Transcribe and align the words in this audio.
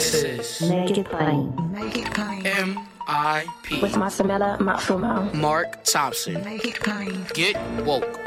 This 0.00 0.14
is 0.62 0.70
Make 0.70 0.96
it 0.96 1.04
plain. 1.10 1.52
Make 1.70 1.98
it 1.98 2.10
plain. 2.14 2.46
M.I.P. 2.46 3.82
With 3.82 3.92
Masamela 3.92 4.56
Matfumo. 4.56 5.34
Mark 5.34 5.84
Thompson. 5.84 6.42
Make 6.42 6.64
it 6.64 6.80
plain. 6.80 7.26
Get 7.34 7.54
woke. 7.84 8.18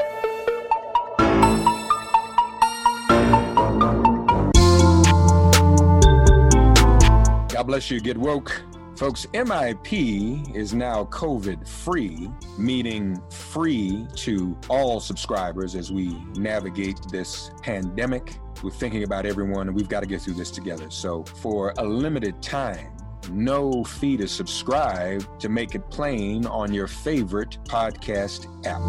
God 7.48 7.64
bless 7.64 7.90
you. 7.90 8.00
Get 8.00 8.18
woke. 8.18 8.62
Folks, 8.96 9.26
MIP 9.34 10.54
is 10.54 10.74
now 10.74 11.06
COVID 11.06 11.66
free, 11.66 12.30
meaning 12.56 13.20
free 13.32 14.06
to 14.14 14.56
all 14.68 15.00
subscribers 15.00 15.74
as 15.74 15.90
we 15.90 16.14
navigate 16.36 17.00
this 17.10 17.50
pandemic. 17.62 18.38
We're 18.64 18.70
thinking 18.70 19.02
about 19.02 19.26
everyone 19.26 19.68
and 19.68 19.76
we've 19.76 19.90
got 19.90 20.00
to 20.00 20.06
get 20.06 20.22
through 20.22 20.34
this 20.34 20.50
together. 20.50 20.90
So, 20.90 21.22
for 21.22 21.74
a 21.76 21.84
limited 21.84 22.40
time, 22.40 22.96
no 23.30 23.84
fee 23.84 24.16
to 24.16 24.26
subscribe 24.26 25.38
to 25.40 25.50
make 25.50 25.74
it 25.74 25.90
plain 25.90 26.46
on 26.46 26.72
your 26.72 26.86
favorite 26.86 27.58
podcast 27.64 28.46
app. 28.64 28.80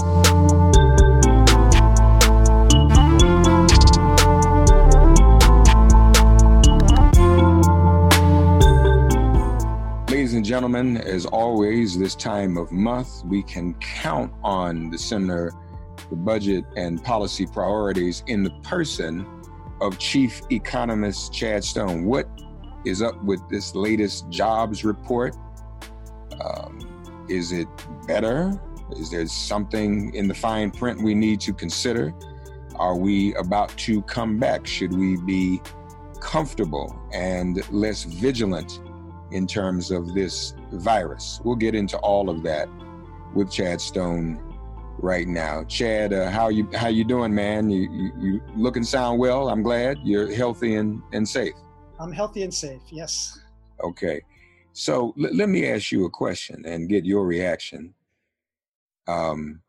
Ladies 10.10 10.36
and 10.36 10.46
gentlemen, 10.46 10.96
as 10.96 11.26
always, 11.26 12.00
this 12.00 12.16
time 12.16 12.56
of 12.56 12.72
month, 12.72 13.26
we 13.26 13.44
can 13.44 13.74
count 13.82 14.32
on 14.42 14.90
the 14.90 14.98
Senator, 14.98 15.52
the 16.10 16.16
Budget 16.16 16.64
and 16.78 17.04
Policy 17.04 17.46
Priorities 17.46 18.24
in 18.28 18.42
the 18.42 18.52
person 18.62 19.35
of 19.82 19.98
Chief 20.00 20.42
Economist 20.52 21.34
Chad 21.34 21.64
Stone. 21.64 22.06
What 22.06 22.28
is 22.86 23.02
up 23.02 23.22
with 23.24 23.48
this 23.50 23.76
latest 23.76 24.30
jobs 24.30 24.86
report? 24.86 25.36
Um, 26.44 27.26
is 27.30 27.52
it 27.52 27.68
better? 28.08 28.60
Is 28.92 29.10
there 29.10 29.26
something 29.28 30.14
in 30.14 30.28
the 30.28 30.34
fine 30.34 30.72
print 30.72 31.02
we 31.02 31.16
need 31.16 31.42
to 31.42 31.54
consider? 31.54 32.14
Are 32.76 32.96
we 32.96 33.34
about 33.36 33.70
to 33.80 34.02
come 34.04 34.38
back? 34.38 34.68
Should 34.68 34.96
we 34.96 35.18
be 35.18 35.62
comfortable 36.20 37.00
and 37.12 37.68
less 37.72 38.04
vigilant 38.04 38.82
in 39.32 39.48
terms 39.48 39.92
of 39.92 40.14
this 40.14 40.54
virus? 40.72 41.42
We'll 41.44 41.56
get 41.56 41.74
into 41.74 41.98
all 41.98 42.30
of 42.30 42.44
that 42.44 42.70
with 43.34 43.52
Chad 43.52 43.82
Stone 43.82 44.45
right 45.06 45.28
now. 45.28 45.64
Chad, 45.66 46.12
uh, 46.12 46.32
how 46.32 46.50
you 46.50 46.68
how 46.74 46.88
you 46.88 47.06
doing, 47.06 47.34
man? 47.34 47.70
You, 47.70 47.90
you 47.92 48.12
you 48.20 48.42
look 48.56 48.76
and 48.76 48.86
sound 48.86 49.20
well. 49.20 49.50
I'm 49.50 49.62
glad 49.62 50.00
you're 50.04 50.34
healthy 50.34 50.76
and 50.76 51.02
and 51.14 51.30
safe. 51.30 51.54
I'm 52.00 52.12
healthy 52.12 52.42
and 52.44 52.54
safe. 52.54 52.82
Yes. 52.92 53.40
Okay, 53.82 54.22
so 54.74 55.14
l- 55.22 55.30
let 55.34 55.48
me 55.48 55.70
ask 55.70 55.92
you 55.92 56.06
a 56.06 56.10
question 56.10 56.66
and 56.66 56.90
get 56.90 57.06
your 57.06 57.26
reaction. 57.26 57.94
Um, 59.08 59.62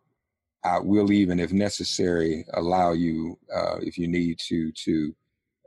I 0.65 0.79
will 0.81 1.13
even, 1.13 1.39
if 1.39 1.53
necessary, 1.53 2.45
allow 2.55 2.93
you, 2.93 3.39
uh, 3.55 3.77
if 3.83 3.99
you 3.99 4.09
need 4.09 4.39
to, 4.49 4.73
to 4.73 5.15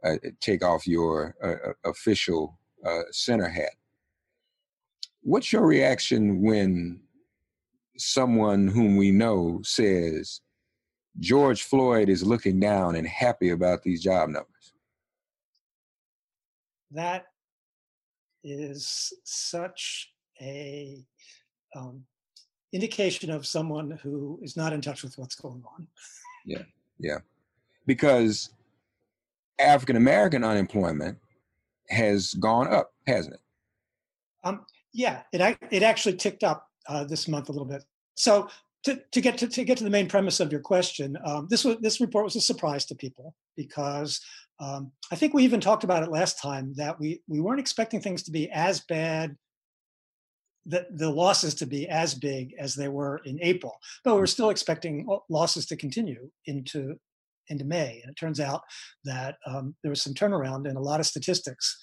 uh, 0.04 0.16
take 0.42 0.62
off 0.64 0.86
your 0.88 1.36
uh, 1.42 1.90
official 1.90 2.60
uh, 2.86 3.04
center 3.12 3.48
hat. 3.48 3.76
What's 5.22 5.54
your 5.54 5.66
reaction 5.66 6.42
when 6.42 7.00
someone 8.00 8.68
whom 8.68 8.96
we 8.96 9.12
know 9.12 9.62
says 9.64 10.42
George 11.20 11.64
Floyd 11.64 12.10
is 12.10 12.24
looking 12.24 12.60
down 12.60 12.96
and 12.96 13.08
happy 13.08 13.50
about 13.50 13.84
these 13.84 14.02
job 14.02 14.30
numbers? 14.30 14.74
That 16.92 17.26
is 18.44 19.14
such 19.24 20.12
a 20.42 21.06
um, 21.76 22.04
indication 22.72 23.30
of 23.30 23.46
someone 23.46 23.92
who 24.02 24.40
is 24.42 24.56
not 24.56 24.74
in 24.74 24.82
touch 24.82 25.04
with 25.04 25.18
what's 25.18 25.36
going 25.36 25.64
on. 25.76 25.88
Yeah, 26.46 26.64
yeah. 27.00 27.18
Because 27.86 28.50
African 29.60 29.96
American 29.96 30.44
unemployment 30.44 31.18
has 31.90 32.34
gone 32.36 32.72
up, 32.72 32.94
hasn't 33.08 33.36
it? 33.36 33.42
Um, 34.44 34.66
yeah, 34.94 35.24
it 35.34 35.58
it 35.72 35.84
actually 35.84 36.16
ticked 36.16 36.44
up 36.44 36.70
uh, 36.88 37.04
this 37.04 37.28
month 37.28 37.50
a 37.50 37.52
little 37.52 37.68
bit. 37.68 37.84
So 38.20 38.50
to, 38.84 39.02
to 39.12 39.22
get 39.22 39.38
to, 39.40 39.48
to 39.48 39.64
get 39.64 39.78
to 39.78 39.84
the 39.84 39.90
main 39.90 40.08
premise 40.08 40.40
of 40.40 40.52
your 40.52 40.62
question, 40.62 41.18
um, 41.26 41.48
this 41.50 41.64
was 41.64 41.78
this 41.80 42.02
report 42.02 42.26
was 42.26 42.36
a 42.36 42.42
surprise 42.42 42.86
to 42.86 42.96
people 42.96 43.34
because 43.56 44.22
um, 44.60 44.92
I 45.12 45.16
think 45.16 45.34
we 45.34 45.44
even 45.44 45.62
talked 45.62 45.86
about 45.86 46.04
it 46.04 46.12
last 46.12 46.42
time 46.42 46.74
that 46.76 47.00
we 47.00 47.22
we 47.28 47.40
weren't 47.40 47.62
expecting 47.62 48.02
things 48.02 48.24
to 48.24 48.32
be 48.32 48.50
as 48.52 48.82
bad, 48.82 49.38
the 50.66 50.86
the 50.92 51.10
losses 51.10 51.56
to 51.56 51.66
be 51.66 51.88
as 51.88 52.14
big 52.14 52.54
as 52.60 52.76
they 52.76 52.90
were 52.90 53.22
in 53.24 53.40
April, 53.42 53.78
but 54.04 54.14
we 54.14 54.20
were 54.20 54.28
still 54.28 54.50
expecting 54.50 55.08
losses 55.30 55.66
to 55.68 55.78
continue 55.78 56.30
into 56.46 56.96
into 57.48 57.66
May. 57.66 58.00
And 58.02 58.12
it 58.12 58.20
turns 58.20 58.40
out 58.40 58.62
that 59.06 59.38
um, 59.46 59.76
there 59.82 59.90
was 59.90 60.02
some 60.02 60.14
turnaround 60.14 60.70
in 60.70 60.76
a 60.76 60.82
lot 60.82 61.00
of 61.00 61.06
statistics. 61.06 61.78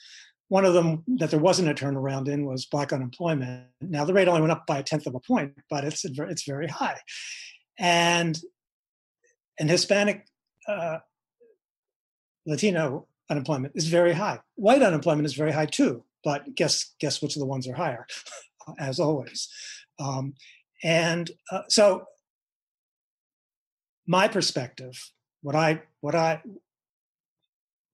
One 0.49 0.65
of 0.65 0.75
them 0.75 1.03
that 1.19 1.31
there 1.31 1.41
wasn't 1.41 1.69
a 1.69 1.75
turnaround 1.75 2.29
in 2.29 2.47
was 2.47 2.67
black 2.67 2.93
unemployment. 2.93 3.67
Now 3.81 4.05
the 4.05 4.15
rate 4.15 4.29
only 4.29 4.41
went 4.41 4.53
up 4.53 4.67
by 4.67 4.79
a 4.79 4.83
tenth 4.83 5.07
of 5.07 5.15
a 5.15 5.21
point, 5.21 5.55
but 5.69 5.85
it's 5.85 6.05
it's 6.05 6.45
very 6.45 6.69
high, 6.69 7.01
and 7.79 8.39
and 9.59 9.71
Hispanic, 9.71 10.27
uh, 10.69 10.99
Latino 12.47 13.09
unemployment 13.31 13.73
is 13.75 13.87
very 13.87 14.13
high. 14.13 14.41
White 14.55 14.83
unemployment 14.83 15.27
is 15.27 15.35
very 15.35 15.53
high 15.53 15.67
too, 15.67 16.05
but 16.23 16.55
guess 16.55 16.95
guess 17.01 17.21
which 17.21 17.37
of 17.37 17.41
the 17.41 17.47
ones 17.47 17.67
are 17.67 17.75
higher, 17.75 18.07
as 18.79 19.01
always. 19.01 19.49
Um, 19.99 20.35
and 20.83 21.31
uh, 21.51 21.63
so, 21.69 22.05
my 24.07 24.29
perspective, 24.29 25.11
what 25.43 25.57
I 25.57 25.83
what 26.01 26.15
I 26.15 26.43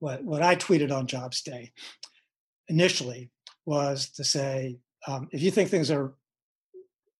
what 0.00 0.24
what 0.24 0.42
I 0.42 0.56
tweeted 0.56 0.92
on 0.92 1.06
Jobs 1.06 1.42
Day 1.42 1.72
initially 2.72 3.30
was 3.66 4.10
to 4.10 4.24
say, 4.24 4.78
um, 5.06 5.28
if 5.30 5.42
you 5.42 5.50
think 5.50 5.68
things 5.68 5.90
are, 5.90 6.14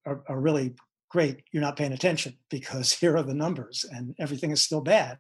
are, 0.06 0.22
are 0.28 0.40
really 0.40 0.74
great, 1.10 1.44
you're 1.52 1.62
not 1.62 1.76
paying 1.76 1.92
attention 1.92 2.36
because 2.50 2.92
here 3.00 3.16
are 3.16 3.22
the 3.22 3.34
numbers, 3.34 3.84
and 3.90 4.14
everything 4.18 4.50
is 4.50 4.62
still 4.62 4.80
bad. 4.80 5.18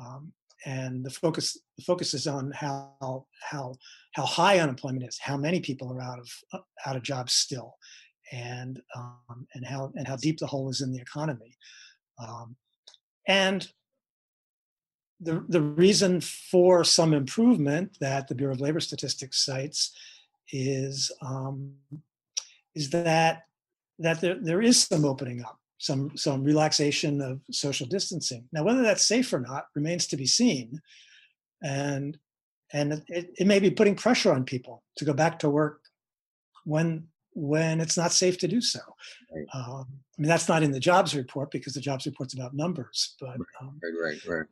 Um, 0.00 0.32
and 0.64 1.04
the 1.04 1.10
focus 1.10 1.58
the 1.76 1.84
focus 1.84 2.14
is 2.14 2.26
on 2.26 2.52
how 2.54 3.26
how 3.50 3.74
how 4.14 4.24
high 4.24 4.60
unemployment 4.60 5.04
is, 5.04 5.18
how 5.20 5.36
many 5.36 5.60
people 5.60 5.92
are 5.92 6.00
out 6.00 6.20
of 6.20 6.28
uh, 6.52 6.58
out 6.86 6.96
of 6.96 7.02
jobs 7.02 7.32
still, 7.32 7.74
and 8.32 8.80
um, 8.96 9.46
and 9.54 9.66
how 9.66 9.92
and 9.96 10.06
how 10.06 10.16
deep 10.16 10.38
the 10.38 10.46
hole 10.46 10.70
is 10.70 10.80
in 10.80 10.92
the 10.92 11.00
economy, 11.00 11.56
um, 12.24 12.56
and 13.26 13.68
the 15.22 15.44
the 15.48 15.60
reason 15.60 16.20
for 16.20 16.84
some 16.84 17.14
improvement 17.14 17.96
that 18.00 18.28
the 18.28 18.34
Bureau 18.34 18.54
of 18.54 18.60
Labor 18.60 18.80
Statistics 18.80 19.44
cites 19.44 19.92
is 20.52 21.10
um, 21.22 21.74
is 22.74 22.90
that 22.90 23.44
that 23.98 24.20
there, 24.20 24.36
there 24.40 24.62
is 24.62 24.82
some 24.82 25.04
opening 25.04 25.42
up, 25.42 25.58
some 25.78 26.16
some 26.16 26.42
relaxation 26.42 27.20
of 27.20 27.40
social 27.50 27.86
distancing. 27.86 28.48
Now, 28.52 28.64
whether 28.64 28.82
that's 28.82 29.06
safe 29.06 29.32
or 29.32 29.40
not 29.40 29.66
remains 29.74 30.06
to 30.08 30.16
be 30.16 30.26
seen, 30.26 30.80
and 31.62 32.18
and 32.72 33.04
it, 33.08 33.30
it 33.38 33.46
may 33.46 33.60
be 33.60 33.70
putting 33.70 33.94
pressure 33.94 34.32
on 34.32 34.44
people 34.44 34.82
to 34.96 35.04
go 35.04 35.12
back 35.12 35.38
to 35.40 35.50
work 35.50 35.82
when 36.64 37.06
when 37.34 37.80
it's 37.80 37.96
not 37.96 38.12
safe 38.12 38.38
to 38.38 38.48
do 38.48 38.60
so. 38.60 38.80
Right. 39.34 39.46
Um, 39.54 39.86
I 40.18 40.20
mean, 40.20 40.28
that's 40.28 40.48
not 40.48 40.62
in 40.62 40.72
the 40.72 40.80
jobs 40.80 41.14
report 41.14 41.50
because 41.50 41.74
the 41.74 41.80
jobs 41.80 42.06
report's 42.06 42.34
about 42.34 42.54
numbers, 42.54 43.14
but 43.20 43.36
um, 43.60 43.80
right, 43.82 43.94
right, 44.02 44.26
right 44.26 44.46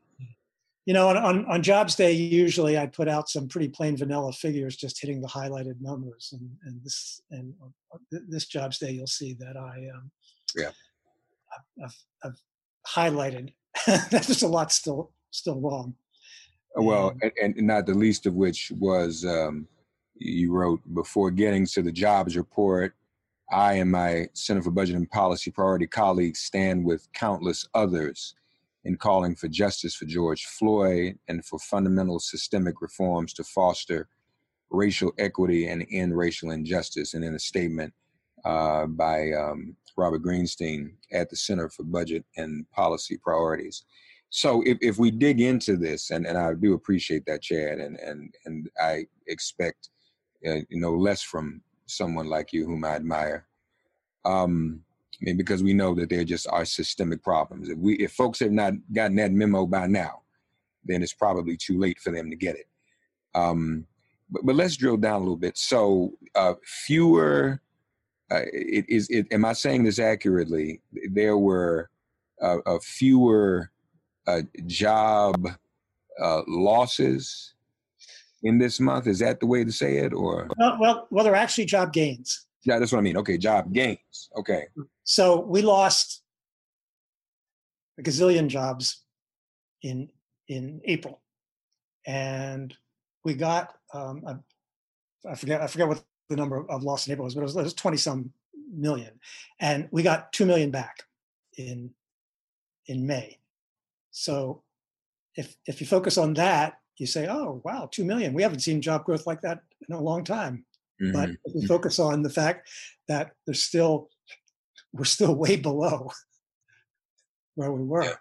you 0.91 0.95
know, 0.95 1.09
on, 1.09 1.17
on, 1.17 1.45
on, 1.45 1.63
jobs 1.63 1.95
day, 1.95 2.11
usually 2.11 2.77
I 2.77 2.87
put 2.87 3.07
out 3.07 3.29
some 3.29 3.47
pretty 3.47 3.69
plain 3.69 3.97
vanilla 3.97 4.33
figures, 4.33 4.75
just 4.75 5.01
hitting 5.01 5.21
the 5.21 5.29
highlighted 5.29 5.81
numbers. 5.81 6.31
And, 6.33 6.51
and 6.65 6.83
this 6.83 7.23
and 7.31 7.55
this 8.11 8.47
jobs 8.47 8.79
day, 8.79 8.91
you'll 8.91 9.07
see 9.07 9.35
that 9.35 9.57
I 9.57 9.89
um, 9.95 10.11
yeah 10.57 10.71
I've, 11.53 11.85
I've, 11.85 11.97
I've 12.25 12.41
highlighted. 12.89 13.53
That's 13.87 14.27
just 14.27 14.43
a 14.43 14.49
lot 14.49 14.73
still 14.73 15.13
still 15.31 15.61
wrong. 15.61 15.95
Uh, 16.77 16.83
well, 16.83 17.13
and, 17.23 17.55
and 17.57 17.67
not 17.69 17.87
the 17.87 17.95
least 17.95 18.27
of 18.27 18.35
which 18.35 18.73
was 18.81 19.25
um, 19.25 19.69
you 20.17 20.51
wrote 20.51 20.81
before 20.93 21.31
getting 21.31 21.67
to 21.67 21.83
the 21.83 21.93
jobs 21.93 22.37
report. 22.37 22.97
I 23.53 23.75
and 23.75 23.93
my 23.93 24.27
Center 24.33 24.61
for 24.61 24.73
Budget 24.73 24.97
and 24.97 25.09
Policy 25.09 25.53
Priority 25.53 25.87
colleagues 25.87 26.41
stand 26.41 26.85
with 26.85 27.07
countless 27.13 27.69
others 27.75 28.35
in 28.85 28.97
calling 28.97 29.37
for 29.37 29.49
justice 29.49 29.95
for 29.95 30.07
George 30.07 30.47
Floyd 30.47 31.19
and 31.29 31.45
for 31.45 31.59
fundamental 31.59 32.19
systemic 32.19 32.81
reforms 32.81 33.33
to 33.35 33.45
foster 33.45 34.09
racial 34.71 35.13
equity 35.19 35.69
and 35.69 35.87
end 35.91 36.17
racial 36.17 36.51
injustice. 36.51 37.15
And 37.15 37.25
in 37.25 37.35
a 37.35 37.39
statement 37.39 37.93
uh, 38.45 38.87
by 38.87 39.33
um, 39.33 39.77
Robert 39.97 40.23
Greenstein 40.23 40.93
at 41.13 41.29
the 41.29 41.37
Center 41.37 41.69
for 41.69 41.83
Budget 41.83 42.25
and 42.37 42.69
Policy 42.71 43.19
Priorities. 43.19 43.85
So 44.31 44.63
if, 44.65 44.79
if 44.81 44.97
we 44.99 45.11
dig 45.11 45.41
into 45.41 45.77
this, 45.77 46.11
and, 46.11 46.27
and 46.27 46.39
I 46.39 46.55
do 46.55 46.75
appreciate 46.75 47.27
that, 47.27 47.43
Chad, 47.43 47.81
and, 47.81 47.99
and, 47.99 48.33
and 48.45 48.71
I 48.81 49.07
expect 49.27 49.91
uh, 50.47 50.61
you 50.69 50.81
know 50.81 50.95
less 50.95 51.21
from 51.21 51.63
someone 51.87 52.27
like 52.27 52.53
you 52.53 52.65
whom 52.65 52.85
I 52.85 52.95
admire. 52.95 53.47
Um, 54.25 54.83
I 55.21 55.25
mean, 55.25 55.37
because 55.37 55.63
we 55.63 55.75
know 55.75 55.95
that 55.95 56.09
there 56.09 56.25
just 56.25 56.47
are 56.49 56.65
systemic 56.65 57.23
problems. 57.23 57.69
If 57.69 57.79
we, 57.79 57.95
if 57.97 58.13
folks 58.13 58.41
have 58.41 58.53
not 58.53 58.73
gotten 58.93 59.17
that 59.17 59.33
memo 59.33 59.67
by 59.67 59.87
now, 59.87 60.23
then 60.85 61.03
it's 61.03 61.13
probably 61.13 61.59
too 61.59 61.79
late 61.79 62.01
for 62.01 62.11
them 62.11 62.31
to 62.31 62.37
get 62.37 62.57
it. 62.57 62.67
Um, 63.35 63.87
but, 64.31 64.47
but 64.47 64.55
let's 64.57 64.77
drill 64.77 64.97
down 64.97 65.17
a 65.17 65.19
little 65.19 65.37
bit. 65.37 65.59
So, 65.59 66.13
uh, 66.35 66.55
fewer. 66.65 67.61
Uh, 68.31 68.43
it 68.53 68.87
is. 68.89 69.11
It, 69.11 69.27
am 69.33 69.45
I 69.45 69.53
saying 69.53 69.85
this 69.85 69.99
accurately? 69.99 70.81
There 71.11 71.37
were 71.37 71.91
uh, 72.41 72.79
fewer 72.81 73.71
uh, 74.27 74.43
job 74.67 75.49
uh, 76.23 76.43
losses 76.47 77.55
in 78.43 78.59
this 78.59 78.81
month. 78.81 79.07
Is 79.07 79.19
that 79.19 79.41
the 79.41 79.47
way 79.47 79.65
to 79.65 79.73
say 79.73 79.99
it, 79.99 80.13
or 80.13 80.49
well, 80.57 80.77
well, 80.81 81.09
well, 81.11 81.25
they're 81.25 81.35
actually 81.35 81.65
job 81.65 81.93
gains. 81.93 82.47
Yeah, 82.65 82.79
that's 82.79 82.93
what 82.93 82.99
I 82.99 83.03
mean. 83.03 83.17
Okay, 83.17 83.39
job 83.39 83.73
gains. 83.73 84.29
Okay. 84.37 84.67
So 85.05 85.41
we 85.41 85.63
lost 85.63 86.23
a 87.99 88.03
gazillion 88.03 88.49
jobs 88.49 89.03
in 89.83 90.09
in 90.49 90.81
April, 90.85 91.21
and 92.07 92.75
we 93.25 93.35
got 93.35 93.75
um, 93.95 94.23
I, 95.29 95.35
forget 95.35 95.63
I 95.63 95.67
forget 95.67 95.89
what 95.89 96.05
the 96.29 96.37
number 96.37 96.69
of 96.69 96.83
lost 96.83 97.07
in 97.07 97.13
April 97.13 97.25
was, 97.25 97.35
but 97.35 97.43
it 97.43 97.55
was, 97.55 97.75
twenty 97.75 97.97
some 97.97 98.33
million, 98.73 99.19
and 99.59 99.89
we 99.91 100.03
got 100.03 100.33
two 100.33 100.47
million 100.47 100.71
back 100.71 101.03
in 101.57 101.91
in 102.87 103.07
May. 103.07 103.39
So 104.11 104.63
if 105.35 105.57
if 105.67 105.81
you 105.81 105.87
focus 105.87 106.19
on 106.19 106.35
that, 106.35 106.79
you 106.99 107.07
say, 107.07 107.27
oh 107.29 107.63
wow, 107.65 107.89
two 107.91 108.05
million. 108.05 108.35
We 108.35 108.43
haven't 108.43 108.61
seen 108.61 108.83
job 108.83 109.05
growth 109.05 109.27
like 109.27 109.41
that 109.43 109.61
in 109.89 109.95
a 109.95 110.01
long 110.01 110.25
time. 110.25 110.67
Mm-hmm. 111.03 111.13
But 111.13 111.31
we 111.55 111.67
focus 111.67 111.99
on 111.99 112.23
the 112.23 112.31
fact 112.31 112.69
that 113.09 113.33
there's 113.47 113.63
still 113.63 114.09
we're 114.93 115.05
still 115.05 115.35
way 115.45 115.57
below 115.57 116.11
where 117.55 117.73
we 117.73 117.83
were. 117.83 118.03
Yeah. 118.03 118.15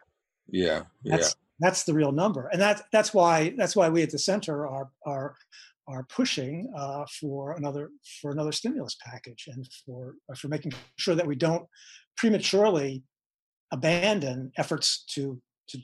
Yeah. 0.48 0.84
That's 1.04 1.30
yeah. 1.30 1.34
that's 1.60 1.84
the 1.84 1.94
real 1.94 2.12
number. 2.12 2.48
And 2.52 2.62
that's 2.62 2.82
that's 2.92 3.14
why 3.14 3.54
that's 3.58 3.76
why 3.76 3.90
we 3.90 4.04
at 4.04 4.12
the 4.12 4.20
center 4.20 4.68
are 4.68 4.90
are 5.06 5.36
are 5.88 6.04
pushing 6.04 6.72
uh, 6.76 7.06
for 7.20 7.54
another 7.54 7.90
for 8.22 8.32
another 8.32 8.52
stimulus 8.52 8.96
package 9.04 9.48
and 9.52 9.68
for 9.86 10.16
for 10.38 10.48
making 10.48 10.72
sure 10.98 11.16
that 11.16 11.26
we 11.26 11.36
don't 11.36 11.66
prematurely 12.16 13.04
abandon 13.72 14.52
efforts 14.58 15.04
to 15.10 15.42
to 15.68 15.80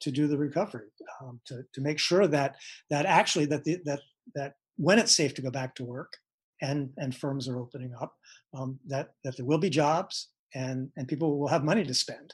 to 0.00 0.10
do 0.10 0.26
the 0.26 0.36
recovery 0.36 0.88
um, 1.20 1.40
to 1.46 1.62
to 1.72 1.80
make 1.80 1.98
sure 1.98 2.26
that 2.26 2.56
that 2.90 3.06
actually 3.06 3.46
that 3.46 3.64
the, 3.64 3.80
that 3.84 4.00
that 4.34 4.54
when 4.76 4.98
it's 4.98 5.16
safe 5.16 5.34
to 5.34 5.42
go 5.42 5.50
back 5.50 5.74
to 5.74 5.84
work 5.84 6.14
and 6.62 6.90
and 6.96 7.14
firms 7.14 7.48
are 7.48 7.58
opening 7.58 7.94
up 8.00 8.14
um, 8.54 8.78
that 8.86 9.14
that 9.24 9.36
there 9.36 9.46
will 9.46 9.58
be 9.58 9.70
jobs 9.70 10.28
and 10.54 10.90
and 10.96 11.08
people 11.08 11.38
will 11.38 11.48
have 11.48 11.64
money 11.64 11.84
to 11.84 11.94
spend. 11.94 12.32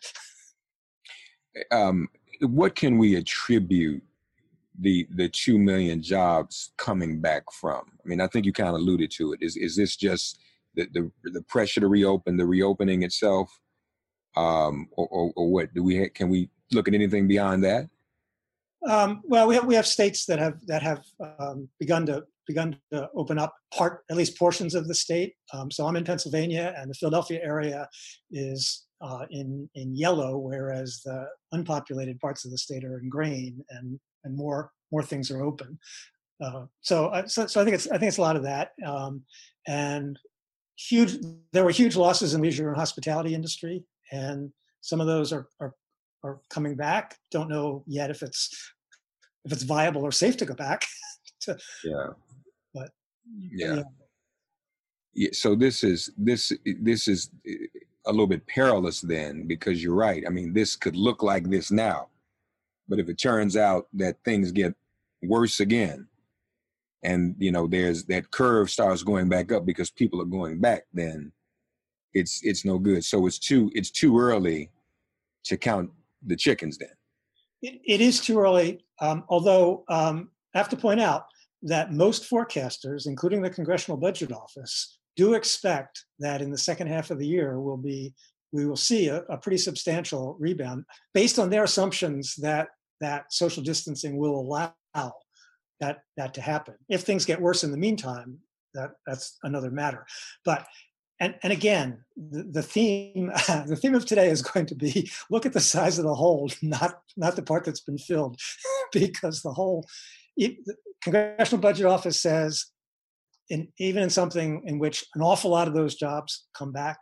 Eh, 1.56 1.62
um, 1.72 2.08
what 2.43 2.75
can 2.75 2.99
we 2.99 3.17
attribute 3.17 4.02
the 4.78 5.06
the 5.11 5.28
2 5.28 5.58
million 5.58 6.02
jobs 6.02 6.72
coming 6.76 7.20
back 7.20 7.43
from? 7.53 7.82
I 8.05 8.08
mean 8.08 8.20
i 8.20 8.27
think 8.27 8.46
you 8.46 8.53
kind 8.53 8.69
of 8.69 8.77
alluded 8.77 9.10
to 9.12 9.32
it. 9.32 9.43
Is 9.43 9.56
is 9.56 9.77
this 9.77 9.96
just 9.96 10.39
the 10.74 10.86
the, 10.93 11.31
the 11.31 11.43
pressure 11.43 11.81
to 11.81 11.89
reopen 11.89 12.36
the 12.36 12.46
reopening 12.46 13.03
itself? 13.03 13.50
Um, 14.36 14.86
or, 14.93 15.08
or, 15.08 15.32
or 15.34 15.50
what? 15.50 15.74
Do 15.74 15.82
we 15.82 16.08
can 16.10 16.29
we 16.29 16.50
look 16.70 16.86
at 16.86 16.94
anything 16.94 17.27
beyond 17.27 17.65
that 17.65 17.89
um, 18.89 19.20
well, 19.25 19.46
we 19.46 19.55
have 19.55 19.65
we 19.67 19.75
have 19.75 19.87
states 19.87 20.27
that 20.27 20.39
have 20.39 20.55
that 20.67 20.82
have 20.82 21.03
um, 21.39 21.69
begun 21.79 22.06
to 22.06 22.25
begun 22.46 22.77
to 22.93 23.08
open 23.15 23.39
up 23.39 23.55
part, 23.72 24.05
at 24.10 24.17
least 24.17 24.39
portions 24.39 24.75
of 24.75 24.89
the 24.89 24.94
state. 24.94 25.34
Um, 25.53 25.70
so 25.70 25.87
I'm 25.87 25.96
in 25.96 26.05
Pennsylvania, 26.05 26.75
and 26.77 26.91
the 26.91 26.94
Philadelphia 26.94 27.41
area 27.43 27.89
is 28.31 28.87
uh, 29.01 29.27
in 29.31 29.69
in 29.75 29.94
yellow, 29.94 30.39
whereas 30.39 31.03
the 31.05 31.27
unpopulated 31.53 32.19
parts 32.20 32.44
of 32.44 32.51
the 32.51 32.58
state 32.58 32.84
are 32.84 32.99
in 32.99 33.08
green, 33.08 33.65
and 33.70 34.01
and 34.25 34.37
more 34.37 34.72
more 34.91 35.03
things 35.03 35.31
are 35.31 35.43
open. 35.43 35.79
Uh, 36.43 36.65
so, 36.81 37.06
uh, 37.08 37.27
so, 37.27 37.46
so 37.46 37.60
I 37.60 37.65
think 37.65 37.75
it's 37.75 37.87
I 37.89 37.99
think 37.99 38.08
it's 38.08 38.19
a 38.19 38.22
lot 38.22 38.37
of 38.37 38.44
that, 38.44 38.70
um, 38.87 39.22
and 39.67 40.19
huge. 40.77 41.17
There 41.53 41.65
were 41.65 41.70
huge 41.70 41.96
losses 41.96 42.34
in 42.34 42.41
leisure 42.41 42.69
and 42.69 42.77
hospitality 42.77 43.34
industry, 43.34 43.84
and 44.10 44.51
some 44.81 45.01
of 45.01 45.06
those 45.06 45.32
are 45.32 45.49
are 45.60 45.75
are 46.22 46.41
coming 46.48 46.74
back. 46.74 47.17
Don't 47.31 47.48
know 47.48 47.82
yet 47.86 48.10
if 48.10 48.22
it's 48.22 48.72
if 49.44 49.53
it's 49.53 49.62
viable 49.62 50.03
or 50.03 50.12
safe 50.12 50.36
to 50.39 50.44
go 50.44 50.55
back. 50.55 50.84
to, 51.43 51.58
yeah. 51.84 52.06
But 52.74 52.91
yeah. 53.53 53.74
yeah. 53.74 53.82
yeah. 55.15 55.31
So 55.32 55.55
this 55.55 55.82
is 55.84 56.10
this 56.17 56.53
this 56.65 57.08
is 57.08 57.31
eh, 57.46 57.67
a 58.06 58.10
little 58.10 58.27
bit 58.27 58.46
perilous 58.46 59.00
then 59.00 59.46
because 59.46 59.82
you're 59.82 59.94
right. 59.94 60.24
I 60.27 60.31
mean, 60.31 60.53
this 60.53 60.77
could 60.77 60.96
look 60.96 61.22
like 61.22 61.48
this 61.48 61.70
now, 61.70 62.08
but 62.89 62.98
if 62.98 63.08
it 63.08 63.19
turns 63.19 63.56
out 63.56 63.89
that 63.94 64.17
things 64.24 64.53
get 64.53 64.74
worse 65.22 65.60
again, 65.60 66.06
and 67.03 67.34
you 67.39 67.50
know 67.50 67.67
there's 67.67 68.05
that 68.05 68.31
curve 68.31 68.70
starts 68.70 69.03
going 69.03 69.29
back 69.29 69.53
up 69.53 69.65
because 69.65 69.91
people 69.91 70.20
are 70.20 70.27
going 70.27 70.60
back, 70.60 70.84
then 70.93 71.32
it's 72.12 72.41
it's 72.43 72.65
no 72.65 72.79
good. 72.79 73.05
So 73.05 73.27
it's 73.27 73.39
too 73.39 73.70
it's 73.74 73.91
too 73.91 74.19
early 74.19 74.70
to 75.44 75.56
count 75.56 75.91
the 76.24 76.36
chickens 76.36 76.79
then? 76.79 76.89
it, 77.62 77.81
it 77.84 78.00
is 78.00 78.20
too 78.20 78.39
early, 78.39 78.84
um, 79.00 79.24
although 79.29 79.84
um, 79.89 80.31
I 80.55 80.58
have 80.58 80.69
to 80.70 80.77
point 80.77 81.00
out 81.00 81.27
that 81.62 81.93
most 81.93 82.29
forecasters, 82.29 83.06
including 83.06 83.43
the 83.43 83.50
Congressional 83.50 83.98
Budget 83.98 84.32
Office, 84.32 84.98
do 85.17 85.34
expect 85.34 86.05
that 86.19 86.41
in 86.41 86.50
the 86.50 86.58
second 86.58 86.86
half 86.86 87.10
of 87.10 87.19
the 87.19 87.27
year 87.27 87.60
will 87.60 87.77
be 87.77 88.15
we 88.53 88.67
will 88.67 88.77
see 88.77 89.06
a, 89.08 89.19
a 89.29 89.36
pretty 89.36 89.58
substantial 89.58 90.36
rebound 90.41 90.84
based 91.15 91.39
on 91.39 91.50
their 91.50 91.65
assumptions 91.65 92.34
that 92.36 92.69
that 93.00 93.32
social 93.32 93.62
distancing 93.62 94.17
will 94.17 94.41
allow 94.41 94.72
that 95.81 95.98
that 96.17 96.34
to 96.34 96.41
happen. 96.41 96.74
If 96.89 97.03
things 97.03 97.24
get 97.24 97.41
worse 97.41 97.62
in 97.62 97.70
the 97.70 97.77
meantime, 97.77 98.39
that 98.74 98.93
that's 99.06 99.39
another 99.43 99.70
matter. 99.70 100.06
But 100.44 100.67
and 101.20 101.34
and 101.43 101.53
again, 101.53 102.03
the, 102.17 102.43
the 102.43 102.62
theme 102.62 103.27
the 103.67 103.79
theme 103.81 103.94
of 103.94 104.06
today 104.06 104.29
is 104.31 104.43
going 104.43 104.67
to 104.67 104.74
be 104.74 105.10
look 105.31 105.46
at 105.46 105.53
the 105.53 105.60
size 105.60 105.98
of 105.98 106.05
the 106.05 106.15
hole, 106.15 106.50
not 106.62 107.03
not 107.17 107.36
the 107.36 107.43
part 107.43 107.65
that's 107.65 107.81
been 107.81 107.98
filled, 107.98 108.41
because 108.93 109.43
the 109.43 109.53
whole 109.53 109.86
Congressional 111.03 111.60
Budget 111.60 111.86
Office 111.86 112.20
says, 112.20 112.67
in 113.50 113.69
even 113.79 114.03
in 114.03 114.10
something 114.10 114.62
in 114.65 114.79
which 114.79 115.05
an 115.15 115.20
awful 115.20 115.50
lot 115.50 115.69
of 115.69 115.74
those 115.74 115.94
jobs 115.94 116.46
come 116.55 116.72
back, 116.72 116.98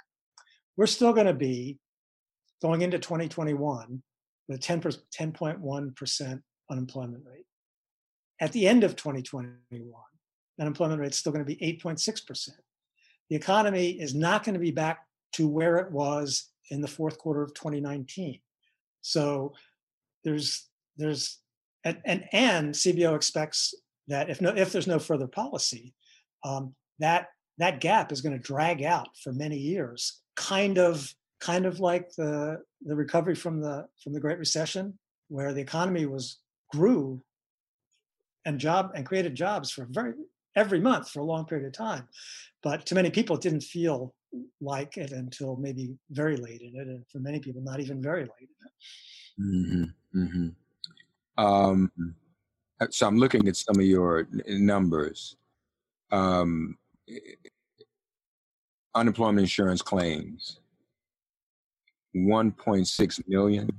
we're 0.77 0.87
still 0.87 1.13
going 1.13 1.27
to 1.27 1.35
be 1.35 1.79
going 2.61 2.83
into 2.83 2.99
2021 2.99 4.03
with 4.49 4.61
10 4.61 4.81
10.1% 4.81 6.43
unemployment 6.71 7.25
rate. 7.25 7.45
At 8.41 8.53
the 8.53 8.67
end 8.67 8.83
of 8.83 8.97
2021, 8.97 9.93
unemployment 10.61 11.01
rate 11.01 11.11
is 11.11 11.19
still 11.19 11.33
going 11.33 11.45
to 11.45 11.57
be 11.57 11.79
8.6%. 11.83 12.49
The 13.31 13.37
economy 13.37 13.91
is 13.91 14.15
not 14.15 14.45
going 14.45 14.55
to 14.55 14.61
be 14.61 14.71
back 14.71 15.07
to 15.35 15.47
where 15.47 15.77
it 15.77 15.91
was 15.91 16.49
in 16.71 16.81
the 16.81 16.89
fourth 16.89 17.19
quarter 17.19 17.43
of 17.43 17.55
2019. 17.55 18.41
So 19.03 19.53
there's 20.25 20.69
there's 20.97 21.39
and 21.85 21.99
and, 22.05 22.25
and 22.33 22.75
CBO 22.75 23.15
expects 23.15 23.75
that 24.09 24.31
if 24.31 24.41
no 24.41 24.51
if 24.51 24.73
there's 24.73 24.87
no 24.87 24.99
further 24.99 25.27
policy, 25.27 25.95
um, 26.45 26.75
that 26.99 27.29
that 27.59 27.81
gap 27.81 28.13
is 28.13 28.21
going 28.21 28.37
to 28.37 28.39
drag 28.39 28.83
out 28.83 29.09
for 29.23 29.33
many 29.33 29.57
years, 29.57 30.21
kind 30.37 30.79
of 30.79 31.13
kind 31.41 31.67
of 31.67 31.81
like 31.81 32.11
the 32.17 32.63
the 32.85 32.97
recovery 32.97 33.35
from 33.35 33.61
the 33.61 33.87
from 34.03 34.13
the 34.13 34.21
Great 34.21 34.39
Recession, 34.39 34.99
where 35.29 35.53
the 35.53 35.61
economy 35.61 36.07
was 36.07 36.39
grew 36.73 37.23
and 38.45 38.59
job 38.59 38.93
and 38.95 39.07
created 39.07 39.35
jobs 39.35 39.71
for 39.71 39.87
very 39.91 40.15
every 40.59 40.81
month 40.81 41.11
for 41.11 41.21
a 41.21 41.25
long 41.25 41.45
period 41.47 41.67
of 41.67 41.73
time. 41.73 42.09
But 42.63 42.85
to 42.87 42.95
many 42.95 43.11
people, 43.11 43.37
it 43.37 43.43
didn't 43.43 43.63
feel 43.63 44.15
like 44.61 44.97
it 44.97 45.13
until 45.13 45.57
maybe 45.57 45.95
very 46.11 46.37
late 46.37 46.61
in 46.61 46.75
it, 46.81 46.89
and 46.89 47.05
for 47.11 47.19
many 47.21 47.39
people, 47.39 47.63
not 47.63 47.81
even 47.81 48.03
very 48.03 48.23
late 48.23 48.51
in 48.51 48.67
it. 48.67 48.73
Mm-hmm, 49.41 50.21
mm-hmm. 50.21 51.45
Um, 51.45 51.93
so 52.91 53.07
I'm 53.07 53.19
looking 53.19 53.47
at 53.49 53.57
some 53.57 53.77
of 53.77 53.83
your 53.83 54.29
numbers. 54.49 55.37
Um, 56.11 56.77
unemployment 58.95 59.41
insurance 59.41 59.83
claims, 59.83 60.61
1.6 62.17 63.29
million. 63.29 63.71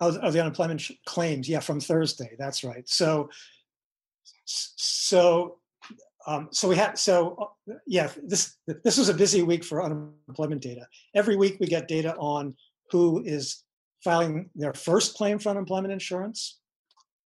Of, 0.00 0.18
oh 0.22 0.30
the 0.30 0.40
unemployment 0.40 0.80
sh- 0.80 0.92
claims, 1.06 1.48
yeah, 1.48 1.60
from 1.60 1.80
Thursday. 1.80 2.34
That's 2.38 2.64
right. 2.64 2.88
So, 2.88 3.30
so 4.44 5.58
um, 6.26 6.48
so 6.52 6.68
we 6.68 6.76
had 6.76 6.98
so 6.98 7.36
uh, 7.70 7.74
yeah 7.86 8.10
this 8.22 8.56
this 8.82 8.96
was 8.96 9.08
a 9.08 9.14
busy 9.14 9.42
week 9.42 9.64
for 9.64 9.82
unemployment 9.82 10.62
data. 10.62 10.86
Every 11.14 11.36
week 11.36 11.56
we 11.60 11.66
get 11.66 11.88
data 11.88 12.14
on 12.16 12.54
who 12.90 13.22
is 13.24 13.62
filing 14.02 14.50
their 14.54 14.74
first 14.74 15.16
claim 15.16 15.38
for 15.38 15.50
unemployment 15.50 15.92
insurance, 15.92 16.60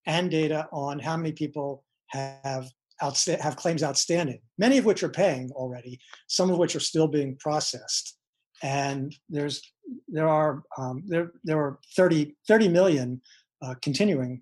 and 0.06 0.32
data 0.32 0.68
on 0.72 1.00
how 1.00 1.18
many 1.18 1.32
people 1.32 1.84
have 2.08 2.70
outsta- 3.02 3.40
have 3.40 3.56
claims 3.56 3.84
outstanding. 3.84 4.40
Many 4.58 4.78
of 4.78 4.86
which 4.86 5.04
are 5.04 5.10
paying 5.10 5.52
already, 5.52 6.00
some 6.28 6.50
of 6.50 6.58
which 6.58 6.76
are 6.76 6.82
still 6.82 7.08
being 7.08 7.36
processed. 7.38 8.18
And 8.64 9.16
there's 9.30 9.62
there 10.08 10.28
are 10.28 10.64
um, 10.78 11.04
there 11.06 11.32
there 11.44 11.60
are 11.60 11.80
30 11.96 12.36
30 12.48 12.68
million 12.70 13.22
uh, 13.62 13.76
continuing 13.82 14.42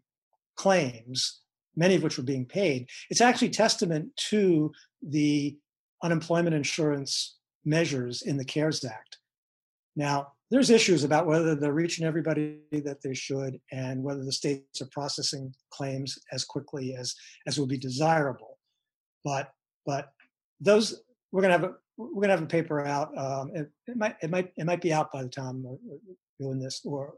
claims 0.56 1.42
many 1.76 1.96
of 1.96 2.04
which 2.04 2.18
were 2.18 2.24
being 2.24 2.46
paid. 2.46 2.90
It's 3.10 3.22
actually 3.22 3.50
testament 3.50 4.16
to 4.30 4.72
the 5.02 5.58
unemployment 6.04 6.56
insurance 6.56 7.38
measures 7.64 8.22
in 8.22 8.38
the 8.38 8.46
CARES 8.46 8.84
Act. 8.86 9.18
Now, 9.96 10.34
there's 10.52 10.70
issues 10.70 11.04
about 11.04 11.26
whether 11.26 11.56
they're 11.56 11.74
reaching 11.74 12.06
everybody 12.06 12.60
that 12.72 13.02
they 13.02 13.14
should 13.14 13.60
and 13.72 14.04
whether 14.04 14.24
the 14.24 14.32
states 14.32 14.82
are 14.82 14.90
processing 14.92 15.54
claims 15.72 16.20
as 16.32 16.46
quickly 16.46 16.96
as 16.96 17.16
as 17.48 17.60
would 17.60 17.70
be 17.70 17.78
desirable. 17.78 18.60
But 19.24 19.52
but 19.86 20.10
those 20.60 21.02
we're 21.32 21.42
gonna 21.42 21.54
have 21.54 21.64
a 21.64 21.74
we're 21.98 22.22
gonna 22.22 22.34
have 22.34 22.44
a 22.44 22.48
paper 22.48 22.86
out. 22.86 23.18
Um, 23.18 23.52
it, 23.56 23.72
it, 23.88 23.98
might 23.98 24.16
it 24.22 24.30
might 24.30 24.54
it 24.56 24.66
might 24.66 24.82
be 24.82 24.94
out 24.94 25.12
by 25.12 25.24
the 25.24 25.30
time 25.30 25.64
we're 25.64 25.98
doing 26.40 26.60
this, 26.60 26.82
or 26.86 27.16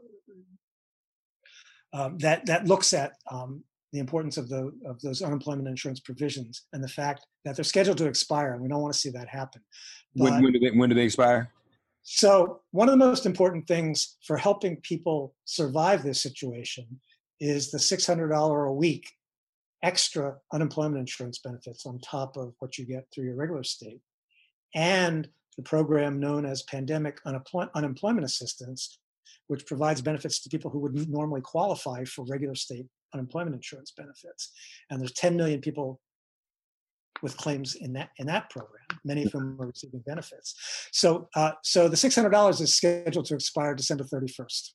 um, 1.92 2.16
that 2.18 2.46
that 2.46 2.66
looks 2.66 2.94
at 2.94 3.12
um, 3.30 3.62
the 3.92 3.98
importance 3.98 4.36
of 4.36 4.48
the 4.48 4.70
of 4.86 5.00
those 5.00 5.22
unemployment 5.22 5.68
insurance 5.68 6.00
provisions 6.00 6.66
and 6.72 6.82
the 6.82 6.88
fact 6.88 7.26
that 7.44 7.56
they're 7.56 7.64
scheduled 7.64 7.98
to 7.98 8.06
expire, 8.06 8.52
and 8.52 8.62
we 8.62 8.68
don't 8.68 8.82
want 8.82 8.92
to 8.92 8.98
see 8.98 9.10
that 9.10 9.28
happen. 9.28 9.62
But, 10.14 10.32
when, 10.32 10.42
when 10.42 10.52
do 10.52 10.58
they 10.58 10.70
when 10.70 10.88
do 10.88 10.94
they 10.94 11.04
expire? 11.04 11.50
So 12.02 12.60
one 12.70 12.88
of 12.88 12.92
the 12.92 13.04
most 13.04 13.26
important 13.26 13.66
things 13.66 14.16
for 14.24 14.36
helping 14.36 14.76
people 14.82 15.34
survive 15.44 16.02
this 16.02 16.20
situation 16.20 17.00
is 17.40 17.70
the 17.70 17.78
six 17.78 18.06
hundred 18.06 18.28
dollar 18.28 18.64
a 18.64 18.72
week 18.72 19.08
extra 19.82 20.36
unemployment 20.52 20.98
insurance 20.98 21.38
benefits 21.38 21.86
on 21.86 22.00
top 22.00 22.36
of 22.36 22.52
what 22.58 22.78
you 22.78 22.84
get 22.84 23.04
through 23.14 23.24
your 23.24 23.36
regular 23.36 23.62
state, 23.62 24.00
and 24.74 25.28
the 25.56 25.62
program 25.62 26.20
known 26.20 26.44
as 26.44 26.62
pandemic 26.64 27.20
unemploy- 27.24 27.68
unemployment 27.74 28.24
assistance, 28.24 28.98
which 29.46 29.66
provides 29.66 30.02
benefits 30.02 30.40
to 30.40 30.48
people 30.48 30.70
who 30.70 30.78
would 30.78 31.08
normally 31.08 31.40
qualify 31.40 32.04
for 32.04 32.24
regular 32.26 32.54
state 32.54 32.86
unemployment 33.14 33.54
insurance 33.54 33.92
benefits. 33.96 34.52
And 34.90 35.00
there's 35.00 35.12
10 35.12 35.36
million 35.36 35.60
people 35.60 36.00
with 37.22 37.36
claims 37.36 37.74
in 37.74 37.92
that 37.94 38.10
in 38.18 38.26
that 38.26 38.48
program, 38.50 38.84
many 39.04 39.24
of 39.24 39.32
whom 39.32 39.60
are 39.60 39.66
receiving 39.66 40.00
benefits. 40.06 40.54
So 40.92 41.28
uh, 41.34 41.52
so 41.62 41.88
the 41.88 41.96
$600 41.96 42.60
is 42.60 42.74
scheduled 42.74 43.26
to 43.26 43.34
expire 43.34 43.74
December 43.74 44.04
31st. 44.04 44.70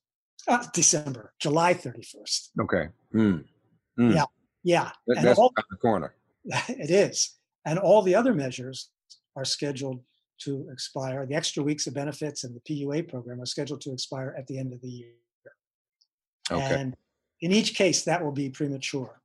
Uh, 0.48 0.66
December, 0.74 1.34
July 1.40 1.74
31st. 1.74 2.50
Okay. 2.62 2.88
Mm. 3.16 3.46
Mm. 3.98 4.14
Yeah. 4.14 4.26
Yeah. 4.64 4.92
That, 5.08 5.18
and 5.18 5.28
that's 5.28 5.40
all, 5.40 5.54
the 5.56 5.78
corner. 5.78 6.16
It 6.68 6.90
is. 6.90 7.38
And 7.66 7.80
all 7.80 8.02
the 8.02 8.16
other 8.16 8.34
measures 8.34 8.90
are 9.38 9.46
scheduled 9.46 10.02
to 10.42 10.68
expire. 10.72 11.26
The 11.26 11.36
extra 11.36 11.64
weeks 11.64 11.88
of 11.88 11.94
benefits 11.94 12.44
and 12.44 12.54
the 12.54 12.60
PUA 12.60 13.10
program 13.10 13.42
are 13.42 13.46
scheduled 13.46 13.82
to 13.82 13.94
expire 13.94 14.36
at 14.38 14.48
the 14.48 14.58
end 14.58 14.74
of 14.74 14.82
the 14.82 14.90
year. 14.90 15.14
Okay. 16.52 16.76
And 16.76 16.96
in 17.44 17.52
each 17.52 17.76
case, 17.76 18.06
that 18.06 18.24
will 18.24 18.32
be 18.32 18.50
premature. 18.50 19.20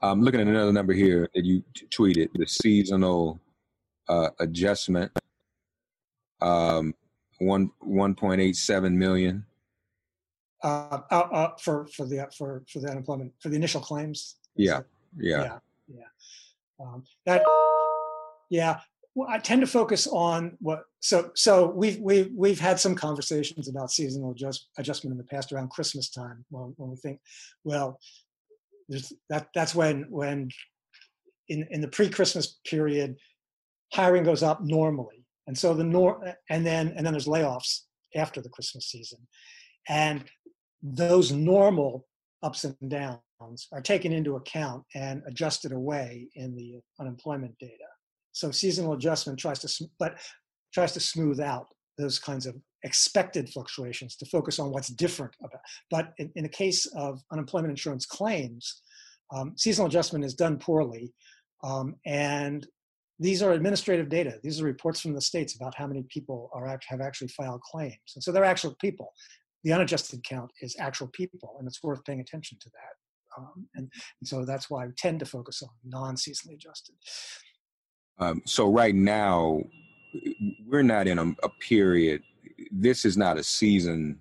I'm 0.00 0.22
looking 0.22 0.40
at 0.40 0.46
another 0.46 0.72
number 0.72 0.92
here 0.92 1.28
that 1.34 1.44
you 1.44 1.64
t- 1.74 1.86
tweeted 1.86 2.28
the 2.34 2.46
seasonal 2.46 3.40
uh, 4.08 4.28
adjustment 4.38 5.10
um, 6.40 6.94
one 7.40 7.72
1.87 7.84 8.92
million 8.92 9.44
uh, 10.62 11.00
uh, 11.10 11.14
uh, 11.14 11.50
for 11.58 11.86
for 11.88 12.06
the 12.06 12.28
for 12.36 12.62
for 12.72 12.78
the 12.78 12.88
unemployment 12.88 13.32
for 13.40 13.48
the 13.48 13.56
initial 13.56 13.80
claims. 13.80 14.36
Yeah, 14.54 14.82
yeah, 15.18 15.42
yeah, 15.42 15.58
yeah. 15.88 16.04
Um, 16.80 17.02
that 17.24 17.42
yeah 18.48 18.78
well, 19.16 19.30
I 19.30 19.38
tend 19.38 19.62
to 19.62 19.66
focus 19.66 20.06
on 20.06 20.58
what. 20.60 20.82
So, 21.00 21.30
so 21.34 21.70
we've 21.70 21.98
we've 22.00 22.30
we've 22.36 22.60
had 22.60 22.78
some 22.78 22.94
conversations 22.94 23.66
about 23.66 23.90
seasonal 23.90 24.32
adjust, 24.32 24.68
adjustment 24.76 25.12
in 25.12 25.18
the 25.18 25.24
past 25.24 25.52
around 25.52 25.70
Christmas 25.70 26.10
time, 26.10 26.44
when, 26.50 26.74
when 26.76 26.90
we 26.90 26.96
think, 26.96 27.20
well, 27.64 27.98
there's 28.90 29.14
that 29.30 29.48
that's 29.54 29.74
when 29.74 30.04
when 30.10 30.50
in 31.48 31.66
in 31.70 31.80
the 31.80 31.88
pre-Christmas 31.88 32.58
period, 32.66 33.16
hiring 33.90 34.22
goes 34.22 34.42
up 34.42 34.60
normally, 34.62 35.24
and 35.46 35.56
so 35.56 35.72
the 35.72 35.82
nor 35.82 36.34
and 36.50 36.66
then 36.66 36.92
and 36.94 37.06
then 37.06 37.14
there's 37.14 37.26
layoffs 37.26 37.84
after 38.14 38.42
the 38.42 38.50
Christmas 38.50 38.90
season, 38.90 39.26
and 39.88 40.24
those 40.82 41.32
normal 41.32 42.06
ups 42.42 42.64
and 42.64 42.76
downs 42.90 43.66
are 43.72 43.80
taken 43.80 44.12
into 44.12 44.36
account 44.36 44.84
and 44.94 45.22
adjusted 45.26 45.72
away 45.72 46.28
in 46.34 46.54
the 46.54 46.82
unemployment 47.00 47.58
data. 47.58 47.86
So 48.36 48.50
seasonal 48.50 48.92
adjustment 48.92 49.38
tries 49.38 49.60
to, 49.60 49.88
but 49.98 50.18
tries 50.74 50.92
to 50.92 51.00
smooth 51.00 51.40
out 51.40 51.68
those 51.96 52.18
kinds 52.18 52.44
of 52.44 52.54
expected 52.82 53.48
fluctuations 53.48 54.14
to 54.16 54.26
focus 54.26 54.58
on 54.58 54.70
what's 54.70 54.88
different 54.88 55.34
about. 55.40 55.62
But 55.90 56.12
in, 56.18 56.30
in 56.36 56.42
the 56.42 56.50
case 56.50 56.84
of 56.94 57.22
unemployment 57.32 57.70
insurance 57.70 58.04
claims, 58.04 58.82
um, 59.34 59.54
seasonal 59.56 59.88
adjustment 59.88 60.22
is 60.22 60.34
done 60.34 60.58
poorly, 60.58 61.14
um, 61.64 61.96
and 62.04 62.66
these 63.18 63.42
are 63.42 63.52
administrative 63.52 64.10
data. 64.10 64.38
These 64.42 64.60
are 64.60 64.64
reports 64.64 65.00
from 65.00 65.14
the 65.14 65.22
states 65.22 65.56
about 65.56 65.74
how 65.74 65.86
many 65.86 66.04
people 66.10 66.50
are 66.52 66.68
act- 66.68 66.84
have 66.88 67.00
actually 67.00 67.28
filed 67.28 67.62
claims, 67.62 68.12
and 68.14 68.22
so 68.22 68.32
they're 68.32 68.44
actual 68.44 68.76
people. 68.82 69.14
The 69.64 69.72
unadjusted 69.72 70.22
count 70.24 70.50
is 70.60 70.76
actual 70.78 71.08
people, 71.08 71.56
and 71.58 71.66
it's 71.66 71.82
worth 71.82 72.04
paying 72.04 72.20
attention 72.20 72.58
to 72.60 72.68
that. 72.68 73.38
Um, 73.38 73.66
and, 73.74 73.90
and 74.20 74.28
so 74.28 74.44
that's 74.44 74.68
why 74.68 74.84
we 74.86 74.92
tend 74.96 75.20
to 75.20 75.26
focus 75.26 75.62
on 75.62 75.70
non-seasonally 75.84 76.54
adjusted. 76.54 76.94
Um, 78.18 78.42
so 78.44 78.70
right 78.70 78.94
now, 78.94 79.62
we're 80.66 80.82
not 80.82 81.06
in 81.06 81.18
a, 81.18 81.26
a, 81.42 81.48
period. 81.60 82.22
This 82.70 83.04
is 83.04 83.16
not 83.16 83.38
a 83.38 83.44
season, 83.44 84.18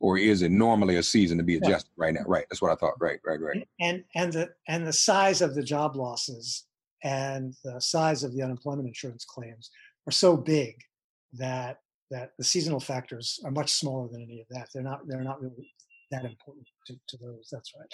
or 0.00 0.18
is 0.18 0.42
it 0.42 0.50
normally 0.50 0.96
a 0.96 1.02
season 1.02 1.38
to 1.38 1.44
be 1.44 1.56
adjusted 1.56 1.90
right, 1.96 2.06
right 2.06 2.14
now? 2.14 2.28
Right. 2.28 2.46
That's 2.48 2.62
what 2.62 2.70
I 2.70 2.76
thought. 2.76 2.94
Right. 3.00 3.18
Right. 3.26 3.40
Right. 3.40 3.66
And 3.80 4.04
and 4.14 4.32
the 4.32 4.50
and 4.68 4.86
the 4.86 4.92
size 4.92 5.42
of 5.42 5.54
the 5.54 5.62
job 5.62 5.96
losses 5.96 6.64
and 7.02 7.54
the 7.64 7.80
size 7.80 8.22
of 8.22 8.34
the 8.34 8.42
unemployment 8.42 8.86
insurance 8.86 9.24
claims 9.24 9.70
are 10.06 10.12
so 10.12 10.36
big 10.36 10.76
that 11.32 11.80
that 12.10 12.32
the 12.38 12.44
seasonal 12.44 12.80
factors 12.80 13.40
are 13.44 13.50
much 13.50 13.72
smaller 13.72 14.08
than 14.08 14.22
any 14.22 14.40
of 14.40 14.46
that. 14.50 14.68
They're 14.72 14.82
not 14.82 15.00
they're 15.08 15.24
not 15.24 15.42
really 15.42 15.72
that 16.10 16.24
important 16.24 16.66
to, 16.86 16.94
to 17.08 17.16
those. 17.16 17.48
That's 17.50 17.72
right. 17.78 17.92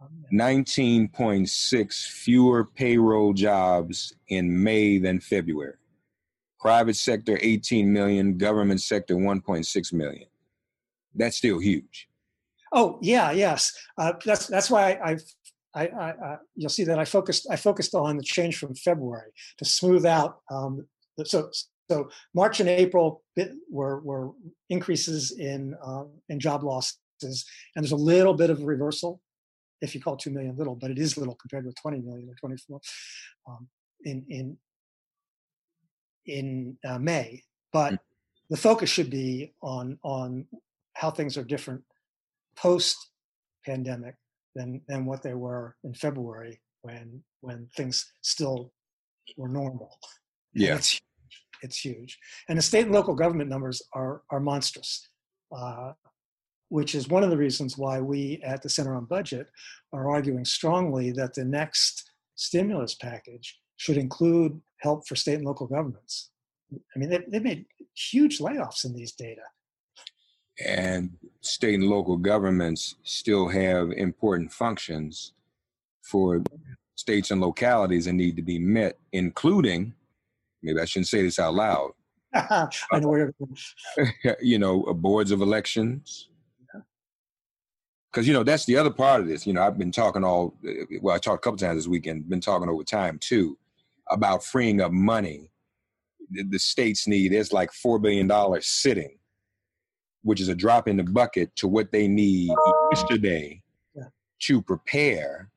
Um, 0.00 0.24
19.6 0.32 2.06
fewer 2.06 2.64
payroll 2.64 3.32
jobs 3.32 4.14
in 4.28 4.62
May 4.62 4.98
than 4.98 5.20
February. 5.20 5.74
Private 6.58 6.96
sector 6.96 7.38
18 7.40 7.92
million, 7.92 8.38
government 8.38 8.80
sector 8.80 9.14
1.6 9.14 9.92
million. 9.92 10.26
That's 11.14 11.36
still 11.36 11.58
huge. 11.58 12.08
Oh 12.72 12.98
yeah, 13.02 13.32
yes. 13.32 13.72
Uh, 13.98 14.12
that's 14.24 14.46
that's 14.46 14.70
why 14.70 14.92
I, 14.92 15.18
I, 15.74 15.86
I, 15.88 16.10
I, 16.10 16.36
you'll 16.54 16.70
see 16.70 16.84
that 16.84 16.98
I 16.98 17.04
focused 17.04 17.46
I 17.50 17.56
focused 17.56 17.94
on 17.94 18.16
the 18.16 18.22
change 18.22 18.58
from 18.58 18.74
February 18.74 19.30
to 19.58 19.64
smooth 19.64 20.06
out. 20.06 20.40
Um, 20.50 20.86
so 21.24 21.50
so 21.90 22.08
March 22.34 22.60
and 22.60 22.68
April 22.68 23.22
were 23.70 24.00
were 24.00 24.30
increases 24.68 25.32
in 25.32 25.74
uh, 25.84 26.04
in 26.28 26.38
job 26.38 26.62
losses, 26.62 26.96
and 27.22 27.82
there's 27.82 27.92
a 27.92 27.96
little 27.96 28.34
bit 28.34 28.50
of 28.50 28.62
a 28.62 28.64
reversal, 28.64 29.20
if 29.80 29.94
you 29.94 30.00
call 30.00 30.16
two 30.16 30.30
million 30.30 30.56
little, 30.56 30.74
but 30.74 30.90
it 30.90 30.98
is 30.98 31.16
little 31.16 31.34
compared 31.34 31.66
with 31.66 31.74
20 31.80 32.00
million 32.00 32.28
or 32.28 32.34
24 32.40 32.80
um, 33.48 33.68
in 34.04 34.24
in 34.28 34.56
in 36.26 36.76
uh, 36.86 36.98
May. 36.98 37.42
But 37.72 37.94
mm. 37.94 37.98
the 38.50 38.56
focus 38.56 38.90
should 38.90 39.10
be 39.10 39.54
on 39.62 39.98
on 40.02 40.46
how 40.94 41.10
things 41.10 41.36
are 41.36 41.44
different 41.44 41.82
post 42.56 42.96
pandemic 43.64 44.16
than 44.54 44.80
than 44.88 45.06
what 45.06 45.22
they 45.22 45.34
were 45.34 45.76
in 45.84 45.94
February 45.94 46.60
when 46.82 47.22
when 47.40 47.68
things 47.76 48.12
still 48.22 48.72
were 49.36 49.48
normal. 49.48 49.98
Yeah, 50.52 50.76
it's 50.76 50.92
huge. 50.92 51.02
it's 51.62 51.84
huge, 51.84 52.18
and 52.48 52.58
the 52.58 52.62
state 52.62 52.84
and 52.84 52.94
local 52.94 53.14
government 53.14 53.48
numbers 53.48 53.82
are 53.94 54.22
are 54.30 54.40
monstrous, 54.40 55.08
uh, 55.56 55.92
which 56.70 56.94
is 56.94 57.08
one 57.08 57.22
of 57.22 57.30
the 57.30 57.36
reasons 57.36 57.76
why 57.76 58.00
we 58.00 58.40
at 58.42 58.62
the 58.62 58.68
Center 58.68 58.96
on 58.96 59.04
Budget 59.04 59.46
are 59.92 60.10
arguing 60.10 60.44
strongly 60.44 61.12
that 61.12 61.34
the 61.34 61.44
next 61.44 62.10
stimulus 62.34 62.94
package 62.94 63.60
should 63.76 63.96
include 63.96 64.60
help 64.78 65.06
for 65.06 65.14
state 65.14 65.34
and 65.34 65.44
local 65.44 65.66
governments. 65.66 66.30
I 66.72 66.98
mean, 66.98 67.10
they, 67.10 67.18
they've 67.28 67.42
made 67.42 67.66
huge 67.94 68.38
layoffs 68.38 68.84
in 68.84 68.94
these 68.94 69.12
data 69.12 69.42
and 70.64 71.10
state 71.40 71.74
and 71.74 71.88
local 71.88 72.16
governments 72.16 72.96
still 73.02 73.48
have 73.48 73.90
important 73.92 74.52
functions 74.52 75.32
for 76.02 76.42
states 76.96 77.30
and 77.30 77.40
localities 77.40 78.04
that 78.04 78.12
need 78.12 78.36
to 78.36 78.42
be 78.42 78.58
met, 78.58 78.98
including, 79.12 79.94
maybe 80.62 80.80
I 80.80 80.84
shouldn't 80.84 81.08
say 81.08 81.22
this 81.22 81.38
out 81.38 81.54
loud. 81.54 81.92
I 82.34 82.68
know 83.00 83.08
where 83.08 83.34
you 84.40 84.58
know, 84.58 84.82
boards 84.94 85.30
of 85.30 85.40
elections. 85.40 86.28
Because, 88.10 88.26
you 88.26 88.34
know, 88.34 88.42
that's 88.42 88.64
the 88.64 88.76
other 88.76 88.90
part 88.90 89.20
of 89.20 89.28
this. 89.28 89.46
You 89.46 89.52
know, 89.52 89.62
I've 89.62 89.78
been 89.78 89.92
talking 89.92 90.24
all, 90.24 90.54
uh, 90.66 90.84
well, 91.00 91.14
I 91.14 91.18
talked 91.18 91.44
a 91.44 91.44
couple 91.44 91.58
times 91.58 91.78
this 91.78 91.88
weekend, 91.88 92.28
been 92.28 92.40
talking 92.40 92.68
over 92.68 92.82
time 92.82 93.18
too, 93.18 93.56
about 94.10 94.42
freeing 94.44 94.80
up 94.80 94.90
money. 94.92 95.50
The, 96.30 96.42
the 96.44 96.58
states 96.58 97.06
need, 97.06 97.32
there's 97.32 97.52
like 97.52 97.70
$4 97.70 98.02
billion 98.02 98.30
sitting 98.60 99.16
which 100.22 100.40
is 100.40 100.48
a 100.48 100.54
drop 100.54 100.88
in 100.88 100.96
the 100.96 101.04
bucket 101.04 101.54
to 101.56 101.68
what 101.68 101.92
they 101.92 102.06
need 102.06 102.50
yesterday 102.92 103.62
yeah. 103.94 104.04
to 104.40 104.60
prepare 104.62 105.50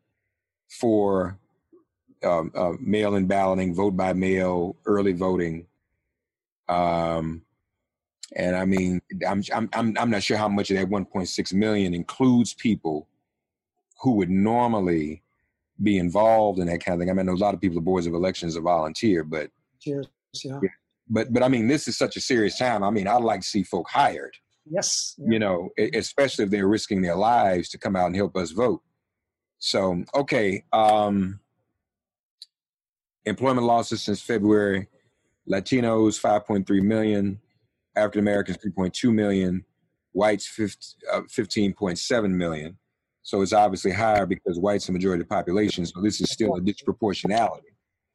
for 0.69 1.38
um, 2.24 2.51
uh, 2.55 2.74
mail-in 2.79 3.25
balloting, 3.25 3.75
vote 3.75 3.98
by 3.98 4.13
mail, 4.13 4.75
early 4.86 5.12
voting. 5.12 5.65
Um, 6.69 7.41
and 8.36 8.56
I 8.56 8.65
mean, 8.65 9.02
I'm, 9.28 9.43
I'm 9.54 9.69
I'm 9.74 9.98
I'm 9.98 10.10
not 10.10 10.24
sure 10.24 10.38
how 10.38 10.48
much 10.48 10.72
of 10.72 10.78
that 10.78 10.89
1.6 10.89 11.54
million 11.54 11.93
includes 11.93 12.54
people 12.54 13.08
who 14.02 14.13
would 14.13 14.30
normally 14.30 15.22
be 15.82 15.98
involved 15.98 16.60
in 16.60 16.67
that 16.67 16.84
kind 16.84 16.96
of 16.96 17.00
thing. 17.00 17.10
I 17.10 17.13
mean, 17.13 17.30
I 17.30 17.32
a 17.32 17.36
lot 17.36 17.54
of 17.54 17.62
people, 17.62 17.76
the 17.76 17.82
boards 17.82 18.08
of 18.08 18.13
elections, 18.13 18.58
are 18.58 18.62
volunteer, 18.62 19.24
but 19.24 19.50
Cheers, 19.80 20.08
yeah. 20.43 20.60
But 21.10 21.34
but 21.34 21.43
I 21.43 21.48
mean, 21.48 21.67
this 21.67 21.88
is 21.88 21.98
such 21.98 22.15
a 22.15 22.22
serious 22.22 22.58
time. 22.58 22.84
I 22.84 22.89
mean, 22.89 23.08
I'd 23.08 23.24
like 23.24 23.41
to 23.41 23.48
see 23.48 23.63
folk 23.63 23.89
hired 23.89 24.36
Yes. 24.65 25.15
You 25.17 25.39
know, 25.39 25.69
especially 25.78 26.46
if 26.46 26.52
they're 26.52 26.67
risking 26.67 27.02
their 27.02 27.15
lives 27.15 27.69
to 27.69 27.78
come 27.78 27.96
out 27.96 28.08
and 28.08 28.15
help 28.15 28.38
us 28.38 28.52
vote. 28.52 28.82
So, 29.60 30.04
okay. 30.15 30.63
Um, 30.72 31.39
employment 33.26 33.67
losses 33.67 34.02
since 34.02 34.22
February 34.22 34.88
Latinos 35.50 36.19
5.3 36.19 36.82
million, 36.82 37.39
African 37.95 38.19
Americans 38.19 38.58
3.2 38.58 39.13
million, 39.13 39.65
whites 40.13 40.47
15.7 40.47 42.01
uh, 42.12 42.27
million. 42.27 42.77
So 43.21 43.41
it's 43.41 43.53
obviously 43.53 43.91
higher 43.91 44.25
because 44.25 44.60
whites 44.60 44.86
are 44.86 44.88
the 44.88 44.93
majority 44.93 45.21
of 45.21 45.29
the 45.29 45.34
population. 45.34 45.86
So 45.86 46.01
this 46.01 46.19
is 46.19 46.32
still 46.32 46.56
a 46.56 46.62
disproportionality. 46.62 47.62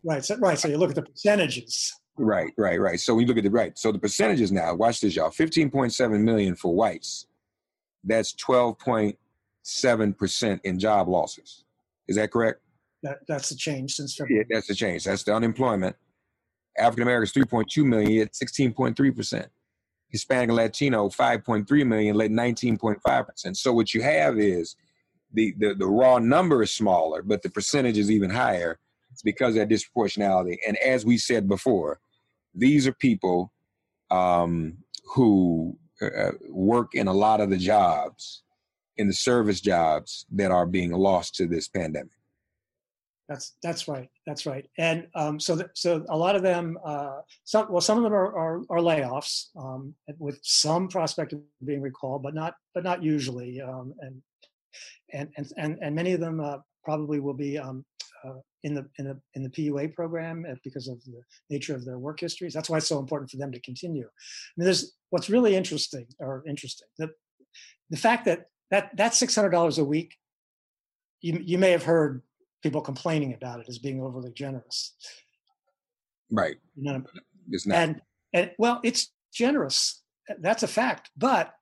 Right. 0.05 0.25
So, 0.25 0.37
right. 0.37 0.59
So 0.59 0.69
you 0.69 0.77
look 0.77 0.91
at 0.91 0.97
the 0.97 1.03
percentages. 1.03 1.95
Right, 2.19 2.53
right, 2.59 2.79
right. 2.81 3.01
So 3.01 3.15
we 3.15 3.25
look 3.25 3.39
at 3.39 3.45
the 3.45 3.51
right. 3.51 3.79
So 3.79 3.93
the 3.93 3.99
percentages 3.99 4.53
now, 4.53 4.75
watch 4.75 5.01
this, 5.01 5.17
y'all. 5.17 5.31
15.7 5.31 6.21
million 6.21 6.55
for 6.57 6.75
whites. 6.75 7.27
That's 8.05 8.35
12.7% 8.35 10.61
in 10.65 10.79
job 10.79 11.09
losses. 11.09 11.65
Is 12.09 12.17
that 12.17 12.31
correct? 12.33 12.61
That, 13.03 13.19
that's 13.29 13.51
the 13.51 13.55
change 13.55 13.95
since 13.95 14.17
February. 14.17 14.47
Yeah, 14.49 14.57
that's 14.57 14.67
the 14.67 14.75
change. 14.75 15.05
That's 15.05 15.23
the 15.23 15.35
unemployment. 15.35 15.95
African 16.77 17.03
Americans 17.03 17.33
3.2 17.33 17.85
million 17.85 18.23
at 18.23 18.33
16.3%. 18.33 19.47
Hispanic 20.09 20.49
and 20.49 20.57
Latino 20.57 21.09
5.3 21.09 21.87
million 21.87 22.17
led 22.17 22.31
19.5%. 22.31 23.57
So 23.57 23.73
what 23.73 23.93
you 23.95 24.03
have 24.03 24.39
is 24.39 24.77
the, 25.33 25.55
the 25.59 25.75
the 25.75 25.87
raw 25.87 26.19
number 26.19 26.63
is 26.63 26.73
smaller, 26.73 27.23
but 27.23 27.43
the 27.43 27.51
percentage 27.51 27.99
is 27.99 28.11
even 28.11 28.31
higher. 28.31 28.79
It's 29.13 29.23
because 29.23 29.57
of 29.57 29.69
that 29.69 29.75
disproportionality. 29.75 30.57
And 30.67 30.77
as 30.79 31.05
we 31.05 31.19
said 31.19 31.49
before, 31.49 32.01
these 32.55 32.87
are 32.87 32.93
people 32.93 33.53
um, 34.11 34.79
who 35.15 35.77
uh, 36.01 36.33
work 36.49 36.95
in 36.95 37.09
a 37.09 37.13
lot 37.13 37.41
of 37.41 37.51
the 37.51 37.57
jobs, 37.57 38.43
in 38.97 39.07
the 39.07 39.15
service 39.15 39.61
jobs 39.61 40.27
that 40.33 40.51
are 40.51 40.67
being 40.67 40.93
lost 40.93 41.35
to 41.37 41.47
this 41.47 41.69
pandemic. 41.69 42.18
That's 43.29 43.57
that's 43.63 43.89
right. 43.89 44.09
That's 44.27 44.47
right. 44.47 44.67
And 44.79 45.07
um, 45.15 45.39
so 45.39 45.55
th- 45.55 45.69
so 45.75 46.05
a 46.09 46.17
lot 46.17 46.35
of 46.35 46.43
them, 46.43 46.79
uh, 46.85 47.19
some 47.45 47.71
well, 47.71 47.83
some 47.83 47.99
of 47.99 48.05
them 48.05 48.15
are 48.15 48.35
are, 48.35 48.63
are 48.71 48.79
layoffs 48.79 49.49
um, 49.57 49.95
with 50.19 50.39
some 50.43 50.89
prospect 50.89 51.35
of 51.35 51.41
being 51.65 51.83
recalled, 51.83 52.23
but 52.23 52.35
not 52.35 52.55
but 52.75 52.85
not 52.85 53.03
usually. 53.03 53.61
Um, 53.61 53.93
and 54.01 54.23
and 55.37 55.53
and 55.59 55.79
and 55.83 55.95
many 55.95 56.13
of 56.13 56.21
them 56.21 56.41
uh, 56.41 56.59
probably 56.85 57.21
will 57.21 57.35
be 57.35 57.59
um, 57.59 57.85
uh, 58.27 58.39
in 58.63 58.75
the 58.75 58.89
in 58.99 59.05
the 59.05 59.21
in 59.35 59.43
the 59.43 59.51
PUA 59.51 59.95
program 59.95 60.47
uh, 60.49 60.55
because 60.65 60.89
of 60.89 61.03
the 61.05 61.21
nature 61.51 61.75
of 61.75 61.85
their 61.85 61.99
work 61.99 62.21
histories. 62.21 62.55
That's 62.55 62.71
why 62.71 62.79
it's 62.79 62.89
so 62.89 62.99
important 62.99 63.31
for 63.31 63.37
them 63.37 63.53
to 63.53 63.61
continue. 63.61 64.07
I 64.07 64.53
mean, 64.57 64.65
there's 64.65 64.95
what's 65.11 65.29
really 65.29 65.55
interesting 65.55 66.07
or 66.19 66.43
interesting 66.49 66.89
the 66.97 67.11
the 67.91 67.99
fact 67.99 68.25
that 68.25 68.47
that 68.71 68.97
that 68.97 69.15
six 69.15 69.35
hundred 69.35 69.51
dollars 69.51 69.77
a 69.77 69.85
week. 69.85 70.15
You 71.21 71.41
you 71.45 71.59
may 71.59 71.73
have 71.73 71.83
heard 71.83 72.23
people 72.63 72.81
complaining 72.81 73.35
about 73.35 73.61
it 73.61 73.67
as 73.69 73.79
being 73.79 74.03
overly 74.03 74.33
generous. 74.33 74.95
Right. 76.31 76.57
You 76.75 76.93
know, 76.93 77.05
it's 77.51 77.67
not. 77.67 77.79
And 77.79 78.01
and 78.33 78.51
well, 78.59 78.81
it's 78.83 79.13
generous. 79.33 80.03
That's 80.41 80.63
a 80.63 80.69
fact. 80.69 81.11
But 81.17 81.55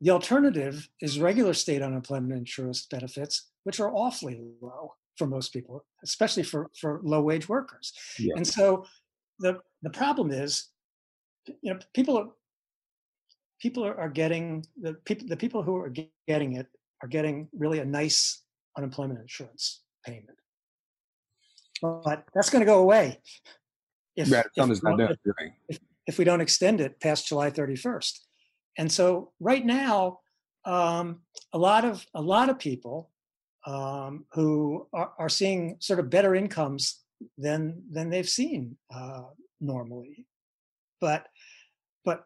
the 0.00 0.10
alternative 0.10 0.88
is 1.00 1.20
regular 1.20 1.54
state 1.54 1.82
unemployment 1.82 2.32
insurance 2.32 2.86
benefits, 2.86 3.50
which 3.64 3.80
are 3.80 3.92
awfully 3.92 4.40
low 4.60 4.94
for 5.16 5.26
most 5.26 5.52
people, 5.52 5.84
especially 6.04 6.42
for, 6.42 6.70
for 6.78 7.00
low 7.02 7.22
wage 7.22 7.48
workers. 7.48 7.92
Yeah. 8.18 8.34
And 8.36 8.46
so 8.46 8.84
the 9.38 9.58
the 9.82 9.90
problem 9.90 10.30
is, 10.30 10.68
you 11.62 11.72
know, 11.72 11.78
people 11.94 12.16
are 12.18 12.28
people 13.60 13.84
are, 13.84 13.98
are 13.98 14.10
getting 14.10 14.64
the 14.80 14.94
people 15.04 15.26
the 15.28 15.36
people 15.36 15.62
who 15.62 15.76
are 15.76 15.92
getting 16.28 16.54
it 16.54 16.66
are 17.02 17.08
getting 17.08 17.48
really 17.52 17.78
a 17.78 17.84
nice 17.84 18.42
unemployment 18.76 19.20
insurance 19.20 19.82
payment. 20.06 20.38
But 21.82 22.24
that's 22.34 22.50
going 22.50 22.60
to 22.60 22.66
go 22.66 22.78
away 22.78 23.20
if, 24.16 24.28
if, 25.10 25.18
if, 25.68 25.78
if, 26.06 26.18
we 26.18 26.24
don't 26.24 26.40
extend 26.40 26.80
it 26.80 27.00
past 27.00 27.28
July 27.28 27.50
31st. 27.50 28.18
And 28.78 28.90
so 28.90 29.32
right 29.40 29.64
now, 29.64 30.20
um, 30.64 31.20
a 31.52 31.58
lot 31.58 31.84
of 31.84 32.04
a 32.14 32.20
lot 32.20 32.48
of 32.48 32.58
people 32.58 33.10
um, 33.66 34.24
who 34.32 34.86
are, 34.92 35.12
are, 35.18 35.28
seeing 35.28 35.76
sort 35.80 36.00
of 36.00 36.10
better 36.10 36.34
incomes 36.34 37.02
than 37.38 37.82
than 37.90 38.10
they've 38.10 38.28
seen 38.28 38.76
uh, 38.94 39.22
normally. 39.60 40.26
But 41.00 41.26
but 42.04 42.24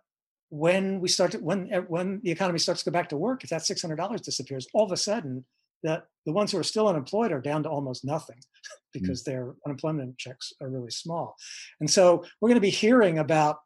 when 0.48 1.00
we 1.00 1.08
start 1.08 1.32
to 1.32 1.38
when 1.38 1.68
when 1.88 2.20
the 2.22 2.30
economy 2.30 2.58
starts 2.58 2.82
to 2.82 2.90
go 2.90 2.94
back 2.94 3.08
to 3.10 3.16
work, 3.16 3.44
if 3.44 3.50
that 3.50 3.66
six 3.66 3.82
hundred 3.82 3.96
dollars 3.96 4.22
disappears, 4.22 4.66
all 4.72 4.86
of 4.86 4.92
a 4.92 4.96
sudden 4.96 5.44
the 5.82 6.02
the 6.26 6.32
ones 6.32 6.52
who 6.52 6.58
are 6.58 6.62
still 6.64 6.88
unemployed 6.88 7.32
are 7.32 7.40
down 7.40 7.62
to 7.62 7.68
almost 7.68 8.04
nothing 8.04 8.38
Mm. 8.96 9.02
because 9.02 9.22
their 9.22 9.54
unemployment 9.64 10.18
checks 10.18 10.52
are 10.60 10.68
really 10.68 10.90
small. 10.90 11.36
And 11.80 11.88
so 11.88 12.24
we're 12.40 12.48
going 12.48 12.56
to 12.56 12.60
be 12.60 12.70
hearing 12.70 13.18
about 13.18 13.58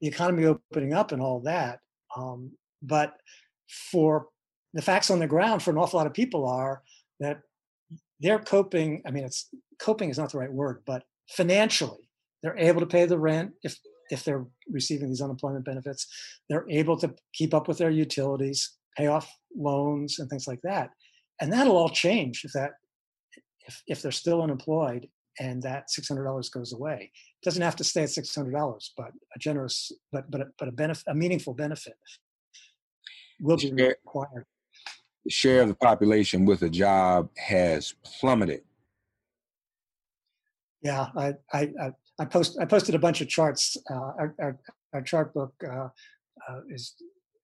the 0.00 0.08
economy 0.08 0.44
opening 0.44 0.92
up 0.92 1.12
and 1.12 1.22
all 1.22 1.40
that. 1.40 1.80
Um, 2.14 2.52
but 2.82 3.14
for 3.90 4.28
the 4.74 4.82
facts 4.82 5.10
on 5.10 5.18
the 5.18 5.26
ground 5.26 5.62
for 5.62 5.70
an 5.70 5.78
awful 5.78 5.98
lot 5.98 6.06
of 6.06 6.12
people 6.12 6.46
are 6.46 6.82
that 7.20 7.40
they're 8.20 8.38
coping. 8.38 9.02
I 9.06 9.10
mean, 9.10 9.24
it's 9.24 9.48
coping 9.80 10.10
is 10.10 10.18
not 10.18 10.32
the 10.32 10.38
right 10.38 10.52
word, 10.52 10.82
but 10.86 11.04
financially, 11.30 12.10
they're 12.42 12.58
able 12.58 12.80
to 12.80 12.86
pay 12.86 13.06
the 13.06 13.18
rent 13.18 13.52
if 13.62 13.78
if 14.10 14.24
they're 14.24 14.46
receiving 14.70 15.08
these 15.08 15.22
unemployment 15.22 15.64
benefits. 15.64 16.06
They're 16.48 16.68
able 16.70 16.96
to 16.98 17.14
keep 17.32 17.54
up 17.54 17.66
with 17.66 17.78
their 17.78 17.90
utilities, 17.90 18.76
pay 18.96 19.06
off 19.06 19.30
loans, 19.56 20.18
and 20.18 20.28
things 20.30 20.46
like 20.46 20.60
that. 20.62 20.90
And 21.40 21.52
that'll 21.52 21.76
all 21.76 21.88
change 21.88 22.44
if 22.44 22.52
that 22.52 22.72
if 23.66 23.82
if 23.86 24.02
they're 24.02 24.12
still 24.12 24.42
unemployed 24.42 25.08
and 25.38 25.62
that 25.62 25.90
six 25.90 26.08
hundred 26.08 26.24
dollars 26.24 26.48
goes 26.48 26.72
away. 26.72 27.10
It 27.12 27.44
doesn't 27.44 27.62
have 27.62 27.76
to 27.76 27.84
stay 27.84 28.04
at 28.04 28.10
six 28.10 28.34
hundred 28.34 28.52
dollars, 28.52 28.92
but 28.96 29.10
a 29.34 29.38
generous, 29.38 29.92
but 30.12 30.30
but 30.30 30.40
a, 30.40 30.46
but 30.58 30.68
a 30.68 30.72
benefit, 30.72 31.04
a 31.08 31.14
meaningful 31.14 31.54
benefit 31.54 31.94
will 33.40 33.56
be 33.56 33.68
Share- 33.76 33.96
required. 34.04 34.46
The 35.24 35.30
share 35.30 35.62
of 35.62 35.68
the 35.68 35.74
population 35.74 36.44
with 36.44 36.62
a 36.62 36.70
job 36.70 37.28
has 37.36 37.94
plummeted. 38.04 38.62
Yeah, 40.82 41.08
I 41.16 41.34
I 41.52 41.60
I, 41.80 41.90
I 42.18 42.24
post 42.24 42.58
I 42.60 42.64
posted 42.64 42.94
a 42.94 42.98
bunch 42.98 43.20
of 43.20 43.28
charts. 43.28 43.76
Uh, 43.90 43.94
our, 43.94 44.34
our 44.40 44.58
our 44.94 45.02
chart 45.02 45.34
book 45.34 45.52
uh, 45.68 45.88
uh, 46.48 46.60
is 46.70 46.94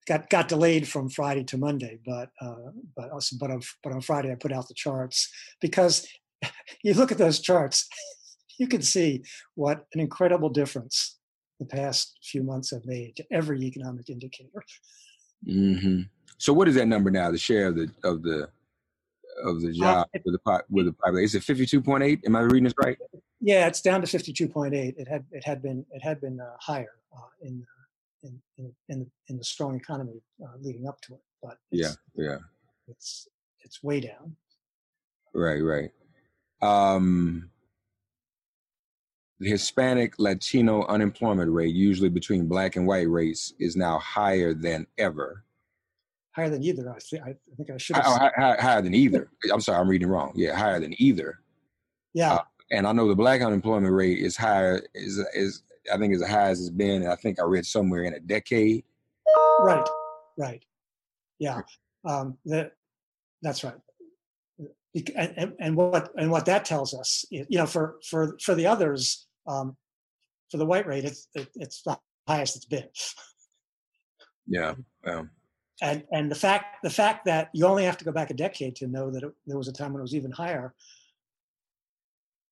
got 0.07 0.29
got 0.31 0.49
delayed 0.49 0.89
from 0.89 1.09
Friday 1.09 1.45
to 1.45 1.59
Monday, 1.59 1.99
but 2.05 2.31
uh, 2.41 2.71
but 2.97 3.11
also, 3.11 3.37
but 3.39 3.51
on 3.51 3.61
but 3.83 3.93
on 3.93 4.01
Friday 4.01 4.33
I 4.33 4.35
put 4.35 4.53
out 4.53 4.69
the 4.69 4.75
charts 4.75 5.29
because 5.61 6.07
you 6.83 6.95
look 6.95 7.13
at 7.13 7.19
those 7.19 7.41
charts, 7.41 7.89
you 8.59 8.67
can 8.67 8.83
see 8.83 9.23
what 9.55 9.87
an 9.95 10.01
incredible 10.01 10.49
difference 10.49 11.19
the 11.61 11.67
past 11.67 12.19
few 12.23 12.43
months 12.43 12.71
have 12.71 12.85
made 12.85 13.15
to 13.17 13.25
every 13.31 13.61
economic 13.63 14.09
indicator. 14.09 14.63
hmm 15.47 16.03
So 16.39 16.53
what 16.53 16.69
is 16.69 16.75
that 16.75 16.87
number 16.87 17.11
now? 17.11 17.31
The 17.31 17.39
share 17.39 17.69
of 17.69 17.77
the 17.77 17.91
of 18.05 18.23
the 18.23 18.49
of 19.45 19.61
the 19.63 19.73
job 19.73 20.09
it- 20.13 20.23
with 20.25 20.35
the 20.35 20.39
pop, 20.41 20.65
with 20.69 20.87
the 20.87 20.93
population? 20.93 21.25
Is 21.25 21.35
it 21.35 21.45
fifty 21.45 21.67
two 21.67 21.81
point 21.81 22.03
eight? 22.03 22.21
Am 22.27 22.37
I 22.37 22.41
reading 22.41 22.65
this 22.65 22.75
right? 22.83 22.99
Yeah, 23.41 23.67
it's 23.67 23.81
down 23.81 24.01
to 24.01 24.07
fifty 24.07 24.33
two 24.33 24.49
point 24.49 24.75
eight. 24.75 24.95
It 24.99 25.09
had 25.09 25.25
it 25.31 25.45
had 25.45 25.63
been 25.63 25.85
it 25.93 26.03
had 26.03 26.21
been 26.21 26.41
uh, 26.41 26.57
higher 26.61 26.95
uh, 27.17 27.29
in, 27.43 27.65
in 28.23 28.41
in 28.59 28.73
in 28.89 28.99
the, 29.01 29.07
in 29.29 29.39
the 29.39 29.45
strong 29.45 29.77
economy 29.77 30.21
uh, 30.43 30.57
leading 30.61 30.87
up 30.87 31.01
to 31.03 31.15
it, 31.15 31.21
but 31.43 31.59
Yeah, 31.71 31.89
it's, 31.89 31.97
yeah. 32.15 32.37
it's 32.89 33.29
it's 33.61 33.83
way 33.83 34.01
down. 34.01 34.37
Right, 35.35 35.61
right. 35.61 35.91
Um, 36.61 37.51
the 39.41 39.49
Hispanic 39.51 40.19
Latino 40.19 40.85
unemployment 40.87 41.51
rate, 41.51 41.75
usually 41.75 42.09
between 42.11 42.47
black 42.47 42.77
and 42.77 42.87
white 42.87 43.09
rates, 43.09 43.53
is 43.59 43.77
now 43.77 43.99
higher 43.99 44.55
than 44.55 44.87
ever. 44.99 45.45
Higher 46.37 46.51
than 46.51 46.63
either. 46.63 46.91
I 46.91 46.99
think 46.99 47.23
I 47.25 47.35
think 47.57 47.71
I 47.71 47.77
should 47.79 47.97
have. 47.97 48.05
oh, 48.07 48.17
hi- 48.17 48.33
hi- 48.37 48.57
higher 48.61 48.83
than 48.83 48.95
either. 48.95 49.29
I'm 49.53 49.61
sorry, 49.61 49.81
I'm 49.81 49.89
reading 49.89 50.09
wrong. 50.09 50.33
Yeah, 50.37 50.55
higher 50.57 50.79
than 50.81 50.95
either. 50.99 51.41
yeah, 52.15 52.39
And 52.71 52.87
I 52.87 52.93
know 52.93 53.09
the 53.09 53.15
black 53.17 53.41
unemployment 53.43 53.93
rate 53.95 54.19
is 54.19 54.37
higher. 54.37 54.83
Is 54.95 55.19
is 55.35 55.63
I 55.93 55.97
think 55.99 56.15
as 56.15 56.27
high 56.27 56.51
as 56.51 56.61
it's 56.61 56.71
been. 56.71 57.07
I 57.07 57.17
think 57.17 57.41
I 57.41 57.45
read 57.45 57.67
somewhere 57.67 58.05
in 58.05 58.15
a 58.15 58.21
decade. 58.21 58.85
right, 59.61 59.89
right. 60.39 60.65
Yeah, 61.39 61.61
um, 62.05 62.39
that 62.47 62.73
that's 63.43 63.65
right. 63.65 63.75
And, 65.17 65.35
and, 65.37 65.53
and 65.59 65.77
what 65.77 66.11
and 66.17 66.31
what 66.31 66.47
that 66.47 66.65
tells 66.65 66.95
us, 66.95 67.25
you 67.31 67.47
know, 67.51 67.67
for 67.67 67.97
for 68.09 68.37
for 68.43 68.55
the 68.55 68.67
others, 68.67 69.27
um, 69.47 69.77
for 70.51 70.59
the 70.59 70.67
white 70.67 70.87
rate, 70.87 71.05
it's 71.05 71.29
it, 71.35 71.49
it's 71.55 71.83
the 71.83 71.99
highest 72.29 72.57
it's 72.57 72.67
been. 72.67 72.89
Yeah. 74.47 74.75
Um, 75.07 75.31
and 75.81 76.05
and 76.13 76.31
the 76.31 76.37
fact 76.37 76.83
the 76.83 76.91
fact 76.91 77.25
that 77.25 77.51
you 77.53 77.67
only 77.67 77.85
have 77.85 77.97
to 77.99 78.05
go 78.05 78.13
back 78.13 78.31
a 78.31 78.35
decade 78.35 78.77
to 78.77 78.87
know 78.87 79.11
that 79.11 79.23
it, 79.23 79.33
there 79.47 79.59
was 79.59 79.69
a 79.69 79.73
time 79.73 79.93
when 79.93 80.01
it 80.01 80.03
was 80.03 80.15
even 80.15 80.31
higher 80.31 80.75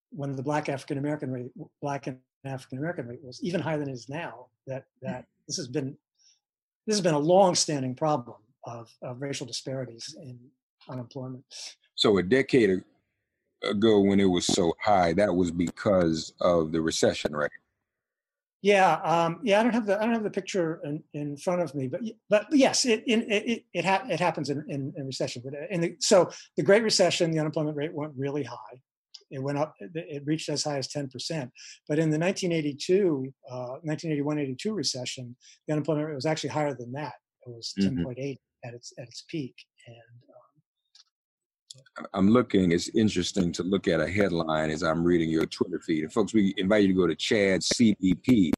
when 0.09 0.35
the 0.35 0.43
black 0.43 0.67
african 0.67 0.97
american 0.97 1.31
rate 1.31 1.51
black 1.81 2.07
and 2.07 2.17
african 2.45 2.77
american 2.77 3.07
rate 3.07 3.19
was 3.23 3.41
even 3.43 3.61
higher 3.61 3.77
than 3.77 3.89
it 3.89 3.93
is 3.93 4.09
now 4.09 4.47
that 4.67 4.85
that 5.01 5.25
this 5.47 5.57
has 5.57 5.67
been 5.67 5.95
this 6.87 6.95
has 6.95 7.01
been 7.01 7.13
a 7.13 7.19
long 7.19 7.53
standing 7.55 7.95
problem 7.95 8.37
of, 8.65 8.89
of 9.01 9.21
racial 9.21 9.45
disparities 9.45 10.15
in 10.21 10.39
unemployment 10.89 11.43
so 11.95 12.17
a 12.17 12.23
decade 12.23 12.81
ago, 13.63 13.99
when 13.99 14.19
it 14.19 14.25
was 14.25 14.45
so 14.45 14.73
high, 14.79 15.13
that 15.13 15.33
was 15.35 15.51
because 15.51 16.33
of 16.41 16.71
the 16.71 16.81
recession, 16.81 17.35
right? 17.35 17.51
Yeah, 18.61 18.93
um, 18.97 19.39
yeah. 19.43 19.59
I 19.59 19.63
don't 19.63 19.73
have 19.73 19.87
the 19.87 19.99
I 19.99 20.05
don't 20.05 20.13
have 20.13 20.23
the 20.23 20.29
picture 20.29 20.79
in, 20.83 21.03
in 21.13 21.35
front 21.35 21.61
of 21.61 21.73
me, 21.73 21.87
but 21.87 22.01
but 22.29 22.45
yes, 22.51 22.85
it 22.85 23.03
in, 23.07 23.21
it 23.23 23.43
it 23.47 23.65
it, 23.73 23.85
ha- 23.85 24.05
it 24.07 24.19
happens 24.19 24.51
in, 24.51 24.63
in, 24.67 24.93
in 24.95 25.07
recession. 25.07 25.41
But 25.43 25.55
uh, 25.55 25.65
in 25.71 25.81
the, 25.81 25.95
so 25.99 26.29
the 26.57 26.63
Great 26.63 26.83
Recession, 26.83 27.31
the 27.31 27.39
unemployment 27.39 27.75
rate 27.75 27.93
went 27.93 28.13
really 28.15 28.43
high. 28.43 28.81
It 29.31 29.41
went 29.41 29.57
up. 29.57 29.73
It 29.79 30.23
reached 30.25 30.49
as 30.49 30.63
high 30.63 30.77
as 30.77 30.87
ten 30.87 31.07
percent. 31.09 31.51
But 31.87 31.99
in 31.99 32.09
the 32.09 32.19
1982, 32.19 33.33
uh, 33.49 33.75
1981-82 33.85 34.75
recession, 34.75 35.35
the 35.67 35.73
unemployment 35.73 36.07
rate 36.07 36.15
was 36.15 36.25
actually 36.25 36.49
higher 36.49 36.73
than 36.73 36.91
that. 36.93 37.13
It 37.47 37.49
was 37.49 37.73
Mhm. 37.79 38.03
10.8 38.05 38.37
at 38.63 38.73
its 38.73 38.93
at 38.99 39.07
its 39.07 39.23
peak. 39.27 39.55
And 39.87 39.95
um, 41.97 42.05
I'm 42.13 42.29
looking, 42.29 42.71
it's 42.71 42.89
interesting 42.89 43.51
to 43.53 43.63
look 43.63 43.87
at 43.87 44.01
a 44.01 44.07
headline 44.07 44.69
as 44.69 44.83
I'm 44.83 45.03
reading 45.03 45.29
your 45.29 45.45
Twitter 45.45 45.79
feed. 45.79 46.03
And 46.03 46.13
folks, 46.13 46.33
we 46.33 46.53
invite 46.57 46.83
you 46.83 46.89
to 46.89 46.93
go 46.93 47.07
to 47.07 47.15
Chad 47.15 47.61
CBPP, 47.61 48.51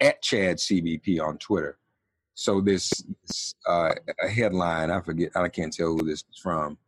at 0.00 0.22
Chad 0.22 0.58
CBPP 0.58 1.20
on 1.20 1.38
Twitter. 1.38 1.78
So 2.34 2.60
this, 2.60 2.90
this 3.22 3.54
uh, 3.68 3.94
a 4.22 4.28
headline, 4.28 4.90
I 4.90 5.00
forget, 5.00 5.30
I 5.36 5.48
can't 5.48 5.72
tell 5.72 5.88
who 5.88 6.04
this 6.04 6.20
is 6.20 6.38
from, 6.42 6.78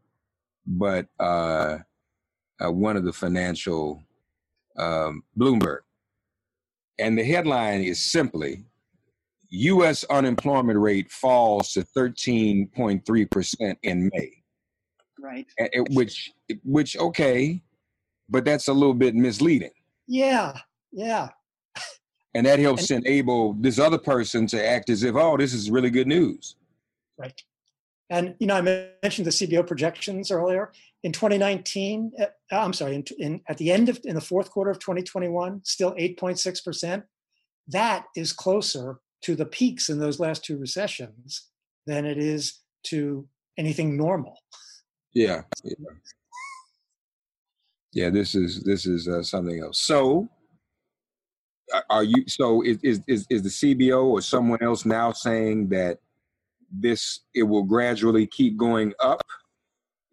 but 0.66 1.06
uh, 1.20 1.78
uh, 2.64 2.70
one 2.70 2.96
of 2.96 3.04
the 3.04 3.12
financial, 3.12 4.02
um, 4.78 5.22
Bloomberg. 5.38 5.80
And 6.98 7.18
the 7.18 7.24
headline 7.24 7.82
is 7.82 8.02
simply, 8.02 8.64
U.S. 9.50 10.04
unemployment 10.04 10.78
rate 10.78 11.10
falls 11.10 11.72
to 11.72 11.82
13.3% 11.82 13.76
in 13.82 14.10
May 14.14 14.42
right. 15.20 15.46
and 15.58 15.68
it- 15.72 15.88
which 15.94 16.32
which 16.64 16.96
okay 16.96 17.62
but 18.28 18.44
that's 18.44 18.68
a 18.68 18.72
little 18.72 18.94
bit 18.94 19.14
misleading 19.14 19.70
Yeah, 20.06 20.52
yeah. 20.92 21.28
and 22.34 22.44
that 22.46 22.58
helps 22.58 22.90
enable 22.90 23.54
this 23.54 23.78
other 23.78 23.98
person 23.98 24.46
to 24.48 24.64
act 24.68 24.90
as 24.90 25.02
if 25.04 25.14
oh 25.14 25.36
this 25.36 25.54
is 25.54 25.70
really 25.70 25.90
good 25.90 26.06
news 26.08 26.56
Right. 27.18 27.40
And 28.10 28.34
you 28.38 28.46
know, 28.46 28.56
I 28.56 28.60
mentioned 28.60 29.26
the 29.26 29.30
CBO 29.32 29.66
projections 29.66 30.30
earlier. 30.30 30.70
In 31.06 31.12
2019, 31.12 32.10
uh, 32.20 32.26
I'm 32.50 32.72
sorry, 32.72 32.96
in, 32.96 33.04
in 33.20 33.40
at 33.48 33.58
the 33.58 33.70
end 33.70 33.88
of 33.88 34.00
in 34.02 34.16
the 34.16 34.20
fourth 34.20 34.50
quarter 34.50 34.72
of 34.72 34.80
2021, 34.80 35.60
still 35.62 35.94
8.6 35.94 36.64
percent. 36.64 37.04
That 37.68 38.06
is 38.16 38.32
closer 38.32 38.98
to 39.22 39.36
the 39.36 39.46
peaks 39.46 39.88
in 39.88 40.00
those 40.00 40.18
last 40.18 40.44
two 40.44 40.58
recessions 40.58 41.46
than 41.86 42.06
it 42.06 42.18
is 42.18 42.58
to 42.88 43.28
anything 43.56 43.96
normal. 43.96 44.36
yeah 45.14 45.42
yeah, 45.62 45.74
yeah 47.92 48.10
this 48.10 48.34
is 48.34 48.64
this 48.64 48.84
is 48.84 49.06
uh, 49.08 49.22
something 49.22 49.60
else 49.60 49.80
so 49.80 50.28
are 51.88 52.04
you 52.04 52.24
so 52.26 52.62
is 52.62 52.78
is 52.82 53.26
is 53.30 53.42
the 53.42 53.48
cbo 53.48 54.04
or 54.04 54.20
someone 54.20 54.62
else 54.62 54.84
now 54.84 55.12
saying 55.12 55.68
that 55.68 55.98
this 56.70 57.20
it 57.32 57.44
will 57.44 57.62
gradually 57.62 58.26
keep 58.26 58.56
going 58.56 58.92
up 59.00 59.22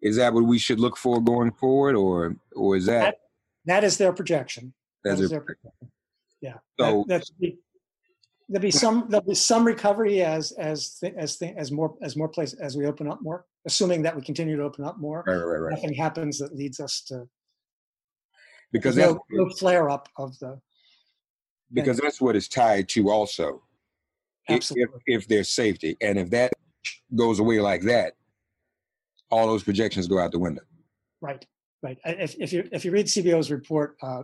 is 0.04 0.16
that 0.16 0.32
what 0.32 0.44
we 0.44 0.58
should 0.58 0.78
look 0.78 0.96
for 0.96 1.20
going 1.20 1.50
forward 1.52 1.96
or 1.96 2.36
or 2.54 2.76
is 2.76 2.86
that 2.86 3.16
That 3.64 3.82
is 3.82 3.96
their 3.98 4.12
projection. 4.12 4.72
That 5.02 5.18
as 5.18 5.30
their 5.30 5.40
projection. 5.40 5.90
Yeah. 6.40 6.58
so 6.78 7.04
that, 7.08 7.18
that's 7.18 7.32
there'll 8.48 8.62
be 8.62 8.70
some 8.70 9.06
there'll 9.08 9.26
be 9.26 9.34
some 9.34 9.64
recovery 9.66 10.22
as 10.22 10.52
as 10.52 10.98
thi- 11.00 11.14
as 11.16 11.36
thi- 11.36 11.54
as 11.56 11.72
more 11.72 11.96
as 12.02 12.14
more 12.16 12.28
places 12.28 12.60
as 12.60 12.76
we 12.76 12.84
open 12.86 13.10
up 13.10 13.20
more, 13.22 13.46
assuming 13.66 14.02
that 14.02 14.14
we 14.14 14.22
continue 14.22 14.56
to 14.56 14.62
open 14.62 14.84
up 14.84 14.98
more. 14.98 15.24
right 15.26 15.36
right 15.36 15.58
right. 15.58 15.72
Nothing 15.74 15.94
happens 15.94 16.38
that 16.38 16.54
leads 16.54 16.78
us 16.80 17.00
to 17.08 17.26
because 18.72 18.94
that's 18.96 19.12
no, 19.12 19.20
no 19.30 19.48
flare 19.58 19.88
up 19.88 20.08
of 20.18 20.38
the 20.40 20.60
because 21.72 21.96
that's 21.98 22.20
what 22.20 22.36
is 22.36 22.46
tied 22.48 22.88
to 22.90 23.08
also 23.10 23.62
i- 24.48 24.52
if, 24.52 24.56
absolutely 24.56 25.00
if 25.06 25.26
there's 25.28 25.48
safety 25.48 25.96
and 26.02 26.18
if 26.18 26.28
that 26.30 26.52
goes 27.14 27.38
away 27.38 27.58
like 27.60 27.82
that 27.82 28.12
all 29.34 29.46
those 29.46 29.62
projections 29.62 30.06
go 30.06 30.18
out 30.18 30.32
the 30.32 30.38
window 30.38 30.62
right 31.20 31.44
right. 31.84 31.98
If, 32.04 32.34
if 32.40 32.52
you 32.52 32.68
if 32.72 32.84
you 32.84 32.90
read 32.90 33.06
CBO's 33.06 33.50
report, 33.50 33.96
uh, 34.02 34.22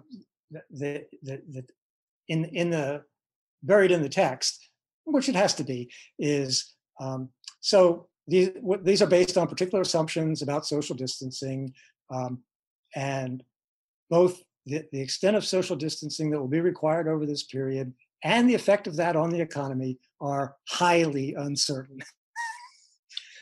the, 0.71 1.05
the, 1.23 1.43
the, 1.49 1.65
in 2.29 2.47
in 2.47 2.71
the 2.71 3.05
buried 3.63 3.93
in 3.93 4.03
the 4.03 4.09
text, 4.09 4.71
which 5.05 5.29
it 5.29 5.37
has 5.37 5.55
to 5.55 5.65
be, 5.65 5.91
is 6.19 6.75
um, 7.01 7.29
so 7.61 8.09
these 8.27 8.51
what, 8.61 8.85
these 8.85 9.03
are 9.03 9.07
based 9.07 9.37
on 9.37 9.47
particular 9.47 9.83
assumptions 9.83 10.43
about 10.43 10.67
social 10.67 10.97
distancing, 10.97 11.73
um, 12.11 12.43
and 12.97 13.45
both 14.09 14.43
the, 14.67 14.85
the 14.91 15.01
extent 15.01 15.37
of 15.37 15.45
social 15.45 15.77
distancing 15.77 16.31
that 16.31 16.41
will 16.41 16.49
be 16.49 16.61
required 16.61 17.07
over 17.07 17.27
this 17.27 17.45
period 17.45 17.93
and 18.23 18.49
the 18.49 18.55
effect 18.55 18.87
of 18.87 18.97
that 18.97 19.17
on 19.17 19.31
the 19.31 19.41
economy 19.41 19.99
are 20.21 20.57
highly 20.69 21.35
uncertain. 21.35 22.01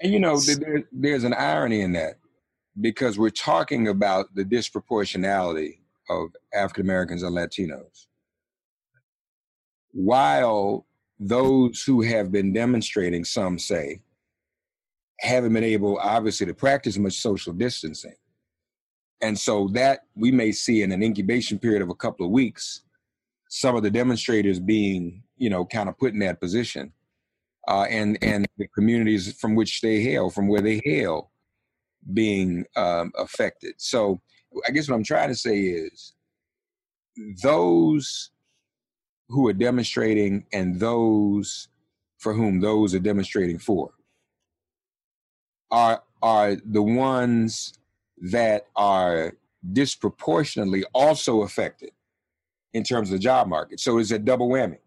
And 0.00 0.12
you 0.12 0.20
know, 0.20 0.38
there, 0.40 0.84
there's 0.92 1.24
an 1.24 1.34
irony 1.34 1.80
in 1.80 1.92
that 1.92 2.14
because 2.80 3.18
we're 3.18 3.30
talking 3.30 3.88
about 3.88 4.34
the 4.34 4.44
disproportionality 4.44 5.78
of 6.08 6.28
African 6.54 6.84
Americans 6.84 7.22
and 7.22 7.34
Latinos. 7.34 8.06
While 9.92 10.87
those 11.18 11.82
who 11.82 12.02
have 12.02 12.30
been 12.30 12.52
demonstrating, 12.52 13.24
some 13.24 13.58
say, 13.58 14.02
haven't 15.20 15.52
been 15.52 15.64
able, 15.64 15.98
obviously, 15.98 16.46
to 16.46 16.54
practice 16.54 16.96
much 16.96 17.14
social 17.14 17.52
distancing. 17.52 18.14
And 19.20 19.37
so 19.37 19.68
that 19.72 20.00
we 20.14 20.30
may 20.30 20.52
see 20.52 20.82
in 20.82 20.92
an 20.92 21.02
incubation 21.02 21.58
period 21.58 21.82
of 21.82 21.90
a 21.90 21.94
couple 21.94 22.24
of 22.24 22.30
weeks, 22.30 22.82
some 23.48 23.74
of 23.74 23.82
the 23.82 23.90
demonstrators 23.90 24.61
being, 24.61 25.24
you 25.37 25.50
know, 25.50 25.64
kind 25.64 25.88
of 25.88 25.98
put 25.98 26.12
in 26.12 26.20
that 26.20 26.40
position. 26.40 26.92
Uh, 27.68 27.87
and 27.90 28.16
and 28.22 28.48
the 28.57 28.66
communities 28.68 29.31
from 29.38 29.54
which 29.54 29.83
they 29.83 30.00
hail, 30.00 30.31
from 30.31 30.48
where 30.48 30.62
they 30.62 30.81
hail, 30.85 31.31
being 32.14 32.64
um, 32.76 33.12
affected. 33.18 33.74
So 33.76 34.20
I 34.66 34.70
guess 34.70 34.88
what 34.88 34.96
I'm 34.96 35.04
trying 35.04 35.28
to 35.28 35.35
say 35.35 35.59
is 35.59 36.14
those 37.42 38.31
who 39.28 39.46
are 39.48 39.52
demonstrating 39.52 40.46
and 40.52 40.81
those 40.81 41.68
for 42.16 42.33
whom 42.33 42.61
those 42.61 42.94
are 42.94 43.00
demonstrating 43.00 43.59
for 43.59 43.90
are 45.70 46.02
are 46.22 46.57
the 46.64 46.83
ones 46.83 47.74
that 48.16 48.66
are 48.74 49.35
disproportionately 49.72 50.85
also 50.94 51.42
affected 51.42 51.90
in 52.72 52.83
terms 52.83 53.11
of 53.11 53.12
the 53.12 53.18
job 53.18 53.46
market. 53.46 53.78
So 53.81 53.98
it's 53.98 54.11
a 54.11 54.18
double 54.18 54.48
whammy. 54.48 54.78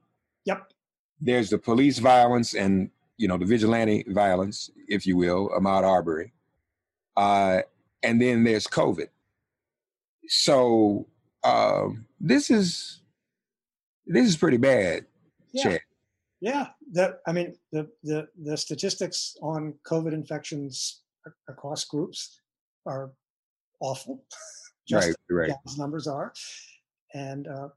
There's 1.22 1.50
the 1.50 1.58
police 1.58 2.00
violence 2.00 2.54
and 2.54 2.90
you 3.18 3.28
know 3.28 3.38
the 3.38 3.46
vigilante 3.46 4.04
violence, 4.08 4.72
if 4.88 5.06
you 5.06 5.16
will, 5.16 5.50
Ahmaud 5.50 5.84
Arbery, 5.84 6.34
uh, 7.16 7.62
and 8.02 8.20
then 8.20 8.44
there's 8.44 8.66
COVID. 8.66 9.08
So 10.28 11.08
um, 11.44 12.08
this 12.20 12.50
is 12.50 13.02
this 14.08 14.28
is 14.28 14.36
pretty 14.36 14.58
bad, 14.58 15.06
yeah. 15.54 15.64
Chad. 15.64 15.82
Yeah, 16.42 16.68
that 16.94 17.20
I 17.28 17.32
mean 17.32 17.56
the 17.72 17.88
the 18.04 18.28
the 18.44 18.58
statistics 18.58 19.38
on 19.44 19.76
COVID 19.88 20.14
infections 20.14 21.04
across 21.48 21.86
groups 21.86 22.42
are 22.88 23.12
awful. 23.80 24.24
Just 24.88 25.16
right, 25.30 25.50
right. 25.50 25.58
Those 25.66 25.78
numbers 25.78 26.08
are, 26.08 26.34
and 27.14 27.48
uh, 27.48 27.68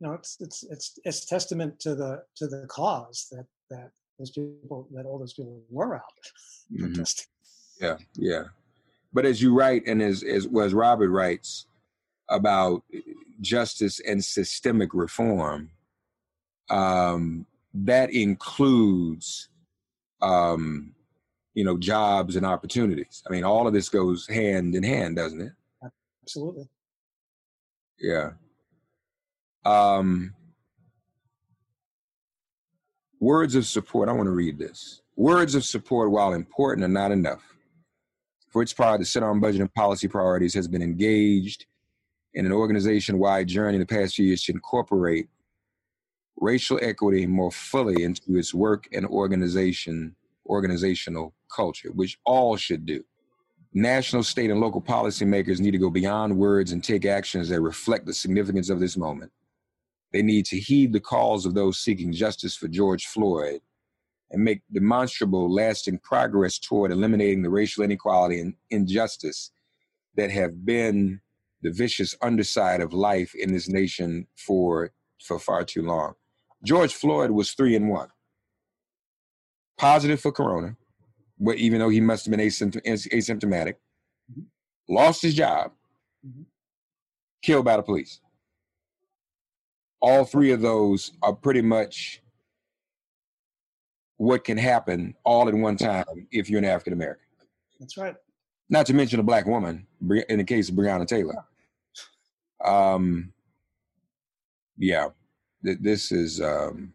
you 0.00 0.06
know 0.06 0.14
it's 0.14 0.36
it's 0.40 0.62
it's 0.64 0.98
it's 1.04 1.24
testament 1.24 1.78
to 1.80 1.94
the 1.94 2.22
to 2.36 2.46
the 2.46 2.66
cause 2.68 3.26
that 3.30 3.46
that 3.70 3.90
those 4.18 4.30
people 4.30 4.88
that 4.92 5.06
all 5.06 5.18
those 5.18 5.34
people 5.34 5.62
were 5.70 5.96
out 5.96 6.02
mm-hmm. 6.72 6.86
protesting. 6.86 7.26
Yeah, 7.80 7.96
yeah. 8.14 8.44
But 9.12 9.26
as 9.26 9.40
you 9.40 9.54
write, 9.54 9.86
and 9.86 10.02
as 10.02 10.22
as 10.22 10.46
well 10.46 10.66
as 10.66 10.74
Robert 10.74 11.10
writes 11.10 11.66
about 12.28 12.82
justice 13.40 14.00
and 14.00 14.24
systemic 14.24 14.92
reform, 14.92 15.70
um, 16.70 17.46
that 17.72 18.10
includes, 18.10 19.48
um, 20.22 20.94
you 21.54 21.64
know, 21.64 21.78
jobs 21.78 22.36
and 22.36 22.44
opportunities. 22.44 23.22
I 23.26 23.32
mean, 23.32 23.44
all 23.44 23.66
of 23.66 23.72
this 23.72 23.88
goes 23.88 24.26
hand 24.26 24.74
in 24.74 24.82
hand, 24.82 25.16
doesn't 25.16 25.40
it? 25.40 25.52
Absolutely. 26.22 26.68
Yeah. 28.00 28.32
Um, 29.66 30.32
words 33.18 33.56
of 33.56 33.66
support. 33.66 34.08
I 34.08 34.12
want 34.12 34.26
to 34.26 34.30
read 34.30 34.58
this. 34.58 35.02
Words 35.16 35.56
of 35.56 35.64
support, 35.64 36.12
while 36.12 36.34
important, 36.34 36.84
are 36.84 36.88
not 36.88 37.10
enough. 37.10 37.42
For 38.50 38.62
its 38.62 38.72
part, 38.72 39.00
the 39.00 39.06
Center 39.06 39.28
on 39.28 39.40
Budget 39.40 39.60
and 39.60 39.74
Policy 39.74 40.06
Priorities 40.06 40.54
has 40.54 40.68
been 40.68 40.82
engaged 40.82 41.66
in 42.34 42.46
an 42.46 42.52
organization 42.52 43.18
wide 43.18 43.48
journey 43.48 43.74
in 43.74 43.80
the 43.80 43.86
past 43.86 44.14
few 44.14 44.26
years 44.26 44.42
to 44.44 44.52
incorporate 44.52 45.28
racial 46.36 46.78
equity 46.80 47.26
more 47.26 47.50
fully 47.50 48.04
into 48.04 48.36
its 48.36 48.54
work 48.54 48.86
and 48.92 49.04
organization 49.06 50.14
organizational 50.46 51.34
culture, 51.54 51.90
which 51.92 52.18
all 52.24 52.56
should 52.56 52.86
do. 52.86 53.02
National, 53.74 54.22
state, 54.22 54.50
and 54.50 54.60
local 54.60 54.80
policymakers 54.80 55.58
need 55.58 55.72
to 55.72 55.78
go 55.78 55.90
beyond 55.90 56.36
words 56.36 56.70
and 56.70 56.84
take 56.84 57.04
actions 57.04 57.48
that 57.48 57.60
reflect 57.60 58.06
the 58.06 58.14
significance 58.14 58.70
of 58.70 58.78
this 58.78 58.96
moment. 58.96 59.32
They 60.12 60.22
need 60.22 60.46
to 60.46 60.58
heed 60.58 60.92
the 60.92 61.00
calls 61.00 61.46
of 61.46 61.54
those 61.54 61.78
seeking 61.78 62.12
justice 62.12 62.56
for 62.56 62.68
George 62.68 63.06
Floyd 63.06 63.60
and 64.30 64.42
make 64.42 64.62
demonstrable, 64.72 65.52
lasting 65.52 65.98
progress 65.98 66.58
toward 66.58 66.92
eliminating 66.92 67.42
the 67.42 67.50
racial 67.50 67.84
inequality 67.84 68.40
and 68.40 68.54
injustice 68.70 69.50
that 70.16 70.30
have 70.30 70.64
been 70.64 71.20
the 71.62 71.70
vicious 71.70 72.14
underside 72.22 72.80
of 72.80 72.92
life 72.92 73.34
in 73.34 73.52
this 73.52 73.68
nation 73.68 74.26
for 74.36 74.92
for 75.22 75.38
far 75.38 75.64
too 75.64 75.82
long. 75.82 76.14
George 76.64 76.94
Floyd 76.94 77.30
was 77.30 77.52
three 77.52 77.76
and 77.76 77.88
one, 77.88 78.08
positive 79.78 80.20
for 80.20 80.32
corona, 80.32 80.76
but 81.38 81.56
even 81.56 81.78
though 81.78 81.88
he 81.88 82.00
must 82.00 82.26
have 82.26 82.36
been 82.36 82.46
asymptomatic, 82.46 83.74
mm-hmm. 84.30 84.42
lost 84.88 85.22
his 85.22 85.34
job, 85.34 85.72
mm-hmm. 86.26 86.42
killed 87.42 87.64
by 87.64 87.76
the 87.76 87.82
police. 87.82 88.20
All 90.00 90.24
three 90.24 90.52
of 90.52 90.60
those 90.60 91.12
are 91.22 91.32
pretty 91.32 91.62
much 91.62 92.22
what 94.18 94.44
can 94.44 94.56
happen 94.56 95.14
all 95.24 95.48
at 95.48 95.54
one 95.54 95.76
time 95.76 96.04
if 96.30 96.48
you're 96.48 96.58
an 96.58 96.64
African 96.64 96.92
American. 96.92 97.24
That's 97.78 97.96
right. 97.96 98.14
Not 98.68 98.86
to 98.86 98.94
mention 98.94 99.20
a 99.20 99.22
black 99.22 99.46
woman 99.46 99.86
in 100.28 100.38
the 100.38 100.44
case 100.44 100.68
of 100.68 100.74
Breonna 100.74 101.06
Taylor. 101.06 101.44
Um, 102.64 103.32
yeah, 104.78 105.08
th- 105.64 105.78
this 105.80 106.10
is. 106.10 106.40
Um, 106.40 106.92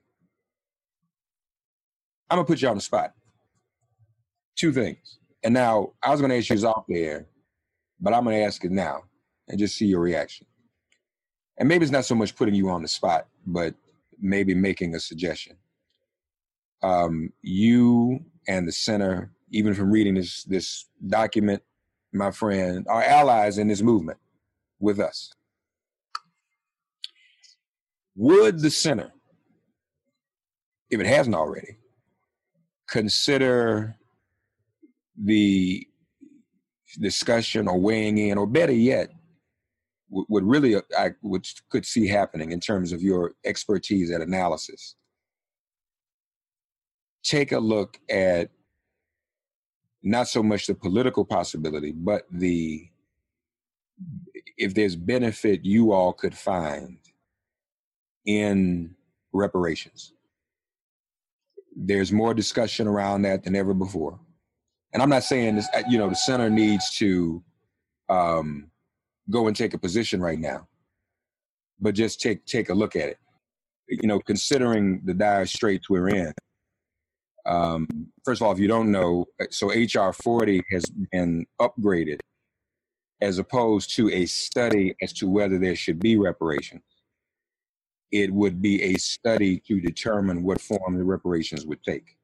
I'm 2.29 2.37
gonna 2.37 2.45
put 2.45 2.61
you 2.61 2.67
on 2.67 2.75
the 2.75 2.81
spot. 2.81 3.13
Two 4.55 4.71
things, 4.71 5.19
and 5.43 5.53
now 5.53 5.93
I 6.03 6.11
was 6.11 6.21
gonna 6.21 6.35
ask 6.35 6.49
you 6.49 6.67
off 6.67 6.85
there, 6.87 7.27
but 7.99 8.13
I'm 8.13 8.23
gonna 8.23 8.37
ask 8.37 8.63
it 8.65 8.71
now 8.71 9.03
and 9.47 9.59
just 9.59 9.77
see 9.77 9.85
your 9.85 10.01
reaction. 10.01 10.45
And 11.61 11.69
maybe 11.69 11.83
it's 11.83 11.91
not 11.91 12.05
so 12.05 12.15
much 12.15 12.35
putting 12.35 12.55
you 12.55 12.71
on 12.71 12.81
the 12.81 12.87
spot, 12.87 13.27
but 13.45 13.75
maybe 14.19 14.55
making 14.55 14.95
a 14.95 14.99
suggestion. 14.99 15.57
Um, 16.81 17.31
you 17.43 18.25
and 18.47 18.67
the 18.67 18.71
center 18.71 19.31
even 19.51 19.75
from 19.75 19.91
reading 19.91 20.15
this 20.15 20.43
this 20.45 20.85
document, 21.05 21.61
my 22.13 22.31
friend, 22.31 22.87
are 22.89 23.03
allies 23.03 23.59
in 23.59 23.67
this 23.67 23.83
movement 23.83 24.17
with 24.79 24.99
us. 24.99 25.31
Would 28.15 28.59
the 28.59 28.71
center, 28.71 29.11
if 30.89 30.99
it 30.99 31.05
hasn't 31.05 31.35
already, 31.35 31.77
consider 32.89 33.97
the 35.15 35.87
discussion 36.99 37.67
or 37.67 37.79
weighing 37.79 38.17
in, 38.17 38.39
or 38.39 38.47
better 38.47 38.73
yet, 38.73 39.11
what 40.11 40.43
really 40.43 40.75
uh, 40.75 40.81
I 40.97 41.11
would 41.21 41.47
could 41.69 41.85
see 41.85 42.07
happening 42.07 42.51
in 42.51 42.59
terms 42.59 42.91
of 42.91 43.01
your 43.01 43.33
expertise 43.45 44.11
at 44.11 44.21
analysis. 44.21 44.95
Take 47.23 47.51
a 47.51 47.59
look 47.59 47.99
at 48.09 48.49
not 50.03 50.27
so 50.27 50.43
much 50.43 50.67
the 50.67 50.75
political 50.75 51.23
possibility, 51.23 51.91
but 51.91 52.25
the 52.31 52.87
if 54.57 54.73
there's 54.73 54.95
benefit 54.95 55.63
you 55.63 55.91
all 55.91 56.11
could 56.11 56.35
find 56.35 56.97
in 58.25 58.95
reparations. 59.31 60.13
There's 61.75 62.11
more 62.11 62.33
discussion 62.33 62.87
around 62.87 63.21
that 63.21 63.43
than 63.43 63.55
ever 63.55 63.73
before. 63.73 64.19
And 64.93 65.01
I'm 65.01 65.09
not 65.09 65.23
saying 65.23 65.55
this, 65.55 65.69
you 65.87 65.97
know, 65.97 66.09
the 66.09 66.15
center 66.15 66.49
needs 66.49 66.97
to 66.97 67.41
um, 68.09 68.70
go 69.29 69.47
and 69.47 69.55
take 69.55 69.73
a 69.73 69.77
position 69.77 70.21
right 70.21 70.39
now, 70.39 70.67
but 71.79 71.95
just 71.95 72.21
take 72.21 72.45
take 72.45 72.69
a 72.69 72.73
look 72.73 72.95
at 72.95 73.09
it. 73.09 73.17
You 73.87 74.07
know, 74.07 74.19
considering 74.19 75.01
the 75.03 75.13
dire 75.13 75.45
straits 75.45 75.89
we're 75.89 76.09
in, 76.09 76.33
um, 77.45 77.87
first 78.23 78.41
of 78.41 78.47
all, 78.47 78.53
if 78.53 78.59
you 78.59 78.67
don't 78.67 78.91
know, 78.91 79.25
so 79.49 79.69
HR 79.69 80.13
40 80.13 80.61
has 80.71 80.85
been 81.11 81.45
upgraded 81.59 82.19
as 83.21 83.37
opposed 83.37 83.95
to 83.95 84.09
a 84.09 84.25
study 84.25 84.95
as 85.01 85.13
to 85.13 85.29
whether 85.29 85.57
there 85.57 85.75
should 85.75 85.99
be 85.99 86.17
reparations. 86.17 86.81
It 88.11 88.33
would 88.33 88.61
be 88.61 88.81
a 88.81 88.95
study 88.95 89.61
to 89.67 89.79
determine 89.79 90.43
what 90.43 90.59
form 90.59 90.97
the 90.97 91.03
reparations 91.03 91.65
would 91.65 91.81
take. 91.83 92.17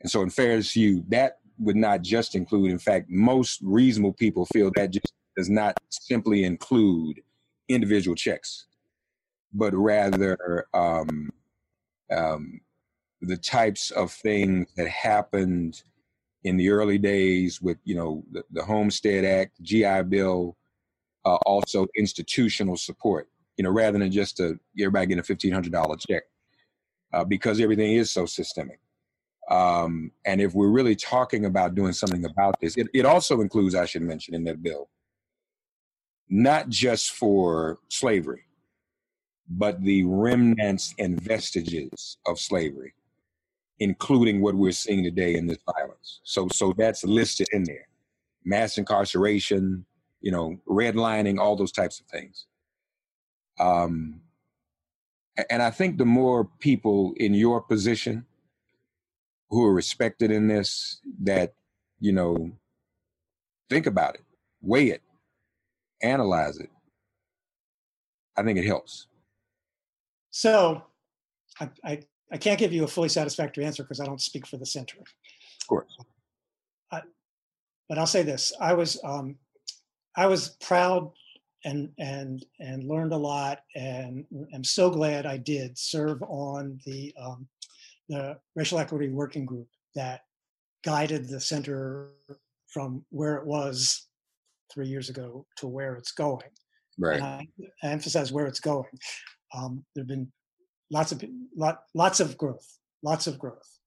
And 0.00 0.10
so, 0.10 0.22
in 0.22 0.30
fairness 0.30 0.74
to 0.74 0.80
you, 0.80 1.04
that 1.08 1.38
would 1.58 1.76
not 1.76 2.02
just 2.02 2.34
include. 2.34 2.70
In 2.70 2.78
fact, 2.78 3.08
most 3.08 3.60
reasonable 3.62 4.12
people 4.12 4.46
feel 4.46 4.70
that 4.76 4.90
just 4.90 5.12
does 5.36 5.50
not 5.50 5.76
simply 5.90 6.44
include 6.44 7.20
individual 7.68 8.14
checks, 8.14 8.66
but 9.52 9.74
rather 9.74 10.66
um, 10.74 11.30
um, 12.10 12.60
the 13.20 13.36
types 13.36 13.90
of 13.90 14.12
things 14.12 14.66
that 14.76 14.88
happened 14.88 15.82
in 16.44 16.56
the 16.56 16.68
early 16.68 16.98
days 16.98 17.60
with 17.60 17.78
you 17.84 17.94
know 17.94 18.22
the, 18.32 18.44
the 18.52 18.64
Homestead 18.64 19.24
Act, 19.24 19.60
GI 19.62 20.02
Bill, 20.02 20.56
uh, 21.24 21.38
also 21.46 21.86
institutional 21.96 22.76
support. 22.76 23.28
You 23.56 23.64
know, 23.64 23.70
rather 23.70 23.98
than 23.98 24.10
just 24.10 24.40
a, 24.40 24.58
everybody 24.78 25.06
getting 25.06 25.20
a 25.20 25.24
fifteen 25.24 25.52
hundred 25.52 25.72
dollar 25.72 25.96
check, 25.96 26.24
uh, 27.12 27.24
because 27.24 27.60
everything 27.60 27.92
is 27.92 28.10
so 28.10 28.26
systemic. 28.26 28.78
Um, 29.50 30.10
and 30.24 30.40
if 30.40 30.54
we're 30.54 30.70
really 30.70 30.96
talking 30.96 31.44
about 31.44 31.74
doing 31.74 31.92
something 31.92 32.24
about 32.24 32.58
this, 32.60 32.76
it, 32.76 32.88
it 32.94 33.04
also 33.04 33.42
includes, 33.42 33.74
I 33.74 33.84
should 33.84 34.02
mention, 34.02 34.34
in 34.34 34.44
that 34.44 34.62
bill, 34.62 34.88
not 36.28 36.68
just 36.68 37.12
for 37.12 37.78
slavery, 37.88 38.44
but 39.48 39.82
the 39.82 40.04
remnants 40.04 40.94
and 40.98 41.20
vestiges 41.20 42.18
of 42.26 42.38
slavery, 42.40 42.94
including 43.78 44.40
what 44.40 44.54
we're 44.54 44.72
seeing 44.72 45.04
today 45.04 45.34
in 45.36 45.46
this 45.46 45.58
violence. 45.76 46.20
So, 46.24 46.48
so 46.52 46.74
that's 46.76 47.04
listed 47.04 47.48
in 47.52 47.64
there: 47.64 47.88
mass 48.44 48.78
incarceration, 48.78 49.84
you 50.20 50.32
know, 50.32 50.56
redlining, 50.68 51.38
all 51.38 51.56
those 51.56 51.72
types 51.72 52.00
of 52.00 52.06
things. 52.06 52.46
Um, 53.60 54.20
and 55.50 55.62
I 55.62 55.70
think 55.70 55.98
the 55.98 56.06
more 56.06 56.44
people 56.60 57.12
in 57.16 57.34
your 57.34 57.60
position 57.60 58.26
who 59.50 59.64
are 59.64 59.74
respected 59.74 60.30
in 60.30 60.48
this 60.48 61.00
that 61.22 61.54
you 62.00 62.12
know 62.12 62.52
think 63.70 63.86
about 63.86 64.16
it 64.16 64.22
weigh 64.62 64.88
it 64.88 65.02
analyze 66.04 66.58
it 66.58 66.70
i 68.36 68.42
think 68.42 68.58
it 68.58 68.66
helps. 68.66 69.06
So 70.30 70.82
i 71.60 71.68
i, 71.84 72.00
I 72.32 72.38
can't 72.38 72.58
give 72.58 72.72
you 72.72 72.84
a 72.84 72.88
fully 72.88 73.08
satisfactory 73.08 73.64
answer 73.64 73.82
because 73.82 74.00
i 74.00 74.04
don't 74.04 74.20
speak 74.20 74.46
for 74.46 74.56
the 74.56 74.66
center. 74.66 74.98
Of 74.98 75.66
course. 75.68 75.96
I, 76.92 77.02
but 77.88 77.98
i'll 77.98 78.06
say 78.06 78.22
this. 78.22 78.52
I 78.60 78.74
was 78.74 79.00
um 79.04 79.36
i 80.16 80.26
was 80.26 80.56
proud 80.60 81.10
and 81.64 81.90
and 81.98 82.44
and 82.60 82.84
learned 82.84 83.12
a 83.12 83.16
lot 83.16 83.60
and 83.74 84.26
i'm 84.54 84.64
so 84.64 84.90
glad 84.90 85.24
i 85.24 85.36
did 85.36 85.78
serve 85.78 86.22
on 86.22 86.78
the 86.84 87.14
um, 87.18 87.48
the 88.08 88.36
racial 88.54 88.78
equity 88.78 89.08
working 89.08 89.46
group 89.46 89.68
that 89.94 90.20
guided 90.84 91.26
the 91.28 91.40
center 91.40 92.10
from 92.68 93.04
where 93.10 93.36
it 93.36 93.46
was 93.46 94.08
three 94.72 94.86
years 94.88 95.08
ago 95.08 95.46
to 95.56 95.66
where 95.66 95.94
it's 95.96 96.12
going. 96.12 96.50
Right. 96.98 97.16
And 97.16 97.24
I, 97.24 97.48
I 97.82 97.86
emphasize 97.88 98.32
where 98.32 98.46
it's 98.46 98.60
going. 98.60 98.84
Um, 99.54 99.84
there 99.94 100.02
have 100.02 100.08
been 100.08 100.32
lots 100.90 101.12
of 101.12 101.22
lot, 101.56 101.80
lots 101.94 102.20
of 102.20 102.36
growth, 102.36 102.78
lots 103.02 103.26
of 103.26 103.38
growth. 103.38 103.78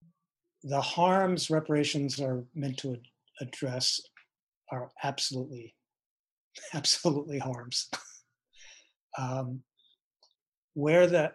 The 0.63 0.81
harms 0.81 1.49
reparations 1.49 2.19
are 2.19 2.43
meant 2.55 2.77
to 2.79 2.97
address 3.41 4.01
are 4.71 4.89
absolutely, 5.03 5.75
absolutely 6.73 7.39
harms. 7.39 7.89
um, 9.17 9.61
where 10.73 11.07
the 11.07 11.31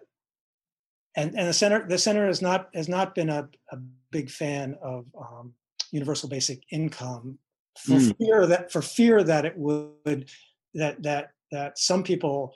and 1.16 1.36
and 1.36 1.48
the 1.48 1.52
center 1.52 1.86
the 1.86 1.98
center 1.98 2.26
has 2.26 2.40
not 2.40 2.68
has 2.74 2.88
not 2.88 3.14
been 3.14 3.28
a, 3.28 3.48
a 3.72 3.76
big 4.10 4.30
fan 4.30 4.76
of 4.82 5.04
um, 5.18 5.52
universal 5.90 6.28
basic 6.28 6.62
income 6.70 7.38
for 7.78 7.94
mm. 7.94 8.16
fear 8.18 8.46
that 8.46 8.70
for 8.70 8.82
fear 8.82 9.22
that 9.24 9.44
it 9.44 9.56
would 9.56 10.28
that 10.74 11.02
that 11.02 11.30
that 11.50 11.78
some 11.78 12.02
people 12.02 12.54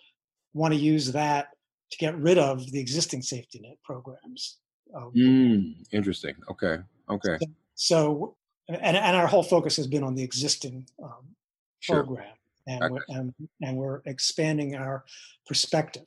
want 0.54 0.72
to 0.72 0.80
use 0.80 1.12
that 1.12 1.48
to 1.90 1.98
get 1.98 2.16
rid 2.18 2.38
of 2.38 2.70
the 2.72 2.80
existing 2.80 3.22
safety 3.22 3.60
net 3.60 3.76
programs. 3.84 4.58
Um, 4.94 5.12
mm, 5.14 5.74
interesting. 5.92 6.34
Okay. 6.50 6.78
Okay. 7.08 7.38
So, 7.40 7.46
so, 7.74 8.36
and 8.68 8.96
and 8.96 9.16
our 9.16 9.26
whole 9.26 9.42
focus 9.42 9.76
has 9.76 9.86
been 9.86 10.02
on 10.02 10.14
the 10.14 10.22
existing 10.22 10.86
um, 11.02 11.34
sure. 11.80 12.04
program, 12.04 12.34
and 12.66 12.82
okay. 12.82 12.92
we're, 12.92 13.16
and 13.16 13.34
and 13.62 13.76
we're 13.76 14.00
expanding 14.06 14.74
our 14.74 15.04
perspective. 15.46 16.06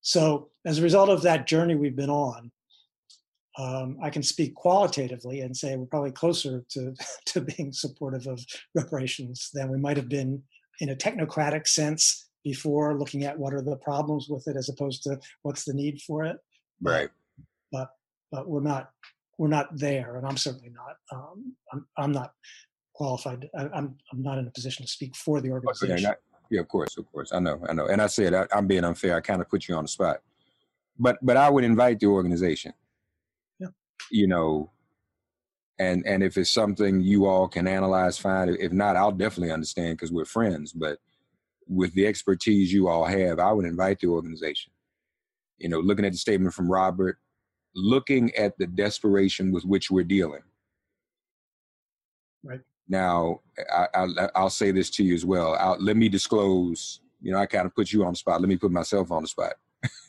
So, 0.00 0.50
as 0.66 0.78
a 0.78 0.82
result 0.82 1.08
of 1.08 1.22
that 1.22 1.46
journey 1.46 1.74
we've 1.74 1.96
been 1.96 2.10
on, 2.10 2.50
um, 3.56 3.98
I 4.02 4.10
can 4.10 4.22
speak 4.22 4.54
qualitatively 4.54 5.40
and 5.40 5.56
say 5.56 5.76
we're 5.76 5.86
probably 5.86 6.10
closer 6.10 6.64
to, 6.70 6.94
to 7.26 7.40
being 7.40 7.72
supportive 7.72 8.26
of 8.26 8.44
reparations 8.74 9.50
than 9.52 9.70
we 9.70 9.78
might 9.78 9.96
have 9.96 10.08
been 10.08 10.42
in 10.80 10.90
a 10.90 10.96
technocratic 10.96 11.66
sense 11.66 12.28
before 12.42 12.98
looking 12.98 13.24
at 13.24 13.38
what 13.38 13.54
are 13.54 13.62
the 13.62 13.76
problems 13.76 14.28
with 14.28 14.46
it 14.48 14.56
as 14.56 14.68
opposed 14.68 15.02
to 15.04 15.18
what's 15.42 15.64
the 15.64 15.72
need 15.72 16.00
for 16.02 16.24
it. 16.24 16.36
Right. 16.82 17.08
But 17.72 17.90
but 18.30 18.48
we're 18.48 18.60
not 18.60 18.90
we're 19.38 19.48
not 19.48 19.76
there, 19.76 20.16
and 20.16 20.26
I'm 20.26 20.36
certainly 20.36 20.70
not. 20.70 20.96
Um, 21.12 21.54
I'm 21.72 21.86
I'm 21.96 22.12
not 22.12 22.34
qualified. 22.92 23.48
I, 23.56 23.62
am 23.62 23.70
I'm, 23.74 23.96
I'm 24.12 24.22
not 24.22 24.38
in 24.38 24.46
a 24.46 24.50
position 24.50 24.84
to 24.84 24.90
speak 24.90 25.16
for 25.16 25.40
the 25.40 25.50
organization. 25.50 26.06
Okay, 26.06 26.14
yeah, 26.50 26.60
of 26.60 26.68
course, 26.68 26.96
of 26.98 27.10
course. 27.10 27.32
I 27.32 27.40
know, 27.40 27.60
I 27.68 27.72
know. 27.72 27.86
And 27.86 28.02
I 28.02 28.06
said 28.06 28.34
I, 28.34 28.46
am 28.52 28.66
being 28.66 28.84
unfair. 28.84 29.16
I 29.16 29.20
kind 29.20 29.40
of 29.40 29.48
put 29.48 29.66
you 29.66 29.74
on 29.74 29.84
the 29.84 29.88
spot, 29.88 30.20
but 30.98 31.18
but 31.22 31.36
I 31.36 31.48
would 31.48 31.64
invite 31.64 32.00
the 32.00 32.06
organization. 32.06 32.72
You 34.10 34.28
know, 34.28 34.70
and 35.78 36.06
and 36.06 36.22
if 36.22 36.36
it's 36.36 36.50
something 36.50 37.00
you 37.00 37.26
all 37.26 37.48
can 37.48 37.66
analyze, 37.66 38.18
fine. 38.18 38.56
If 38.60 38.72
not, 38.72 38.96
I'll 38.96 39.12
definitely 39.12 39.52
understand 39.52 39.96
because 39.96 40.12
we're 40.12 40.24
friends. 40.24 40.72
But 40.72 40.98
with 41.66 41.94
the 41.94 42.06
expertise 42.06 42.72
you 42.72 42.88
all 42.88 43.04
have, 43.04 43.38
I 43.38 43.52
would 43.52 43.64
invite 43.64 44.00
the 44.00 44.08
organization. 44.08 44.72
You 45.58 45.68
know, 45.68 45.80
looking 45.80 46.04
at 46.04 46.12
the 46.12 46.18
statement 46.18 46.54
from 46.54 46.70
Robert, 46.70 47.18
looking 47.74 48.34
at 48.34 48.56
the 48.58 48.66
desperation 48.66 49.52
with 49.52 49.64
which 49.64 49.90
we're 49.90 50.04
dealing. 50.04 50.42
Right. 52.42 52.60
Now, 52.88 53.40
I, 53.72 54.06
will 54.36 54.50
say 54.50 54.70
this 54.70 54.90
to 54.90 55.04
you 55.04 55.14
as 55.14 55.24
well. 55.24 55.54
I'll, 55.54 55.80
let 55.80 55.96
me 55.96 56.08
disclose. 56.08 57.00
You 57.22 57.32
know, 57.32 57.38
I 57.38 57.46
kind 57.46 57.66
of 57.66 57.74
put 57.74 57.92
you 57.92 58.04
on 58.04 58.12
the 58.12 58.18
spot. 58.18 58.40
Let 58.40 58.48
me 58.48 58.56
put 58.56 58.70
myself 58.70 59.10
on 59.10 59.22
the 59.22 59.28
spot. 59.28 59.54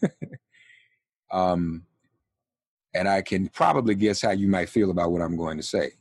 um, 1.32 1.84
and 2.96 3.08
I 3.08 3.22
can 3.22 3.50
probably 3.50 3.94
guess 3.94 4.22
how 4.22 4.32
you 4.32 4.48
might 4.48 4.70
feel 4.70 4.90
about 4.90 5.12
what 5.12 5.22
I'm 5.22 5.38
going 5.38 5.58
to 5.58 5.64
say. 5.64 5.92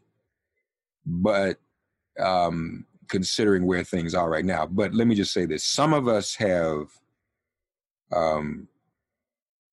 But 1.04 1.58
um, 2.18 2.86
considering 3.08 3.66
where 3.66 3.84
things 3.84 4.14
are 4.14 4.30
right 4.30 4.44
now, 4.44 4.66
but 4.66 4.94
let 4.94 5.06
me 5.06 5.14
just 5.14 5.32
say 5.32 5.44
this: 5.44 5.64
some 5.64 5.92
of 5.92 6.08
us 6.08 6.34
have, 6.36 6.86
um, 8.12 8.68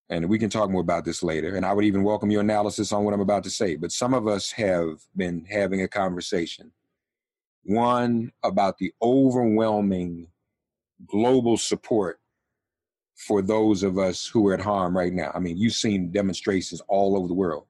and 0.09 0.27
we 0.27 0.39
can 0.39 0.49
talk 0.49 0.69
more 0.69 0.81
about 0.81 1.05
this 1.05 1.23
later. 1.23 1.55
And 1.55 1.65
I 1.65 1.73
would 1.73 1.85
even 1.85 2.03
welcome 2.03 2.31
your 2.31 2.41
analysis 2.41 2.91
on 2.91 3.05
what 3.05 3.13
I'm 3.13 3.21
about 3.21 3.43
to 3.45 3.49
say. 3.49 3.75
But 3.77 3.91
some 3.93 4.13
of 4.13 4.27
us 4.27 4.51
have 4.51 5.01
been 5.15 5.45
having 5.49 5.81
a 5.81 5.87
conversation 5.87 6.71
one, 7.63 8.31
about 8.43 8.77
the 8.77 8.93
overwhelming 9.01 10.27
global 11.05 11.57
support 11.57 12.19
for 13.27 13.41
those 13.41 13.83
of 13.83 13.97
us 13.97 14.27
who 14.27 14.47
are 14.47 14.53
at 14.53 14.61
harm 14.61 14.97
right 14.97 15.13
now. 15.13 15.31
I 15.35 15.39
mean, 15.39 15.57
you've 15.57 15.73
seen 15.73 16.11
demonstrations 16.11 16.81
all 16.87 17.15
over 17.15 17.27
the 17.27 17.33
world, 17.33 17.65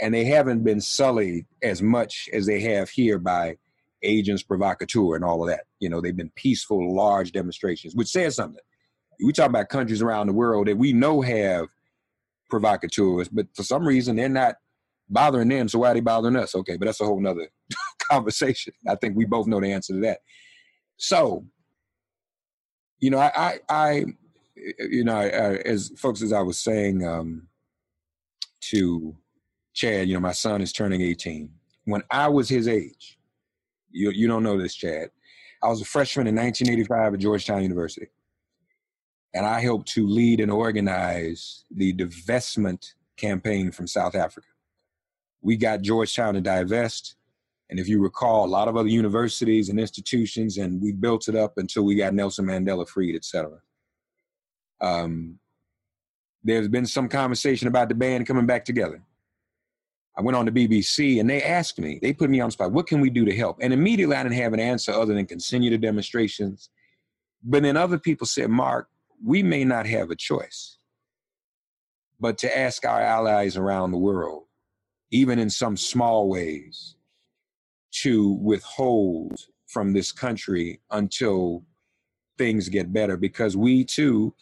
and 0.00 0.14
they 0.14 0.24
haven't 0.24 0.64
been 0.64 0.80
sullied 0.80 1.46
as 1.62 1.82
much 1.82 2.28
as 2.32 2.46
they 2.46 2.60
have 2.60 2.88
here 2.88 3.18
by 3.18 3.56
agents 4.02 4.42
provocateur 4.42 5.14
and 5.14 5.24
all 5.24 5.42
of 5.42 5.48
that. 5.50 5.64
You 5.80 5.90
know, 5.90 6.00
they've 6.00 6.16
been 6.16 6.32
peaceful, 6.34 6.94
large 6.94 7.32
demonstrations, 7.32 7.94
which 7.94 8.08
says 8.08 8.36
something. 8.36 8.62
We 9.22 9.32
talk 9.32 9.48
about 9.48 9.68
countries 9.68 10.02
around 10.02 10.28
the 10.28 10.32
world 10.32 10.66
that 10.68 10.78
we 10.78 10.92
know 10.92 11.20
have 11.20 11.66
provocateurs, 12.48 13.28
but 13.28 13.46
for 13.54 13.62
some 13.64 13.86
reason 13.86 14.16
they're 14.16 14.28
not 14.28 14.56
bothering 15.08 15.48
them. 15.48 15.68
So 15.68 15.80
why 15.80 15.90
are 15.90 15.94
they 15.94 16.00
bothering 16.00 16.36
us? 16.36 16.54
Okay, 16.54 16.76
but 16.76 16.86
that's 16.86 17.00
a 17.00 17.04
whole 17.04 17.20
nother 17.20 17.48
conversation. 18.10 18.72
I 18.88 18.94
think 18.94 19.16
we 19.16 19.24
both 19.24 19.46
know 19.46 19.60
the 19.60 19.72
answer 19.72 19.94
to 19.94 20.00
that. 20.00 20.20
So, 20.96 21.44
you 22.98 23.10
know, 23.10 23.18
I, 23.18 23.32
I, 23.36 23.58
I 23.68 24.04
you 24.56 25.04
know, 25.04 25.18
as 25.18 25.92
folks, 25.96 26.22
as 26.22 26.32
I 26.32 26.40
was 26.40 26.58
saying 26.58 27.06
um, 27.06 27.48
to 28.62 29.16
Chad, 29.74 30.08
you 30.08 30.14
know, 30.14 30.20
my 30.20 30.32
son 30.32 30.62
is 30.62 30.72
turning 30.72 31.02
18. 31.02 31.50
When 31.84 32.02
I 32.10 32.28
was 32.28 32.48
his 32.48 32.66
age, 32.66 33.18
you, 33.90 34.10
you 34.10 34.26
don't 34.26 34.42
know 34.42 34.58
this, 34.58 34.74
Chad. 34.74 35.10
I 35.62 35.68
was 35.68 35.80
a 35.80 35.84
freshman 35.84 36.26
in 36.26 36.34
1985 36.34 37.14
at 37.14 37.20
Georgetown 37.20 37.62
University. 37.62 38.08
And 39.34 39.44
I 39.44 39.60
helped 39.60 39.88
to 39.92 40.06
lead 40.06 40.40
and 40.40 40.50
organize 40.50 41.64
the 41.70 41.92
divestment 41.92 42.94
campaign 43.16 43.70
from 43.70 43.86
South 43.86 44.14
Africa. 44.14 44.46
We 45.42 45.56
got 45.56 45.82
Georgetown 45.82 46.34
to 46.34 46.40
divest. 46.40 47.16
And 47.68 47.78
if 47.78 47.88
you 47.88 48.00
recall, 48.00 48.46
a 48.46 48.48
lot 48.48 48.68
of 48.68 48.76
other 48.76 48.88
universities 48.88 49.68
and 49.68 49.78
institutions, 49.78 50.56
and 50.56 50.80
we 50.80 50.92
built 50.92 51.28
it 51.28 51.34
up 51.34 51.58
until 51.58 51.84
we 51.84 51.96
got 51.96 52.14
Nelson 52.14 52.46
Mandela 52.46 52.88
freed, 52.88 53.16
et 53.16 53.24
cetera. 53.24 53.60
Um, 54.80 55.38
there's 56.44 56.68
been 56.68 56.86
some 56.86 57.08
conversation 57.08 57.68
about 57.68 57.88
the 57.88 57.94
band 57.94 58.26
coming 58.26 58.46
back 58.46 58.64
together. 58.64 59.02
I 60.16 60.22
went 60.22 60.36
on 60.36 60.46
the 60.46 60.52
BBC 60.52 61.20
and 61.20 61.28
they 61.28 61.42
asked 61.42 61.78
me, 61.78 61.98
they 62.00 62.12
put 62.12 62.30
me 62.30 62.40
on 62.40 62.48
the 62.48 62.52
spot, 62.52 62.72
what 62.72 62.86
can 62.86 63.00
we 63.00 63.10
do 63.10 63.24
to 63.24 63.36
help? 63.36 63.58
And 63.60 63.72
immediately 63.72 64.16
I 64.16 64.22
didn't 64.22 64.36
have 64.36 64.54
an 64.54 64.60
answer 64.60 64.92
other 64.92 65.12
than 65.12 65.26
continue 65.26 65.70
the 65.70 65.78
demonstrations. 65.78 66.70
But 67.42 67.62
then 67.62 67.76
other 67.76 67.98
people 67.98 68.26
said, 68.26 68.48
Mark, 68.48 68.88
we 69.24 69.42
may 69.42 69.64
not 69.64 69.86
have 69.86 70.10
a 70.10 70.16
choice, 70.16 70.78
but 72.18 72.38
to 72.38 72.58
ask 72.58 72.84
our 72.86 73.00
allies 73.00 73.56
around 73.56 73.90
the 73.90 73.98
world, 73.98 74.44
even 75.10 75.38
in 75.38 75.50
some 75.50 75.76
small 75.76 76.28
ways, 76.28 76.96
to 78.02 78.32
withhold 78.34 79.38
from 79.66 79.92
this 79.92 80.12
country 80.12 80.80
until 80.90 81.64
things 82.38 82.68
get 82.68 82.92
better 82.92 83.16
because 83.16 83.56
we 83.56 83.84
too 83.84 84.34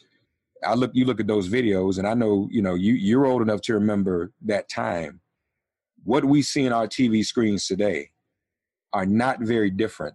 I 0.66 0.74
look 0.74 0.90
you 0.94 1.04
look 1.04 1.20
at 1.20 1.26
those 1.26 1.48
videos 1.48 1.98
and 1.98 2.06
I 2.06 2.14
know, 2.14 2.48
you 2.50 2.62
know, 2.62 2.74
you 2.74 2.94
you're 2.94 3.26
old 3.26 3.42
enough 3.42 3.60
to 3.62 3.74
remember 3.74 4.32
that 4.42 4.68
time. 4.68 5.20
What 6.04 6.24
we 6.24 6.42
see 6.42 6.64
in 6.64 6.72
our 6.72 6.86
TV 6.86 7.24
screens 7.24 7.66
today 7.66 8.10
are 8.92 9.06
not 9.06 9.40
very 9.40 9.70
different 9.70 10.14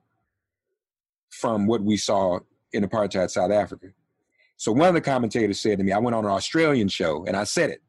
from 1.29 1.67
what 1.67 1.81
we 1.81 1.97
saw 1.97 2.39
in 2.73 2.87
apartheid 2.87 3.29
South 3.29 3.51
Africa. 3.51 3.87
So 4.57 4.71
one 4.71 4.89
of 4.89 4.93
the 4.93 5.01
commentators 5.01 5.59
said 5.59 5.77
to 5.77 5.83
me, 5.83 5.91
I 5.91 5.99
went 5.99 6.15
on 6.15 6.25
an 6.25 6.31
Australian 6.31 6.89
show 6.89 7.25
and 7.25 7.35
I 7.35 7.45
said 7.45 7.69
it. 7.69 7.81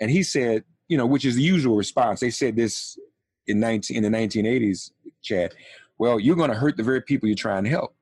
And 0.00 0.10
he 0.10 0.22
said, 0.22 0.64
you 0.88 0.96
know, 0.96 1.06
which 1.06 1.24
is 1.24 1.36
the 1.36 1.42
usual 1.42 1.76
response. 1.76 2.20
They 2.20 2.30
said 2.30 2.56
this 2.56 2.98
in 3.46 3.58
19 3.60 3.96
in 3.96 4.02
the 4.02 4.18
1980s, 4.18 4.90
Chad. 5.22 5.54
Well, 5.98 6.20
you're 6.20 6.36
going 6.36 6.50
to 6.50 6.56
hurt 6.56 6.76
the 6.76 6.82
very 6.82 7.00
people 7.00 7.28
you're 7.28 7.36
trying 7.36 7.64
to 7.64 7.70
help. 7.70 7.94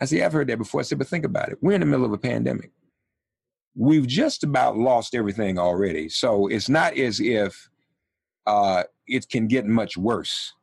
I 0.00 0.06
said, 0.06 0.18
yeah, 0.18 0.26
I've 0.26 0.32
heard 0.32 0.48
that 0.48 0.58
before. 0.58 0.80
I 0.80 0.84
said, 0.84 0.98
but 0.98 1.08
think 1.08 1.24
about 1.24 1.50
it. 1.50 1.58
We're 1.60 1.74
in 1.74 1.80
the 1.80 1.86
middle 1.86 2.06
of 2.06 2.12
a 2.12 2.18
pandemic. 2.18 2.70
We've 3.76 4.06
just 4.06 4.42
about 4.42 4.76
lost 4.76 5.14
everything 5.14 5.58
already. 5.58 6.08
So 6.08 6.46
it's 6.46 6.68
not 6.68 6.96
as 6.96 7.20
if 7.20 7.68
uh, 8.46 8.84
it 9.06 9.28
can 9.28 9.46
get 9.46 9.66
much 9.66 9.96
worse. 9.96 10.54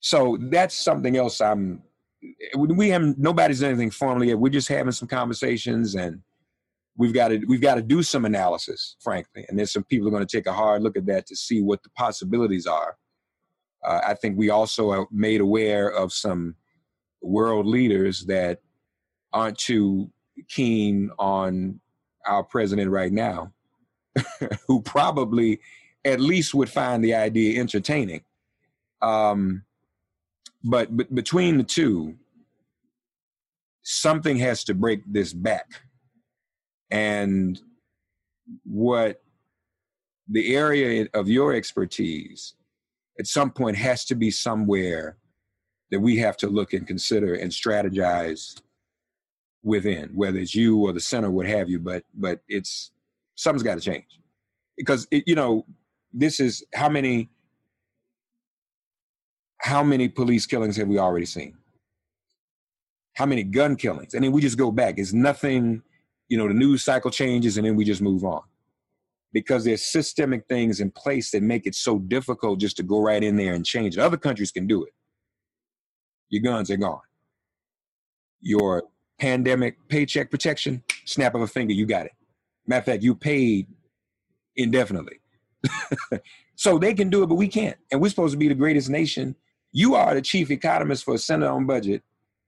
So 0.00 0.38
that's 0.50 0.74
something 0.78 1.16
else 1.16 1.40
I'm, 1.40 1.82
we 2.56 2.88
haven't, 2.88 3.18
nobody's 3.18 3.62
anything 3.62 3.90
formally 3.90 4.28
yet. 4.28 4.38
We're 4.38 4.50
just 4.50 4.68
having 4.68 4.92
some 4.92 5.08
conversations 5.08 5.94
and 5.96 6.22
we've 6.96 7.12
got 7.12 7.28
to, 7.28 7.44
we've 7.46 7.60
got 7.60 7.74
to 7.74 7.82
do 7.82 8.02
some 8.02 8.24
analysis, 8.24 8.96
frankly. 9.00 9.44
And 9.48 9.58
there's 9.58 9.72
some 9.72 9.84
people 9.84 10.08
are 10.08 10.12
going 10.12 10.26
to 10.26 10.36
take 10.36 10.46
a 10.46 10.52
hard 10.52 10.82
look 10.82 10.96
at 10.96 11.06
that 11.06 11.26
to 11.26 11.36
see 11.36 11.60
what 11.60 11.82
the 11.82 11.90
possibilities 11.90 12.66
are. 12.66 12.96
Uh, 13.84 14.00
I 14.06 14.14
think 14.14 14.38
we 14.38 14.50
also 14.50 14.90
are 14.90 15.06
made 15.10 15.40
aware 15.40 15.88
of 15.88 16.12
some 16.12 16.54
world 17.26 17.66
leaders 17.66 18.26
that 18.26 18.60
aren't 19.32 19.58
too 19.58 20.10
keen 20.48 21.10
on 21.18 21.80
our 22.26 22.42
president 22.42 22.90
right 22.90 23.12
now, 23.12 23.52
who 24.66 24.80
probably 24.82 25.60
at 26.04 26.20
least 26.20 26.54
would 26.54 26.70
find 26.70 27.04
the 27.04 27.14
idea 27.14 27.60
entertaining. 27.60 28.22
Um, 29.02 29.64
but, 30.64 30.96
but 30.96 31.14
between 31.14 31.58
the 31.58 31.64
two, 31.64 32.16
something 33.82 34.36
has 34.36 34.64
to 34.64 34.74
break 34.74 35.00
this 35.06 35.32
back. 35.32 35.82
And 36.90 37.60
what 38.64 39.22
the 40.28 40.54
area 40.54 41.06
of 41.14 41.28
your 41.28 41.54
expertise 41.54 42.54
at 43.18 43.26
some 43.26 43.50
point 43.50 43.76
has 43.76 44.04
to 44.06 44.14
be 44.14 44.30
somewhere 44.30 45.16
that 45.90 46.00
we 46.00 46.16
have 46.18 46.36
to 46.38 46.48
look 46.48 46.72
and 46.72 46.86
consider 46.86 47.34
and 47.34 47.50
strategize 47.50 48.60
within, 49.62 50.10
whether 50.14 50.38
it's 50.38 50.54
you 50.54 50.78
or 50.78 50.92
the 50.92 51.00
center, 51.00 51.30
what 51.30 51.46
have 51.46 51.68
you. 51.68 51.78
But 51.78 52.04
but 52.14 52.40
it's 52.48 52.92
something's 53.34 53.62
got 53.62 53.76
to 53.76 53.80
change 53.80 54.20
because 54.76 55.06
it, 55.10 55.24
you 55.26 55.34
know 55.34 55.66
this 56.12 56.40
is 56.40 56.64
how 56.74 56.88
many 56.88 57.28
how 59.58 59.82
many 59.82 60.08
police 60.08 60.46
killings 60.46 60.76
have 60.76 60.88
we 60.88 60.98
already 60.98 61.26
seen? 61.26 61.56
How 63.14 63.26
many 63.26 63.42
gun 63.42 63.76
killings? 63.76 64.14
And 64.14 64.22
then 64.22 64.32
we 64.32 64.40
just 64.40 64.58
go 64.58 64.70
back. 64.70 64.98
It's 64.98 65.12
nothing, 65.12 65.82
you 66.28 66.36
know, 66.36 66.46
the 66.46 66.54
news 66.54 66.84
cycle 66.84 67.10
changes 67.10 67.56
and 67.56 67.66
then 67.66 67.74
we 67.74 67.84
just 67.84 68.02
move 68.02 68.24
on. 68.24 68.42
Because 69.32 69.64
there's 69.64 69.82
systemic 69.82 70.46
things 70.48 70.80
in 70.80 70.90
place 70.90 71.30
that 71.30 71.42
make 71.42 71.66
it 71.66 71.74
so 71.74 71.98
difficult 71.98 72.60
just 72.60 72.76
to 72.76 72.82
go 72.82 73.00
right 73.00 73.22
in 73.22 73.36
there 73.36 73.54
and 73.54 73.66
change 73.66 73.96
it. 73.96 74.00
Other 74.00 74.16
countries 74.16 74.52
can 74.52 74.66
do 74.66 74.84
it 74.84 74.92
your 76.28 76.42
guns 76.42 76.70
are 76.70 76.76
gone. 76.76 77.00
Your 78.40 78.84
pandemic 79.18 79.76
paycheck 79.88 80.30
protection, 80.30 80.82
snap 81.04 81.34
of 81.34 81.40
a 81.40 81.46
finger, 81.46 81.72
you 81.72 81.86
got 81.86 82.06
it. 82.06 82.12
Matter 82.66 82.80
of 82.80 82.84
fact, 82.84 83.02
you 83.02 83.14
paid 83.14 83.66
indefinitely. 84.56 85.20
so 86.56 86.78
they 86.78 86.94
can 86.94 87.10
do 87.10 87.22
it, 87.22 87.26
but 87.26 87.36
we 87.36 87.48
can't. 87.48 87.76
And 87.90 88.00
we're 88.00 88.08
supposed 88.08 88.32
to 88.32 88.38
be 88.38 88.48
the 88.48 88.54
greatest 88.54 88.90
nation. 88.90 89.36
You 89.72 89.94
are 89.94 90.14
the 90.14 90.22
chief 90.22 90.50
economist 90.50 91.04
for 91.04 91.14
a 91.14 91.18
Center 91.18 91.48
on 91.48 91.66
Budget 91.66 92.02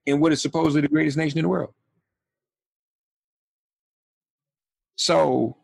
in 0.05 0.19
what 0.19 0.31
is 0.31 0.41
supposedly 0.41 0.81
the 0.81 0.87
greatest 0.87 1.17
nation 1.17 1.39
in 1.39 1.43
the 1.43 1.49
world. 1.49 1.73
So 4.95 5.55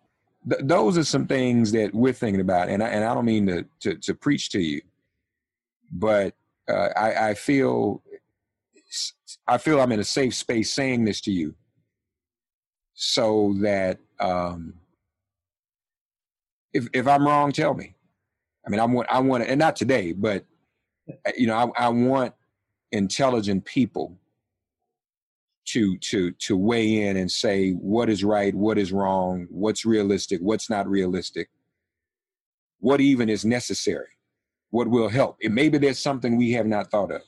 th- 0.50 0.62
those 0.64 0.98
are 0.98 1.04
some 1.04 1.28
things 1.28 1.72
that 1.74 1.94
we're 1.94 2.14
thinking 2.14 2.42
about. 2.42 2.70
And 2.70 2.82
I, 2.82 2.88
and 2.88 3.04
I 3.04 3.14
don't 3.14 3.26
mean 3.26 3.48
to, 3.48 3.66
to, 3.82 3.96
to 3.96 4.14
preach 4.14 4.50
to 4.52 4.60
you, 4.62 4.82
but 5.92 6.36
uh, 6.70 6.90
I, 6.96 7.30
I 7.30 7.34
feel 7.34 8.02
I 9.48 9.58
feel 9.58 9.80
I'm 9.80 9.92
in 9.92 10.00
a 10.00 10.06
safe 10.06 10.34
space 10.34 10.72
saying 10.72 11.06
this 11.06 11.22
to 11.22 11.32
you, 11.32 11.56
so 12.94 13.56
that 13.62 14.00
um, 14.20 14.74
if 16.74 16.88
if 16.94 17.08
I'm 17.08 17.26
wrong, 17.26 17.52
tell 17.52 17.74
me. 17.74 17.96
I 18.66 18.70
mean, 18.70 18.80
I 18.80 18.86
want 18.86 19.08
I 19.12 19.20
want 19.20 19.44
and 19.44 19.60
not 19.60 19.76
today, 19.76 20.14
but 20.14 20.46
uh, 21.10 21.32
you 21.38 21.48
know, 21.48 21.74
I, 21.78 21.86
I 21.86 21.90
want 21.90 22.34
intelligent 22.92 23.66
people 23.66 24.18
to 25.66 25.98
to 25.98 26.32
to 26.32 26.58
weigh 26.58 27.04
in 27.04 27.18
and 27.18 27.30
say 27.32 27.72
what 27.72 28.10
is 28.10 28.24
right, 28.24 28.56
what 28.56 28.78
is 28.78 28.92
wrong, 28.92 29.48
what's 29.50 29.86
realistic, 29.86 30.40
what's 30.42 30.70
not 30.70 30.88
realistic, 30.88 31.50
what 32.80 33.02
even 33.02 33.30
is 33.30 33.46
necessary 33.46 34.15
what 34.72 34.88
will 34.88 35.10
help. 35.10 35.38
And 35.44 35.56
maybe 35.56 35.78
there's 35.78 36.00
something 36.00 36.38
we 36.38 36.52
have 36.52 36.66
not 36.66 36.92
thought 36.92 37.12
of. 37.12 37.22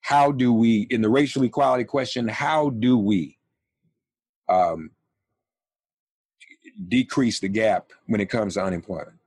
How 0.00 0.30
do 0.30 0.52
we, 0.52 0.82
in 0.90 1.02
the 1.02 1.08
racial 1.08 1.42
equality 1.42 1.84
question, 1.84 2.28
how 2.28 2.70
do 2.70 2.96
we 2.96 3.38
um, 4.48 4.90
decrease 6.88 7.40
the 7.40 7.48
gap 7.48 7.90
when 8.06 8.20
it 8.20 8.30
comes 8.30 8.54
to 8.54 8.62
unemployment? 8.62 9.18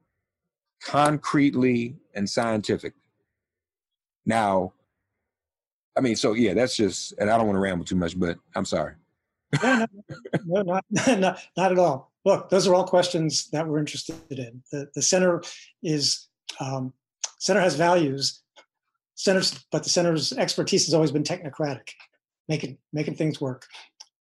Concretely 0.82 1.98
and 2.16 2.30
scientifically. 2.30 3.02
Now, 4.26 4.74
I 5.98 6.02
mean, 6.02 6.16
so 6.16 6.34
yeah, 6.34 6.54
that's 6.54 6.78
just, 6.78 7.14
and 7.18 7.30
I 7.30 7.38
don't 7.38 7.48
want 7.48 7.58
to 7.58 7.62
ramble 7.62 7.84
too 7.84 7.98
much, 7.98 8.18
but 8.18 8.38
I'm 8.56 8.64
sorry. 8.64 8.94
no, 9.62 9.86
no, 10.46 10.64
no 10.64 10.80
not, 11.16 11.40
not, 11.58 11.72
at 11.72 11.80
all. 11.80 12.14
Look, 12.24 12.50
those 12.50 12.68
are 12.68 12.76
all 12.76 12.86
questions 12.86 13.50
that 13.50 13.68
we're 13.68 13.80
interested 13.80 14.16
in. 14.30 14.62
The, 14.72 14.90
the 14.96 15.02
center 15.02 15.42
is 15.84 16.28
um, 16.60 16.94
center 17.38 17.62
has 17.62 17.76
values. 17.76 18.42
Centers 19.16 19.66
but 19.72 19.84
the 19.84 19.90
center's 19.90 20.32
expertise 20.34 20.86
has 20.86 20.94
always 20.94 21.12
been 21.12 21.24
technocratic 21.24 21.90
making 22.48 22.78
making 22.94 23.16
things 23.16 23.42
work. 23.42 23.66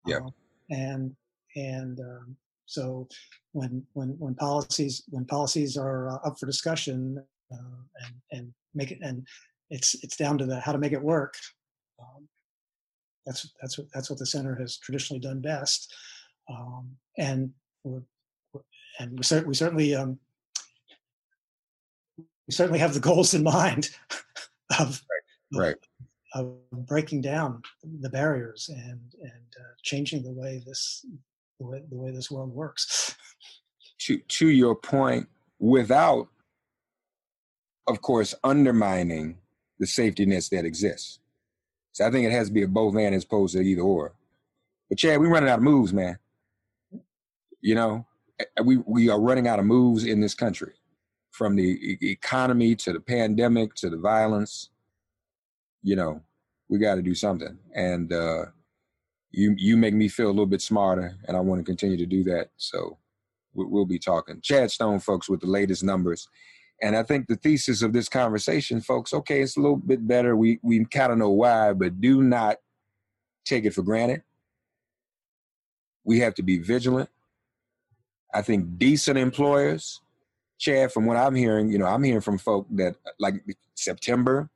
Yeah. 0.05 0.17
Um, 0.17 0.35
and 0.71 1.17
and 1.55 2.01
um, 2.01 2.37
so 2.67 3.09
when 3.53 3.85
when 3.93 4.17
when 4.19 4.35
policies 4.35 5.05
when 5.09 5.25
policies 5.25 5.77
are 5.77 6.11
uh, 6.11 6.19
up 6.27 6.39
for 6.39 6.47
discussion 6.47 7.25
uh, 7.53 7.83
and 8.05 8.15
and 8.33 8.55
make 8.75 8.91
it 8.91 8.99
and 9.03 9.27
it's 9.71 9.95
it's 10.03 10.17
down 10.17 10.37
to 10.39 10.47
the 10.47 10.59
how 10.61 10.73
to 10.73 10.79
make 10.79 10.93
it 10.93 11.03
work 11.03 11.35
um, 12.01 12.29
that's 13.29 13.53
that's 13.61 13.79
what 13.79 13.87
that's 13.93 14.11
what 14.11 14.19
the 14.19 14.27
center 14.27 14.55
has 14.57 14.79
traditionally 14.79 15.21
done 15.21 15.41
best. 15.41 15.95
Um, 16.51 16.97
and 17.19 17.51
we're, 17.85 18.03
and 18.99 19.11
we, 19.13 19.41
we 19.47 19.55
certainly 19.55 19.95
um, 19.95 20.19
we 22.49 22.55
certainly 22.55 22.79
have 22.79 22.95
the 22.95 23.01
goals 23.01 23.35
in 23.35 23.45
mind 23.45 23.91
of, 24.81 25.03
right. 25.55 25.77
of, 26.35 26.47
of 26.73 26.87
breaking 26.87 27.21
down 27.21 27.63
the 28.01 28.09
barriers 28.09 28.71
and 28.75 29.01
and 29.21 29.55
uh, 29.61 29.75
changing 29.83 30.23
the 30.23 30.33
way 30.33 30.63
this 30.67 31.05
the 31.61 31.67
way, 31.67 31.83
the 31.91 31.97
way 31.97 32.11
this 32.11 32.31
world 32.31 32.53
works. 32.53 33.15
To 34.03 34.17
to 34.17 34.49
your 34.49 34.75
point, 34.75 35.29
without, 35.59 36.29
of 37.87 38.01
course, 38.01 38.35
undermining 38.43 39.39
the 39.79 39.87
safety 39.87 40.25
nets 40.25 40.49
that 40.49 40.65
exist. 40.65 41.21
So 41.93 42.07
I 42.07 42.11
think 42.11 42.27
it 42.27 42.33
has 42.33 42.49
to 42.49 42.55
be 42.55 42.63
a 42.63 42.69
both 42.69 42.97
and 42.97 43.15
as 43.15 43.25
opposed 43.25 43.55
to 43.55 43.61
either 43.61 43.83
or. 43.83 44.15
But 44.89 44.99
Chad, 44.99 45.21
we're 45.21 45.29
running 45.29 45.51
out 45.51 45.59
of 45.59 45.65
moves, 45.65 45.93
man. 45.93 46.19
You 47.61 47.75
know, 47.75 48.07
we 48.65 48.79
we 48.79 49.11
are 49.11 49.21
running 49.21 49.49
out 49.49 49.59
of 49.59 49.67
moves 49.67 50.05
in 50.05 50.21
this 50.21 50.35
country 50.35 50.78
from 51.39 51.55
the 51.55 51.97
economy 52.03 52.75
to 52.75 52.93
the 52.93 52.99
pandemic 53.01 53.73
to 53.77 53.89
the 53.89 53.97
violence, 53.97 54.71
you 55.85 55.95
know, 55.95 56.21
we 56.69 56.79
got 56.79 56.97
to 56.97 57.03
do 57.03 57.15
something. 57.15 57.57
And 57.75 58.13
uh, 58.13 58.47
you 59.31 59.55
you 59.57 59.77
make 59.77 59.95
me 59.95 60.09
feel 60.09 60.27
a 60.27 60.35
little 60.35 60.47
bit 60.47 60.61
smarter, 60.61 61.17
and 61.29 61.37
I 61.37 61.41
want 61.41 61.61
to 61.61 61.65
continue 61.65 61.97
to 61.97 62.07
do 62.07 62.25
that. 62.25 62.51
So 62.57 62.99
we'll 63.55 63.87
be 63.87 64.01
talking. 64.01 64.41
Chad 64.43 64.73
Stone, 64.73 64.99
folks, 64.99 65.29
with 65.29 65.41
the 65.41 65.47
latest 65.47 65.85
numbers. 65.85 66.29
And 66.83 66.97
I 66.97 67.03
think 67.05 67.27
the 67.27 67.37
thesis 67.37 67.83
of 67.83 67.93
this 67.93 68.09
conversation, 68.09 68.81
folks, 68.81 69.13
okay, 69.13 69.41
it's 69.41 69.57
a 69.57 69.61
little 69.61 69.77
bit 69.77 70.07
better. 70.07 70.37
We 70.37 70.59
we 70.63 70.85
kind 70.87 71.13
of 71.13 71.19
know 71.19 71.31
why, 71.31 71.73
but 71.73 72.01
do 72.01 72.23
not 72.23 72.57
take 73.45 73.65
it 73.65 73.75
for 73.75 73.83
granted. 73.83 74.23
We 76.05 76.19
have 76.19 76.35
to 76.35 76.43
be 76.43 76.59
vigilant. 76.59 77.11
I 78.35 78.43
think 78.43 78.79
decent 78.79 79.19
employers, 79.19 80.01
Chad, 80.59 80.93
from 80.93 81.07
what 81.07 81.17
I'm 81.17 81.35
hearing, 81.35 81.71
you 81.71 81.79
know, 81.79 81.87
I'm 81.87 82.03
hearing 82.03 82.21
from 82.21 82.39
folk 82.39 82.67
that 82.73 82.97
like 83.19 83.35
September, 83.75 84.51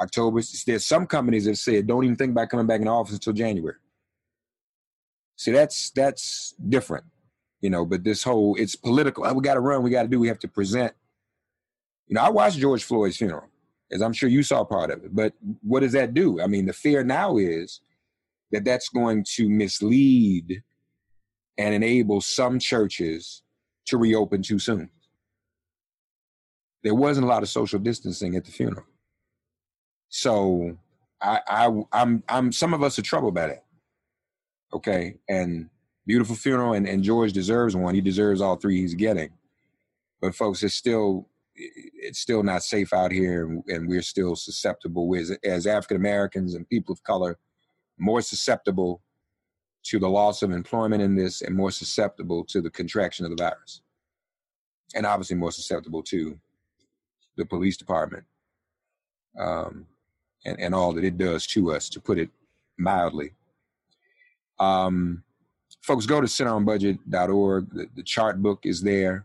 October, 0.00 0.40
there's 0.66 0.86
some 0.86 1.06
companies 1.06 1.46
that 1.46 1.56
said 1.56 1.86
don't 1.86 2.04
even 2.04 2.16
think 2.16 2.30
about 2.30 2.48
coming 2.48 2.66
back 2.66 2.80
in 2.80 2.86
the 2.86 2.92
office 2.92 3.14
until 3.14 3.32
January. 3.32 3.76
See, 5.36 5.52
that's 5.52 5.90
that's 5.90 6.54
different, 6.68 7.04
you 7.60 7.70
know. 7.70 7.84
But 7.84 8.04
this 8.04 8.22
whole 8.22 8.56
it's 8.56 8.76
political. 8.76 9.26
Oh, 9.26 9.32
we 9.34 9.42
got 9.42 9.54
to 9.54 9.60
run. 9.60 9.82
We 9.82 9.90
got 9.90 10.02
to 10.02 10.08
do. 10.08 10.20
We 10.20 10.28
have 10.28 10.38
to 10.40 10.48
present. 10.48 10.92
You 12.06 12.14
know, 12.14 12.22
I 12.22 12.30
watched 12.30 12.58
George 12.58 12.84
Floyd's 12.84 13.16
funeral, 13.16 13.48
as 13.92 14.00
I'm 14.00 14.12
sure 14.12 14.28
you 14.28 14.42
saw 14.42 14.64
part 14.64 14.90
of 14.90 15.04
it. 15.04 15.14
But 15.14 15.34
what 15.62 15.80
does 15.80 15.92
that 15.92 16.14
do? 16.14 16.40
I 16.40 16.46
mean, 16.46 16.66
the 16.66 16.72
fear 16.72 17.04
now 17.04 17.36
is 17.36 17.80
that 18.50 18.64
that's 18.64 18.88
going 18.88 19.24
to 19.36 19.48
mislead 19.48 20.62
and 21.58 21.74
enable 21.74 22.20
some 22.20 22.58
churches 22.58 23.42
to 23.86 23.98
reopen 23.98 24.42
too 24.42 24.58
soon. 24.58 24.90
There 26.82 26.94
wasn't 26.94 27.26
a 27.26 27.28
lot 27.28 27.42
of 27.42 27.48
social 27.48 27.78
distancing 27.78 28.36
at 28.36 28.44
the 28.44 28.52
funeral, 28.52 28.86
so 30.08 30.78
I, 31.20 31.40
I 31.48 31.82
I'm 31.92 32.22
I'm 32.28 32.52
some 32.52 32.74
of 32.74 32.82
us 32.82 32.98
are 32.98 33.02
troubled 33.02 33.34
by 33.34 33.48
that. 33.48 33.64
Okay, 34.72 35.16
and 35.28 35.70
beautiful 36.06 36.36
funeral, 36.36 36.72
and, 36.72 36.88
and 36.88 37.02
George 37.02 37.32
deserves 37.32 37.76
one. 37.76 37.94
He 37.94 38.00
deserves 38.00 38.40
all 38.40 38.56
three 38.56 38.80
he's 38.80 38.94
getting. 38.94 39.30
But 40.20 40.34
folks, 40.34 40.62
it's 40.62 40.74
still 40.74 41.28
it's 41.54 42.20
still 42.20 42.42
not 42.42 42.62
safe 42.62 42.92
out 42.92 43.10
here, 43.10 43.60
and, 43.66 43.88
we're 43.88 44.02
still 44.02 44.36
susceptible. 44.36 45.14
As, 45.16 45.30
as 45.44 45.66
African 45.66 45.96
Americans 45.96 46.54
and 46.54 46.68
people 46.68 46.92
of 46.92 47.02
color, 47.02 47.36
more 47.98 48.22
susceptible 48.22 49.02
to 49.84 49.98
the 49.98 50.08
loss 50.08 50.42
of 50.42 50.52
employment 50.52 51.02
in 51.02 51.16
this, 51.16 51.42
and 51.42 51.54
more 51.54 51.70
susceptible 51.70 52.44
to 52.44 52.60
the 52.60 52.70
contraction 52.70 53.24
of 53.24 53.36
the 53.36 53.42
virus, 53.42 53.82
and 54.94 55.04
obviously 55.04 55.36
more 55.36 55.52
susceptible 55.52 56.02
to 56.04 56.38
the 57.38 57.46
police 57.46 57.78
department 57.78 58.24
um, 59.38 59.86
and, 60.44 60.60
and 60.60 60.74
all 60.74 60.92
that 60.92 61.04
it 61.04 61.16
does 61.16 61.46
to 61.46 61.72
us, 61.72 61.88
to 61.88 62.00
put 62.00 62.18
it 62.18 62.28
mildly. 62.76 63.32
Um, 64.58 65.22
folks, 65.82 66.04
go 66.04 66.20
to 66.20 66.26
centeronbudget.org. 66.26 67.70
The, 67.70 67.86
the 67.94 68.02
chart 68.02 68.42
book 68.42 68.60
is 68.64 68.82
there. 68.82 69.24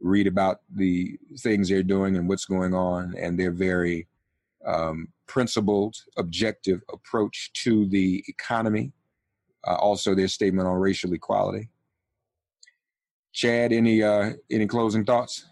Read 0.00 0.26
about 0.26 0.60
the 0.74 1.18
things 1.38 1.68
they're 1.68 1.82
doing 1.82 2.16
and 2.16 2.28
what's 2.28 2.44
going 2.44 2.74
on, 2.74 3.14
and 3.18 3.38
their 3.38 3.50
very 3.50 4.06
um, 4.66 5.08
principled, 5.26 5.96
objective 6.16 6.82
approach 6.92 7.52
to 7.64 7.86
the 7.88 8.24
economy. 8.28 8.92
Uh, 9.66 9.74
also, 9.74 10.14
their 10.14 10.28
statement 10.28 10.68
on 10.68 10.76
racial 10.76 11.12
equality. 11.12 11.68
Chad, 13.32 13.72
any 13.72 14.02
uh, 14.02 14.32
any 14.50 14.66
closing 14.66 15.04
thoughts? 15.04 15.46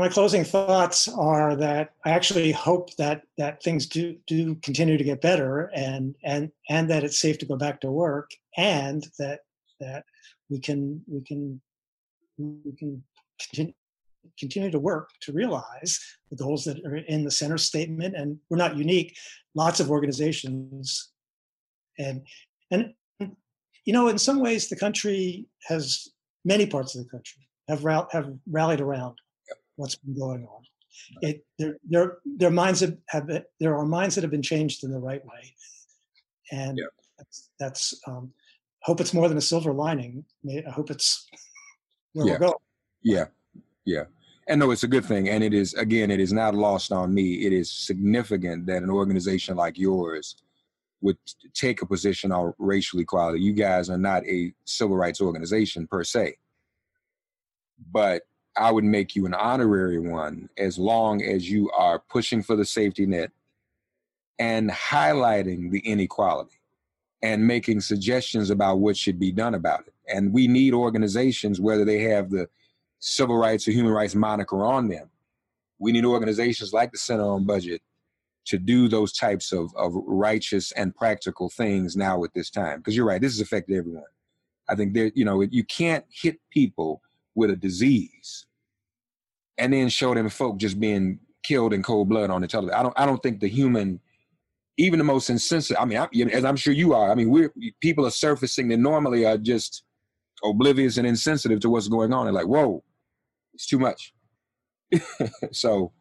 My 0.00 0.08
closing 0.10 0.44
thoughts 0.44 1.08
are 1.08 1.56
that 1.56 1.94
I 2.04 2.10
actually 2.10 2.52
hope 2.52 2.94
that 2.96 3.22
that 3.38 3.62
things 3.62 3.86
do 3.86 4.16
do 4.26 4.54
continue 4.56 4.98
to 4.98 5.04
get 5.04 5.22
better, 5.22 5.70
and 5.74 6.14
and 6.22 6.52
and 6.68 6.90
that 6.90 7.02
it's 7.02 7.18
safe 7.18 7.38
to 7.38 7.46
go 7.46 7.56
back 7.56 7.80
to 7.80 7.90
work, 7.90 8.30
and 8.56 9.06
that 9.18 9.40
that 9.80 10.04
we 10.50 10.58
can 10.58 11.02
we 11.06 11.22
can 11.22 11.60
we 12.36 12.72
can 12.78 13.02
continue 13.40 13.72
continue 14.38 14.70
to 14.70 14.78
work 14.78 15.10
to 15.20 15.32
realize 15.32 15.98
the 16.30 16.36
goals 16.36 16.64
that 16.64 16.84
are 16.84 16.96
in 16.96 17.24
the 17.24 17.30
center 17.30 17.58
statement. 17.58 18.14
And 18.14 18.38
we're 18.50 18.58
not 18.58 18.76
unique. 18.76 19.16
Lots 19.54 19.80
of 19.80 19.90
organizations 19.90 21.10
and 21.98 22.22
and 22.70 22.92
you 23.18 23.92
know 23.92 24.08
in 24.08 24.18
some 24.18 24.40
ways 24.40 24.68
the 24.68 24.76
country 24.76 25.46
has 25.64 26.08
many 26.44 26.66
parts 26.66 26.94
of 26.94 27.04
the 27.04 27.10
country 27.10 27.48
have 27.68 27.82
have 28.12 28.32
rallied 28.50 28.80
around 28.80 29.16
what's 29.76 29.96
been 29.96 30.18
going 30.18 30.46
on. 30.46 30.62
It 31.20 31.44
their 31.58 31.76
their 31.88 32.18
their 32.24 32.50
minds 32.50 32.80
have, 32.80 32.96
have 33.08 33.26
been, 33.26 33.44
there 33.60 33.76
are 33.76 33.84
minds 33.84 34.14
that 34.14 34.22
have 34.22 34.30
been 34.30 34.42
changed 34.42 34.82
in 34.82 34.90
the 34.90 34.98
right 34.98 35.24
way, 35.24 35.54
and 36.50 36.78
yeah. 36.78 36.86
that's, 37.18 37.50
that's 37.60 38.00
um, 38.06 38.32
hope 38.82 39.00
it's 39.00 39.12
more 39.12 39.28
than 39.28 39.36
a 39.36 39.42
silver 39.42 39.72
lining. 39.72 40.24
I 40.48 40.70
hope 40.70 40.90
it's 40.90 41.28
where 42.14 42.26
yeah. 42.26 42.32
we're 42.32 42.38
going. 42.38 42.54
Yeah, 43.02 43.24
yeah. 43.84 44.04
And 44.48 44.60
no, 44.60 44.70
it's 44.70 44.84
a 44.84 44.88
good 44.88 45.04
thing. 45.04 45.28
And 45.28 45.42
it 45.42 45.52
is, 45.52 45.74
again, 45.74 46.10
it 46.10 46.20
is 46.20 46.32
not 46.32 46.54
lost 46.54 46.92
on 46.92 47.12
me. 47.12 47.44
It 47.46 47.52
is 47.52 47.70
significant 47.70 48.66
that 48.66 48.82
an 48.82 48.90
organization 48.90 49.56
like 49.56 49.76
yours 49.76 50.36
would 51.00 51.18
take 51.52 51.82
a 51.82 51.86
position 51.86 52.30
on 52.30 52.54
racial 52.58 53.00
equality. 53.00 53.40
You 53.40 53.52
guys 53.52 53.90
are 53.90 53.98
not 53.98 54.24
a 54.24 54.52
civil 54.64 54.96
rights 54.96 55.20
organization 55.20 55.86
per 55.88 56.04
se, 56.04 56.36
but 57.90 58.22
I 58.58 58.70
would 58.70 58.84
make 58.84 59.14
you 59.14 59.26
an 59.26 59.34
honorary 59.34 59.98
one 59.98 60.48
as 60.56 60.78
long 60.78 61.22
as 61.22 61.50
you 61.50 61.70
are 61.70 61.98
pushing 61.98 62.42
for 62.42 62.56
the 62.56 62.64
safety 62.64 63.06
net 63.06 63.30
and 64.38 64.70
highlighting 64.70 65.70
the 65.70 65.80
inequality 65.80 66.58
and 67.22 67.46
making 67.46 67.80
suggestions 67.80 68.50
about 68.50 68.78
what 68.78 68.96
should 68.96 69.18
be 69.18 69.32
done 69.32 69.54
about 69.54 69.80
it. 69.86 69.94
And 70.12 70.32
we 70.32 70.46
need 70.46 70.74
organizations, 70.74 71.60
whether 71.60 71.84
they 71.84 72.00
have 72.02 72.30
the 72.30 72.48
civil 72.98 73.36
rights 73.36 73.66
or 73.66 73.72
human 73.72 73.92
rights 73.92 74.14
moniker 74.14 74.64
on 74.64 74.88
them. 74.88 75.10
We 75.78 75.92
need 75.92 76.04
organizations 76.04 76.72
like 76.72 76.92
the 76.92 76.98
Center 76.98 77.24
on 77.24 77.44
Budget 77.44 77.82
to 78.46 78.58
do 78.58 78.88
those 78.88 79.12
types 79.12 79.52
of, 79.52 79.74
of 79.76 79.92
righteous 80.06 80.72
and 80.72 80.94
practical 80.94 81.50
things 81.50 81.96
now 81.96 82.22
at 82.24 82.32
this 82.32 82.48
time. 82.48 82.78
Because 82.78 82.96
you're 82.96 83.06
right, 83.06 83.20
this 83.20 83.32
has 83.32 83.40
affected 83.40 83.76
everyone. 83.76 84.04
I 84.68 84.74
think 84.74 84.94
there, 84.94 85.10
you 85.14 85.24
know, 85.24 85.40
you 85.42 85.64
can't 85.64 86.04
hit 86.08 86.38
people 86.50 87.02
with 87.36 87.50
a 87.50 87.56
disease 87.56 88.46
and 89.58 89.72
then 89.72 89.88
show 89.88 90.14
them 90.14 90.28
folk 90.28 90.58
just 90.58 90.80
being 90.80 91.20
killed 91.44 91.72
in 91.72 91.82
cold 91.82 92.08
blood 92.08 92.30
on 92.30 92.44
each 92.44 92.54
other. 92.54 92.74
I 92.74 92.82
don't 92.82 92.94
I 92.96 93.06
don't 93.06 93.22
think 93.22 93.40
the 93.40 93.48
human 93.48 94.00
even 94.78 94.98
the 94.98 95.04
most 95.04 95.30
insensitive. 95.30 95.80
I 95.80 95.86
mean, 95.86 95.98
I, 95.98 96.08
as 96.32 96.44
I'm 96.44 96.56
sure 96.56 96.72
you 96.72 96.92
are. 96.92 97.10
I 97.10 97.14
mean, 97.14 97.30
we're 97.30 97.52
people 97.80 98.06
are 98.06 98.10
surfacing 98.10 98.68
that 98.68 98.78
normally 98.78 99.24
are 99.24 99.38
just 99.38 99.84
oblivious 100.44 100.98
and 100.98 101.06
insensitive 101.06 101.60
to 101.60 101.70
what's 101.70 101.88
going 101.88 102.12
on. 102.12 102.26
They're 102.26 102.32
like, 102.32 102.46
whoa, 102.46 102.82
it's 103.54 103.66
too 103.66 103.78
much. 103.78 104.12
so 105.52 105.92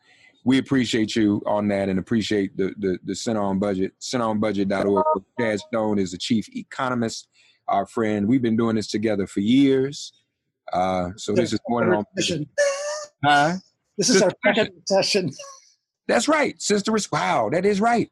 we 0.43 0.57
appreciate 0.57 1.15
you 1.15 1.41
on 1.45 1.67
that 1.69 1.89
and 1.89 1.99
appreciate 1.99 2.55
the 2.57 2.73
the, 2.77 2.99
the 3.05 3.15
Center 3.15 3.41
on 3.41 3.59
Budget, 3.59 3.93
centeronbudget.org. 4.01 5.23
Chad 5.39 5.59
Stone 5.59 5.99
is 5.99 6.11
the 6.11 6.17
chief 6.17 6.47
economist, 6.55 7.27
our 7.67 7.86
friend. 7.86 8.27
We've 8.27 8.41
been 8.41 8.57
doing 8.57 8.75
this 8.75 8.88
together 8.88 9.27
for 9.27 9.39
years. 9.39 10.11
Uh, 10.74 11.11
so 11.16 11.34
this 11.34 11.53
is 11.53 11.59
more 11.68 11.82
than 11.84 11.93
on. 11.93 12.05
Huh? 13.24 13.55
This 13.97 14.09
is 14.09 14.22
our 14.22 14.32
second 14.45 14.70
session. 14.86 15.32
That's 16.07 16.28
right. 16.28 16.61
Sister, 16.61 16.95
wow, 17.11 17.49
that 17.51 17.66
is 17.66 17.82
right. 17.82 18.11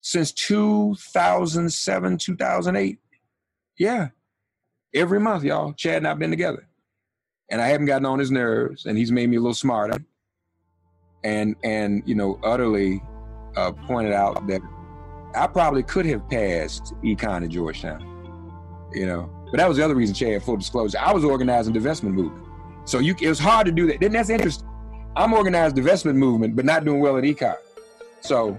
Since 0.00 0.32
2007, 0.32 2.18
2008. 2.18 2.98
Yeah. 3.78 4.08
Every 4.94 5.20
month, 5.20 5.44
y'all, 5.44 5.74
Chad 5.74 5.98
and 5.98 6.08
I've 6.08 6.18
been 6.18 6.30
together. 6.30 6.66
And 7.50 7.60
I 7.60 7.68
haven't 7.68 7.86
gotten 7.86 8.06
on 8.06 8.18
his 8.18 8.30
nerves, 8.30 8.86
and 8.86 8.96
he's 8.96 9.12
made 9.12 9.28
me 9.28 9.36
a 9.36 9.40
little 9.40 9.54
smarter. 9.54 10.02
And, 11.24 11.56
and 11.62 12.02
you 12.06 12.14
know, 12.14 12.38
utterly 12.42 13.02
uh, 13.56 13.72
pointed 13.72 14.12
out 14.12 14.46
that 14.46 14.62
I 15.34 15.46
probably 15.46 15.82
could 15.82 16.06
have 16.06 16.28
passed 16.28 16.94
econ 17.02 17.44
at 17.44 17.50
Georgetown, 17.50 18.00
you 18.92 19.06
know. 19.06 19.30
But 19.50 19.58
that 19.58 19.68
was 19.68 19.76
the 19.76 19.84
other 19.84 19.94
reason, 19.94 20.14
Chad, 20.14 20.42
full 20.42 20.56
disclosure. 20.56 20.98
I 20.98 21.12
was 21.12 21.24
organizing 21.24 21.72
the 21.72 21.80
divestment 21.80 22.12
movement. 22.12 22.46
So 22.84 22.98
you, 22.98 23.14
it 23.20 23.28
was 23.28 23.38
hard 23.38 23.66
to 23.66 23.72
do 23.72 23.86
that. 23.88 24.00
Then 24.00 24.12
that's 24.12 24.30
interesting. 24.30 24.66
I'm 25.16 25.32
organized 25.32 25.76
divestment 25.76 26.16
movement, 26.16 26.56
but 26.56 26.64
not 26.64 26.84
doing 26.84 27.00
well 27.00 27.16
at 27.18 27.24
econ. 27.24 27.56
So, 28.20 28.58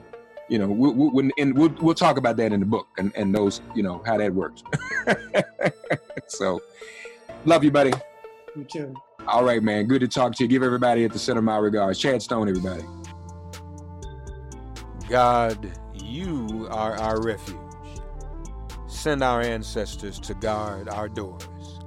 you 0.50 0.60
know, 0.60 0.68
we, 0.68 0.92
we, 0.92 1.32
and 1.38 1.58
we'll, 1.58 1.74
we'll 1.82 1.96
talk 1.96 2.18
about 2.18 2.36
that 2.38 2.52
in 2.52 2.60
the 2.60 2.66
book 2.66 2.88
and, 2.98 3.12
and 3.16 3.34
those, 3.34 3.62
you 3.74 3.84
know, 3.84 4.02
how 4.06 4.18
that 4.18 4.34
works. 4.34 4.64
so, 6.28 6.62
love 7.46 7.64
you, 7.64 7.72
buddy. 7.72 7.94
You 8.56 8.66
too. 8.66 8.94
All 9.28 9.46
right, 9.46 9.64
man. 9.64 9.86
Good 9.86 10.02
to 10.02 10.08
talk 10.08 10.36
to 10.36 10.44
you. 10.44 10.50
Give 10.50 10.64
everybody 10.64 11.06
at 11.06 11.14
the 11.14 11.20
center 11.20 11.42
my 11.42 11.58
regards. 11.58 12.00
Chad 12.00 12.22
Stone, 12.22 12.50
everybody. 12.50 12.84
God, 15.08 15.72
you 15.94 16.68
are 16.72 16.96
our 16.96 17.22
refuge. 17.22 17.58
Send 19.02 19.24
our 19.24 19.42
ancestors 19.42 20.20
to 20.20 20.36
guard 20.36 20.88
our 20.88 21.10
doors. 21.10 21.80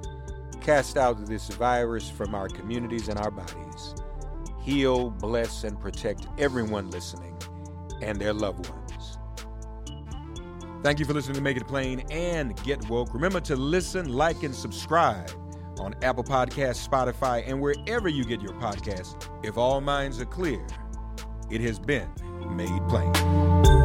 Cast 0.59 0.97
out 0.97 1.25
this 1.25 1.47
virus 1.47 2.09
from 2.09 2.35
our 2.35 2.49
communities 2.49 3.07
and 3.07 3.17
our 3.17 3.31
bodies. 3.31 3.95
Heal, 4.61 5.11
bless, 5.11 5.63
and 5.63 5.79
protect 5.79 6.27
everyone 6.37 6.89
listening 6.89 7.33
and 8.01 8.19
their 8.19 8.33
loved 8.33 8.69
ones. 8.69 9.17
Thank 10.83 10.99
you 10.99 11.05
for 11.05 11.13
listening 11.13 11.35
to 11.35 11.41
Make 11.41 11.55
It 11.55 11.65
Plain 11.69 12.01
and 12.11 12.61
Get 12.63 12.85
Woke. 12.89 13.13
Remember 13.13 13.39
to 13.39 13.55
listen, 13.55 14.11
like, 14.11 14.43
and 14.43 14.53
subscribe 14.53 15.31
on 15.79 15.95
Apple 16.01 16.25
Podcasts, 16.25 16.85
Spotify, 16.85 17.47
and 17.47 17.61
wherever 17.61 18.09
you 18.09 18.25
get 18.25 18.41
your 18.41 18.55
podcasts. 18.55 19.15
If 19.41 19.57
all 19.57 19.79
minds 19.79 20.19
are 20.19 20.25
clear, 20.25 20.67
it 21.49 21.61
has 21.61 21.79
been 21.79 22.09
made 22.49 22.85
plain. 22.89 23.84